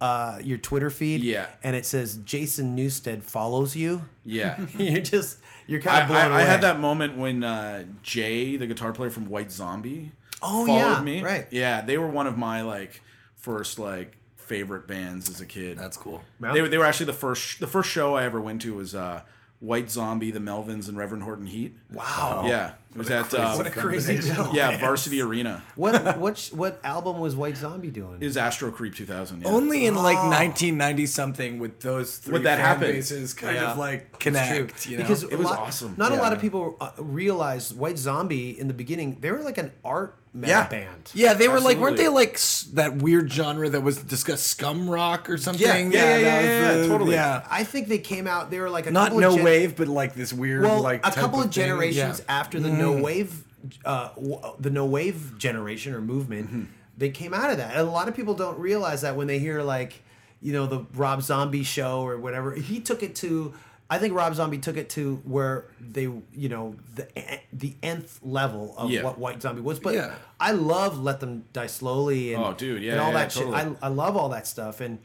uh, 0.00 0.38
your 0.42 0.58
Twitter 0.58 0.90
feed, 0.90 1.22
Yeah. 1.22 1.46
and 1.62 1.74
it 1.74 1.86
says 1.86 2.16
Jason 2.18 2.76
Newsted 2.76 3.22
follows 3.22 3.74
you. 3.74 4.02
yeah. 4.24 4.58
you're 4.78 5.00
just 5.00 5.38
you're 5.66 5.80
kind 5.80 5.96
I, 5.96 6.00
of 6.02 6.08
blown 6.08 6.20
I, 6.20 6.24
away. 6.26 6.36
I 6.42 6.44
had 6.44 6.60
that 6.60 6.78
moment 6.78 7.16
when 7.16 7.42
uh, 7.42 7.84
Jay, 8.02 8.56
the 8.56 8.66
guitar 8.66 8.92
player 8.92 9.10
from 9.10 9.28
White 9.28 9.50
Zombie, 9.50 10.12
Oh, 10.42 10.66
followed 10.66 10.78
yeah, 10.78 11.00
me. 11.02 11.22
right. 11.22 11.46
Yeah, 11.50 11.80
they 11.80 11.96
were 11.98 12.06
one 12.08 12.26
of 12.26 12.36
my 12.36 12.60
like 12.62 13.00
first 13.36 13.78
like 13.78 14.16
favorite 14.46 14.86
bands 14.86 15.28
as 15.28 15.40
a 15.40 15.46
kid. 15.46 15.78
That's 15.78 15.96
cool. 15.96 16.22
They, 16.40 16.62
were- 16.62 16.68
they 16.68 16.78
were 16.78 16.84
actually 16.86 17.06
the 17.06 17.12
first 17.12 17.60
the 17.60 17.66
first 17.66 17.90
show 17.90 18.14
I 18.14 18.24
ever 18.24 18.40
went 18.40 18.62
to 18.62 18.74
was 18.74 18.94
uh, 18.94 19.22
White 19.60 19.90
Zombie, 19.90 20.30
the 20.30 20.38
Melvins, 20.38 20.88
and 20.88 20.96
Reverend 20.98 21.22
Horton 21.24 21.46
Heat. 21.46 21.74
Wow. 21.90 22.44
Yeah, 22.46 22.72
it 22.94 22.98
was 22.98 23.10
at 23.10 23.32
uh, 23.32 23.54
What 23.54 23.66
a 23.66 23.70
crazy 23.70 24.18
bill. 24.20 24.50
yeah 24.54 24.76
Varsity 24.78 25.22
Arena. 25.22 25.62
What 25.76 26.18
what 26.18 26.36
sh- 26.36 26.52
what 26.52 26.78
album 26.84 27.18
was 27.20 27.34
White 27.34 27.56
Zombie 27.56 27.90
doing? 27.90 28.18
Is 28.20 28.36
Astro 28.36 28.70
Creep 28.70 28.94
2000. 28.94 29.40
Yeah. 29.42 29.48
Only 29.48 29.86
in 29.86 29.94
like 29.94 30.16
1990 30.18 31.06
something 31.06 31.58
with 31.58 31.80
those 31.80 32.18
three 32.18 32.34
Would 32.34 32.42
that 32.42 32.56
fan 32.58 32.66
happen? 32.66 32.92
bases 32.92 33.32
kind 33.32 33.56
Yeah. 33.56 33.72
of 33.72 33.78
like 33.78 34.08
It's 34.10 34.18
connect. 34.18 34.82
true. 34.82 34.90
You 34.92 34.98
know? 34.98 35.04
because 35.04 35.22
It 35.22 35.32
a 35.32 35.36
was 35.38 35.46
lot- 35.46 35.58
awesome. 35.58 35.94
Not 35.96 36.12
a 36.12 36.16
lot 36.16 36.34
of 36.34 36.40
people 36.40 36.76
uh, 36.80 36.90
realize 36.98 37.72
White 37.72 37.98
Zombie 37.98 38.58
in 38.60 38.68
the 38.68 38.74
beginning. 38.74 39.18
They 39.20 39.30
were 39.30 39.40
like 39.42 39.56
an 39.58 39.72
art 39.84 40.18
metal 40.36 40.48
Yeah. 40.56 40.68
band. 40.68 41.10
yeah, 41.14 41.34
they 41.34 41.48
were 41.48 41.60
like, 41.60 41.78
weren't 41.78 41.96
they 41.96 42.08
like 42.08 42.34
s- 42.34 42.68
that 42.74 42.96
weird 42.96 43.32
genre 43.32 43.68
that 43.68 43.80
was 43.80 43.96
discussed, 43.98 44.46
scum 44.46 44.88
rock 44.88 45.28
or 45.30 45.38
something? 45.38 45.66
Yeah, 45.66 45.76
yeah, 45.76 45.82
yeah, 45.82 46.20
that 46.20 46.44
yeah, 46.44 46.76
was 46.76 46.86
yeah, 46.86 46.92
totally. 46.92 47.14
Yeah, 47.14 47.46
I 47.50 47.64
think 47.64 47.88
they 47.88 47.98
came 47.98 48.26
out. 48.26 48.50
They 48.50 48.60
were 48.60 48.70
like 48.70 48.86
a 48.86 48.90
not 48.90 49.06
couple 49.08 49.20
no 49.20 49.28
of 49.30 49.36
gen- 49.36 49.44
wave, 49.44 49.76
but 49.76 49.88
like 49.88 50.14
this 50.14 50.32
weird, 50.32 50.62
Well, 50.64 50.82
like 50.82 51.00
a 51.00 51.10
type 51.10 51.14
couple 51.14 51.38
of 51.40 51.44
thing. 51.46 51.52
generations 51.52 52.20
Yeah. 52.20 52.38
After 52.40 52.60
the 52.60 52.70
no 52.70 52.92
wave, 53.00 53.42
uh, 53.84 54.10
w- 54.14 54.40
the 54.60 54.70
no 54.70 54.84
wave 54.84 55.38
generation 55.38 55.94
or 55.94 56.00
movement, 56.00 56.48
Mm-hmm. 56.48 56.62
they 56.98 57.10
came 57.10 57.32
out 57.34 57.50
of 57.50 57.56
that. 57.56 57.72
And 57.72 57.80
a 57.80 57.90
lot 57.90 58.08
of 58.08 58.14
people 58.14 58.34
don't 58.34 58.58
realize 58.58 59.00
that 59.02 59.16
when 59.16 59.26
they 59.26 59.38
hear 59.38 59.62
like, 59.62 60.02
you 60.42 60.52
know, 60.52 60.66
the 60.66 60.84
Rob 60.94 61.22
Zombie 61.22 61.62
show 61.64 62.02
or 62.06 62.18
whatever. 62.18 62.54
He 62.54 62.78
took 62.80 63.02
it 63.02 63.14
to. 63.16 63.54
I 63.88 63.98
think 63.98 64.14
Rob 64.14 64.34
Zombie 64.34 64.58
took 64.58 64.76
it 64.76 64.90
to 64.90 65.16
where 65.24 65.66
they, 65.80 66.02
you 66.02 66.48
know, 66.48 66.74
the 66.94 67.06
the 67.52 67.74
nth 67.82 68.18
level 68.22 68.74
of 68.76 68.90
Yeah. 68.90 69.02
what 69.04 69.16
White 69.18 69.40
Zombie 69.40 69.60
was. 69.62 69.78
But 69.78 69.94
Yeah. 69.94 70.14
I 70.40 70.50
love 70.52 70.98
Let 71.00 71.20
Them 71.20 71.44
Die 71.52 71.66
Slowly 71.68 72.34
and 72.34 72.42
Oh, 72.42 72.52
dude, 72.52 72.82
yeah, 72.82 72.92
and 72.92 73.00
all 73.00 73.08
yeah, 73.12 73.18
that 73.18 73.30
totally. 73.30 73.56
shit. 73.56 73.76
I 73.82 73.86
I 73.86 73.88
love 73.88 74.16
all 74.16 74.28
that 74.30 74.46
stuff, 74.46 74.80
and 74.80 74.98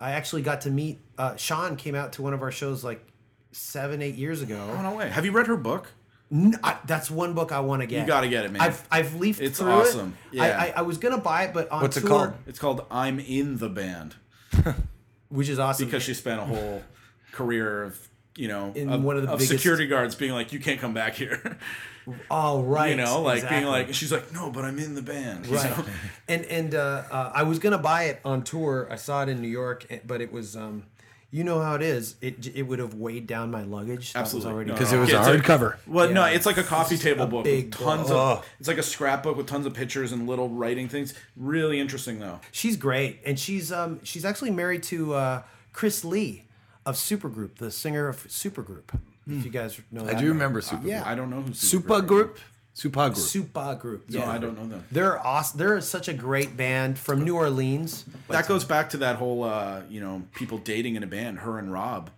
I 0.00 0.12
actually 0.12 0.42
got 0.42 0.62
to 0.62 0.70
meet 0.70 1.00
uh, 1.16 1.36
Sean. 1.36 1.76
Came 1.76 1.94
out 1.94 2.14
to 2.14 2.22
one 2.22 2.34
of 2.34 2.42
our 2.42 2.50
shows 2.50 2.82
like 2.82 3.06
seven, 3.52 4.02
eight 4.02 4.16
years 4.16 4.42
ago. 4.42 4.68
Oh 4.76 4.82
no 4.82 4.96
way! 4.96 5.08
Have 5.10 5.24
you 5.24 5.30
read 5.32 5.46
her 5.46 5.56
book? 5.56 5.92
N- 6.32 6.58
I, 6.64 6.78
that's 6.86 7.10
one 7.12 7.34
book 7.34 7.52
I 7.52 7.60
want 7.60 7.82
to 7.82 7.86
get. 7.86 8.00
You 8.00 8.06
gotta 8.06 8.28
get 8.28 8.44
it, 8.44 8.50
man. 8.50 8.62
I've 8.62 8.88
I've 8.90 9.14
leafed 9.14 9.40
It's 9.40 9.58
through 9.60 9.70
awesome. 9.70 10.16
it. 10.32 10.38
Yeah. 10.38 10.42
I, 10.42 10.66
I 10.66 10.72
I 10.78 10.82
was 10.82 10.98
gonna 10.98 11.18
buy 11.18 11.44
it, 11.44 11.54
but 11.54 11.70
on 11.70 11.82
What's 11.82 11.96
it 11.96 12.04
called? 12.04 12.32
It's 12.48 12.58
called 12.58 12.84
"I'm 12.90 13.20
in 13.20 13.58
the 13.58 13.68
Band" 13.68 14.16
which 15.28 15.48
is 15.48 15.58
awesome 15.60 15.86
because 15.86 16.02
she 16.02 16.14
spent 16.14 16.40
a 16.40 16.44
whole 16.44 16.82
career 17.32 17.84
of 17.84 18.08
you 18.36 18.48
know 18.48 18.72
In 18.74 18.88
of, 18.90 19.02
one 19.02 19.16
of 19.16 19.22
the 19.22 19.28
of 19.32 19.38
biggest- 19.38 19.52
security 19.52 19.86
guards 19.86 20.14
being 20.14 20.32
like, 20.32 20.52
"You 20.52 20.58
can't 20.60 20.80
come 20.80 20.94
back 20.94 21.14
here." 21.14 21.58
All 22.30 22.62
right, 22.62 22.90
you 22.90 22.96
know, 22.96 23.22
like 23.22 23.48
being 23.48 23.64
like, 23.64 23.94
she's 23.94 24.12
like, 24.12 24.32
"No, 24.32 24.50
but 24.50 24.64
I'm 24.64 24.78
in 24.78 24.94
the 24.94 25.02
band." 25.02 25.46
you 25.46 25.56
right. 25.56 25.76
know? 25.78 25.84
and 26.28 26.44
and 26.46 26.74
uh, 26.74 27.02
uh, 27.10 27.32
I 27.34 27.44
was 27.44 27.58
gonna 27.58 27.78
buy 27.78 28.04
it 28.04 28.20
on 28.24 28.42
tour. 28.42 28.86
I 28.90 28.96
saw 28.96 29.22
it 29.22 29.28
in 29.30 29.40
New 29.40 29.48
York, 29.48 29.86
eh, 29.90 30.00
but 30.06 30.20
it 30.20 30.32
was. 30.32 30.56
Um, 30.56 30.84
you 31.30 31.42
know 31.42 31.60
how 31.60 31.74
it 31.74 31.82
is. 31.82 32.14
It 32.20 32.54
it 32.54 32.62
would 32.62 32.78
have 32.78 32.94
weighed 32.94 33.26
down 33.26 33.50
my 33.50 33.62
luggage. 33.62 34.12
Absolutely. 34.14 34.52
already 34.52 34.68
No, 34.68 34.74
because 34.74 34.92
no, 34.92 34.98
it 34.98 35.00
was 35.00 35.10
Yeah, 35.10 35.26
a 35.26 35.32
it's 35.34 35.42
hardcover. 35.44 35.76
Well, 35.84 36.08
no, 36.12 36.24
it's 36.26 36.46
like 36.46 36.58
a 36.58 36.62
coffee 36.62 36.96
table 36.96 37.26
book 37.26 37.42
big 37.42 37.64
with 37.64 37.74
tons 37.74 38.08
book. 38.08 38.38
of. 38.38 38.46
It's 38.60 38.68
like 38.68 38.78
a 38.78 38.84
scrapbook 38.84 39.36
with 39.36 39.48
tons 39.48 39.66
of 39.66 39.74
pictures 39.74 40.12
and 40.12 40.28
little 40.28 40.48
writing 40.48 40.88
things. 40.88 41.12
Really 41.36 41.80
interesting 41.80 42.20
though. 42.20 42.38
She's 42.52 42.76
great, 42.76 43.18
and 43.26 43.36
she's 43.36 43.72
um 43.72 43.98
she's 44.04 44.24
actually 44.24 44.52
married 44.52 44.84
to 44.84 45.14
uh, 45.14 45.42
Chris 45.72 46.04
Lee 46.04 46.44
of 46.86 46.96
Supagroup, 46.96 47.56
the 47.56 47.70
singer 47.70 48.08
of 48.08 48.26
Supergroup. 48.28 48.90
If 49.26 49.44
you 49.44 49.50
guys 49.50 49.80
know, 49.90 50.02
I 50.02 50.08
do 50.08 50.14
band. 50.16 50.28
remember 50.28 50.60
Super. 50.60 50.86
Yeah. 50.86 51.02
I 51.06 51.14
don't 51.14 51.30
know 51.30 51.40
who 51.42 51.50
Supagroup. 51.52 52.36
Super 52.74 53.08
Group. 53.08 53.16
Supagroup. 53.16 54.10
No, 54.10 54.18
Yeah, 54.20 54.30
I 54.30 54.38
don't 54.38 54.56
know 54.58 54.66
them. 54.66 54.84
They're 54.90 55.24
awesome. 55.24 55.58
They're 55.58 55.80
such 55.80 56.08
a 56.08 56.12
great 56.12 56.56
band 56.56 56.98
from 56.98 57.24
New 57.24 57.36
Orleans. 57.36 58.04
That 58.28 58.48
goes 58.48 58.64
back 58.64 58.90
to 58.90 58.96
that 58.98 59.16
whole, 59.16 59.44
uh, 59.44 59.82
you 59.88 60.00
know, 60.00 60.24
people 60.34 60.58
dating 60.58 60.96
in 60.96 61.02
a 61.02 61.06
band. 61.06 61.38
Her 61.38 61.58
and 61.58 61.72
Rob 61.72 62.10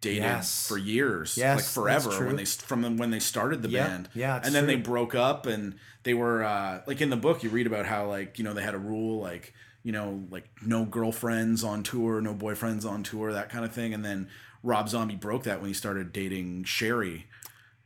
dated 0.00 0.22
Yes. 0.22 0.66
for 0.68 0.78
years, 0.78 1.36
Yes, 1.36 1.56
like 1.56 1.64
forever 1.66 2.04
that's 2.04 2.16
true. 2.18 2.26
when 2.28 2.36
they 2.36 2.44
from 2.44 2.96
when 2.98 3.10
they 3.10 3.18
started 3.18 3.62
the 3.62 3.68
Yeah, 3.68 3.86
band. 3.88 4.08
yeah, 4.14 4.36
it's 4.36 4.46
and 4.46 4.54
then 4.54 4.66
they 4.68 4.76
broke 4.76 5.14
up, 5.16 5.46
and 5.46 5.74
they 6.04 6.14
were 6.14 6.44
uh, 6.44 6.82
like 6.86 7.00
in 7.00 7.10
the 7.10 7.16
book. 7.16 7.42
You 7.42 7.50
read 7.50 7.66
about 7.66 7.84
how 7.86 8.06
like 8.06 8.38
you 8.38 8.44
know 8.44 8.52
they 8.54 8.62
had 8.62 8.74
a 8.74 8.78
rule 8.78 9.20
like 9.20 9.52
you 9.86 9.92
know 9.92 10.24
like 10.30 10.48
no 10.62 10.84
girlfriends 10.84 11.62
on 11.62 11.82
tour, 11.84 12.20
no 12.20 12.34
boyfriends 12.34 12.84
on 12.84 13.02
tour, 13.04 13.32
that 13.32 13.48
kind 13.50 13.64
of 13.64 13.72
thing. 13.72 13.94
And 13.94 14.04
then 14.04 14.28
Rob 14.62 14.88
Zombie 14.88 15.14
broke 15.14 15.44
that 15.44 15.60
when 15.60 15.68
he 15.68 15.74
started 15.74 16.12
dating 16.12 16.64
Sheri. 16.64 17.22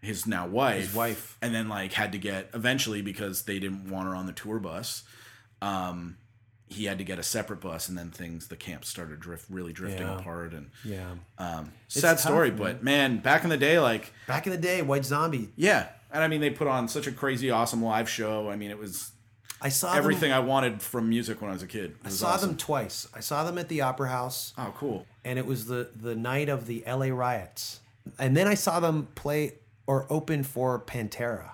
His 0.03 0.27
now 0.27 0.47
wife, 0.47 0.87
His 0.87 0.95
wife. 0.95 1.37
and 1.43 1.55
then 1.55 1.69
like 1.69 1.93
had 1.93 2.13
to 2.13 2.19
get 2.19 2.49
eventually 2.55 3.03
because 3.03 3.43
they 3.43 3.59
didn't 3.59 3.91
want 3.91 4.09
her 4.09 4.15
on 4.15 4.25
the 4.27 4.33
tour 4.33 4.59
bus 4.59 5.03
um, 5.63 6.17
he 6.69 6.85
had 6.87 6.99
to 6.99 7.05
get 7.05 7.19
a 7.19 7.23
separate 7.23 7.61
bus, 7.61 7.89
and 7.89 7.99
then 7.99 8.11
things 8.11 8.47
the 8.49 8.57
camp 8.57 8.85
started 8.85 9.21
drift 9.21 9.45
really 9.51 9.73
drifting 9.75 10.07
Yeah. 10.07 10.19
apart, 10.21 10.55
and 10.55 10.71
Yeah. 10.85 11.11
um, 11.37 11.73
sad 11.89 12.13
tough, 12.13 12.21
story. 12.21 12.49
man. 12.51 12.59
But 12.59 12.83
man, 12.83 13.19
back 13.19 13.45
in 13.45 13.51
the 13.51 13.57
day, 13.59 13.79
like 13.81 14.13
Back 14.27 14.47
in 14.47 14.53
the 14.53 14.59
day, 14.59 14.81
White 14.81 15.05
Zombie. 15.05 15.51
yeah, 15.57 15.89
and 16.11 16.23
I 16.23 16.29
mean 16.29 16.41
they 16.41 16.49
put 16.51 16.69
on 16.69 16.89
such 16.89 17.07
a 17.07 17.13
crazy, 17.13 17.51
awesome 17.51 17.83
live 17.83 18.09
show. 18.09 18.49
I 18.49 18.57
mean 18.57 18.71
it 18.71 18.79
was 18.79 19.11
I 19.63 19.69
saw 19.69 19.95
everything 19.95 20.31
Them, 20.31 20.43
I 20.43 20.47
wanted 20.47 20.81
from 20.83 21.09
music 21.09 21.41
when 21.43 21.51
I 21.51 21.53
was 21.53 21.63
a 21.63 21.67
kid. 21.67 21.91
It 21.91 21.97
I 22.07 22.09
saw 22.09 22.29
awesome. 22.29 22.51
them 22.51 22.57
twice. 22.57 23.07
I 23.15 23.21
saw 23.21 23.45
them 23.45 23.59
at 23.59 23.69
the 23.69 23.83
Opera 23.83 24.09
House, 24.09 24.55
Oh, 24.57 24.73
cool. 24.77 25.07
and 25.25 25.39
it 25.39 25.47
was 25.47 25.67
the 25.67 25.91
the 25.95 26.15
night 26.15 26.49
of 26.49 26.67
the 26.67 26.87
L.A. 26.87 27.11
riots. 27.11 27.81
And 28.19 28.37
then 28.37 28.47
I 28.49 28.55
saw 28.55 28.81
them 28.81 29.09
play 29.15 29.55
or 29.87 30.07
open 30.11 30.43
for 30.45 30.81
Pantera. 30.81 31.53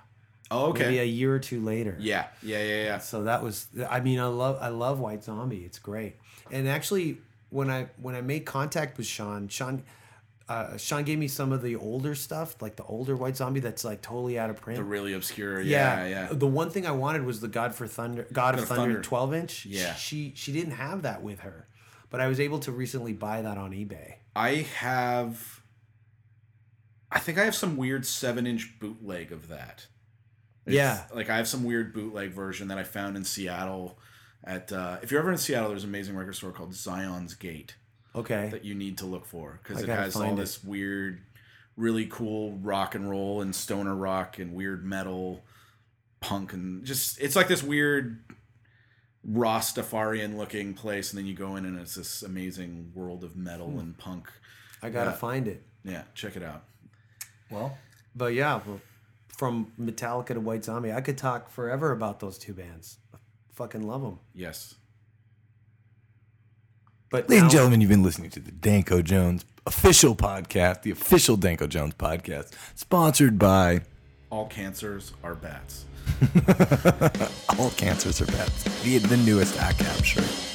Oh, 0.51 0.67
okay. 0.67 0.85
Maybe 0.85 0.99
a 1.01 1.05
year 1.05 1.35
or 1.35 1.41
two 1.41 1.61
later. 1.61 1.97
yeah, 1.99 2.27
yeah, 2.43 2.63
yeah, 2.63 2.85
yeah. 2.85 2.99
So 2.99 3.25
that 3.25 3.43
was 3.43 3.67
I 3.91 3.99
mean 4.01 4.21
I 4.21 4.27
love 4.27 4.59
I 4.61 4.69
love 4.69 5.01
White 5.01 5.25
Zombie. 5.25 5.65
It's 5.65 5.81
great. 5.81 6.15
And 6.53 6.69
actually 6.69 7.19
when 7.51 7.69
I 7.71 7.89
when 8.01 8.15
I 8.15 8.21
made 8.21 8.45
contact 8.47 8.97
with 8.99 9.07
Sean, 9.09 9.49
Sean 9.49 9.83
uh, 10.49 10.77
Sean 10.77 11.03
gave 11.03 11.19
me 11.19 11.27
some 11.29 11.51
of 11.53 11.61
the 11.63 11.75
older 11.77 12.15
stuff, 12.15 12.61
like 12.63 12.77
the 12.77 12.85
older 12.85 13.17
White 13.17 13.37
Zombie 13.37 13.61
that's 13.61 13.85
like 13.85 14.01
totally 14.01 14.39
out 14.39 14.49
of 14.49 14.61
print. 14.61 14.79
The 14.79 14.85
really 14.85 15.13
obscure. 15.13 15.61
Yeah, 15.61 16.07
yeah. 16.07 16.29
The 16.31 16.47
one 16.47 16.71
thing 16.71 16.87
I 16.87 16.93
wanted 16.93 17.25
was 17.25 17.41
the 17.41 17.49
God 17.49 17.75
for 17.75 17.87
Thunder, 17.89 18.27
God 18.33 18.55
of 18.55 18.61
of 18.63 18.69
Thunder, 18.69 18.85
Thunder. 18.95 19.01
12 19.03 19.35
inch. 19.35 19.67
Yeah. 19.67 19.95
She 19.95 20.33
she 20.37 20.53
didn't 20.53 20.75
have 20.75 21.03
that 21.03 21.23
with 21.23 21.41
her, 21.41 21.67
but 22.11 22.21
I 22.21 22.29
was 22.29 22.39
able 22.39 22.61
to 22.61 22.71
recently 22.73 23.13
buy 23.13 23.43
that 23.43 23.59
on 23.59 23.73
eBay. 23.73 24.15
I 24.37 24.67
have. 24.79 25.61
I 27.11 27.19
think 27.19 27.39
I 27.39 27.45
have 27.45 27.55
some 27.55 27.77
weird 27.77 28.05
seven-inch 28.05 28.79
bootleg 28.81 29.33
of 29.33 29.49
that. 29.49 29.87
It's- 30.67 30.75
Yeah. 30.75 31.05
like 31.15 31.31
I 31.31 31.37
have 31.37 31.49
some 31.49 31.65
weird 31.65 31.93
bootleg 31.95 32.33
version 32.33 32.69
that 32.69 32.79
I 32.79 32.85
found 32.85 33.17
in 33.17 33.25
Seattle. 33.25 33.99
At 34.45 34.73
uh, 34.73 34.99
if 35.03 35.11
you're 35.11 35.21
ever 35.21 35.33
in 35.33 35.39
Seattle, 35.39 35.71
there's 35.71 35.85
an 35.85 35.91
amazing 35.91 36.17
record 36.17 36.35
store 36.37 36.53
called 36.53 36.75
Zion's 36.75 37.35
Gate 37.35 37.75
Okay. 38.17 38.49
that 38.51 38.65
you 38.65 38.75
need 38.75 38.99
to 38.99 39.07
look 39.07 39.27
for 39.27 39.61
because 39.63 39.83
it 39.83 39.89
has 39.89 40.17
all 40.17 40.33
it. 40.33 40.37
this 40.37 40.65
weird, 40.65 41.21
really 41.77 42.07
cool 42.07 42.53
rock 42.63 42.95
and 42.95 43.09
roll 43.11 43.43
and 43.43 43.55
stoner 43.55 43.95
rock 43.95 44.39
and 44.39 44.55
weird 44.55 44.85
metal, 44.85 45.45
punk 46.21 46.53
and 46.55 46.85
just 46.85 47.21
it's 47.21 47.37
like 47.37 47.47
this 47.49 47.63
weird 47.63 48.23
Rastafarian 49.29 50.37
looking 50.37 50.75
place, 50.75 51.11
and 51.13 51.19
then 51.19 51.27
you 51.27 51.35
go 51.35 51.57
in 51.57 51.65
and 51.65 51.79
it's 51.79 51.95
this 51.97 52.23
amazing 52.23 52.93
world 52.95 53.25
of 53.25 53.37
metal 53.37 53.71
Hmm. 53.71 53.79
and 53.81 53.99
punk. 53.99 54.31
I 54.83 54.91
gotta 54.91 55.11
Yeah. 55.11 55.17
find 55.17 55.49
it. 55.49 55.63
Yeah, 55.85 56.05
check 56.15 56.37
it 56.37 56.43
out. 56.43 56.65
Well, 57.51 57.77
But 58.15 58.33
yeah, 58.33 58.61
from 59.29 59.73
Metallica 59.79 60.29
to 60.29 60.41
White 60.41 60.65
Zombie. 60.65 60.91
I 60.93 61.03
could 61.03 61.19
talk 61.19 61.51
forever 61.51 61.93
about 61.93 62.19
those 62.21 62.39
two 62.39 62.55
bands. 62.55 62.99
I 63.13 63.19
fucking 63.53 63.83
love 63.87 64.01
them. 64.01 64.19
Yes. 64.35 64.75
But 67.11 67.29
Ladies 67.29 67.43
and 67.43 67.47
now- 67.47 67.49
gentlemen, 67.53 67.81
you've 67.81 67.91
been 67.91 68.03
listening 68.03 68.31
to 68.31 68.41
the 68.41 68.51
Danko 68.53 69.03
Jones 69.03 69.45
official 69.67 70.15
podcast, 70.17 70.83
the 70.83 70.91
official 70.91 71.37
Danko 71.37 71.67
Jones 71.67 71.95
podcast, 71.95 72.53
sponsored 72.75 73.39
by 73.39 73.83
All 74.31 74.47
cancers 74.47 75.13
are 75.23 75.35
bats. 75.35 75.85
All 77.59 77.71
Cancers 77.71 78.23
Are 78.23 78.27
bats. 78.27 78.63
the, 78.85 78.99
the 78.99 79.17
newest 79.17 79.57
ACAP 79.57 80.05
shirt. 80.05 80.46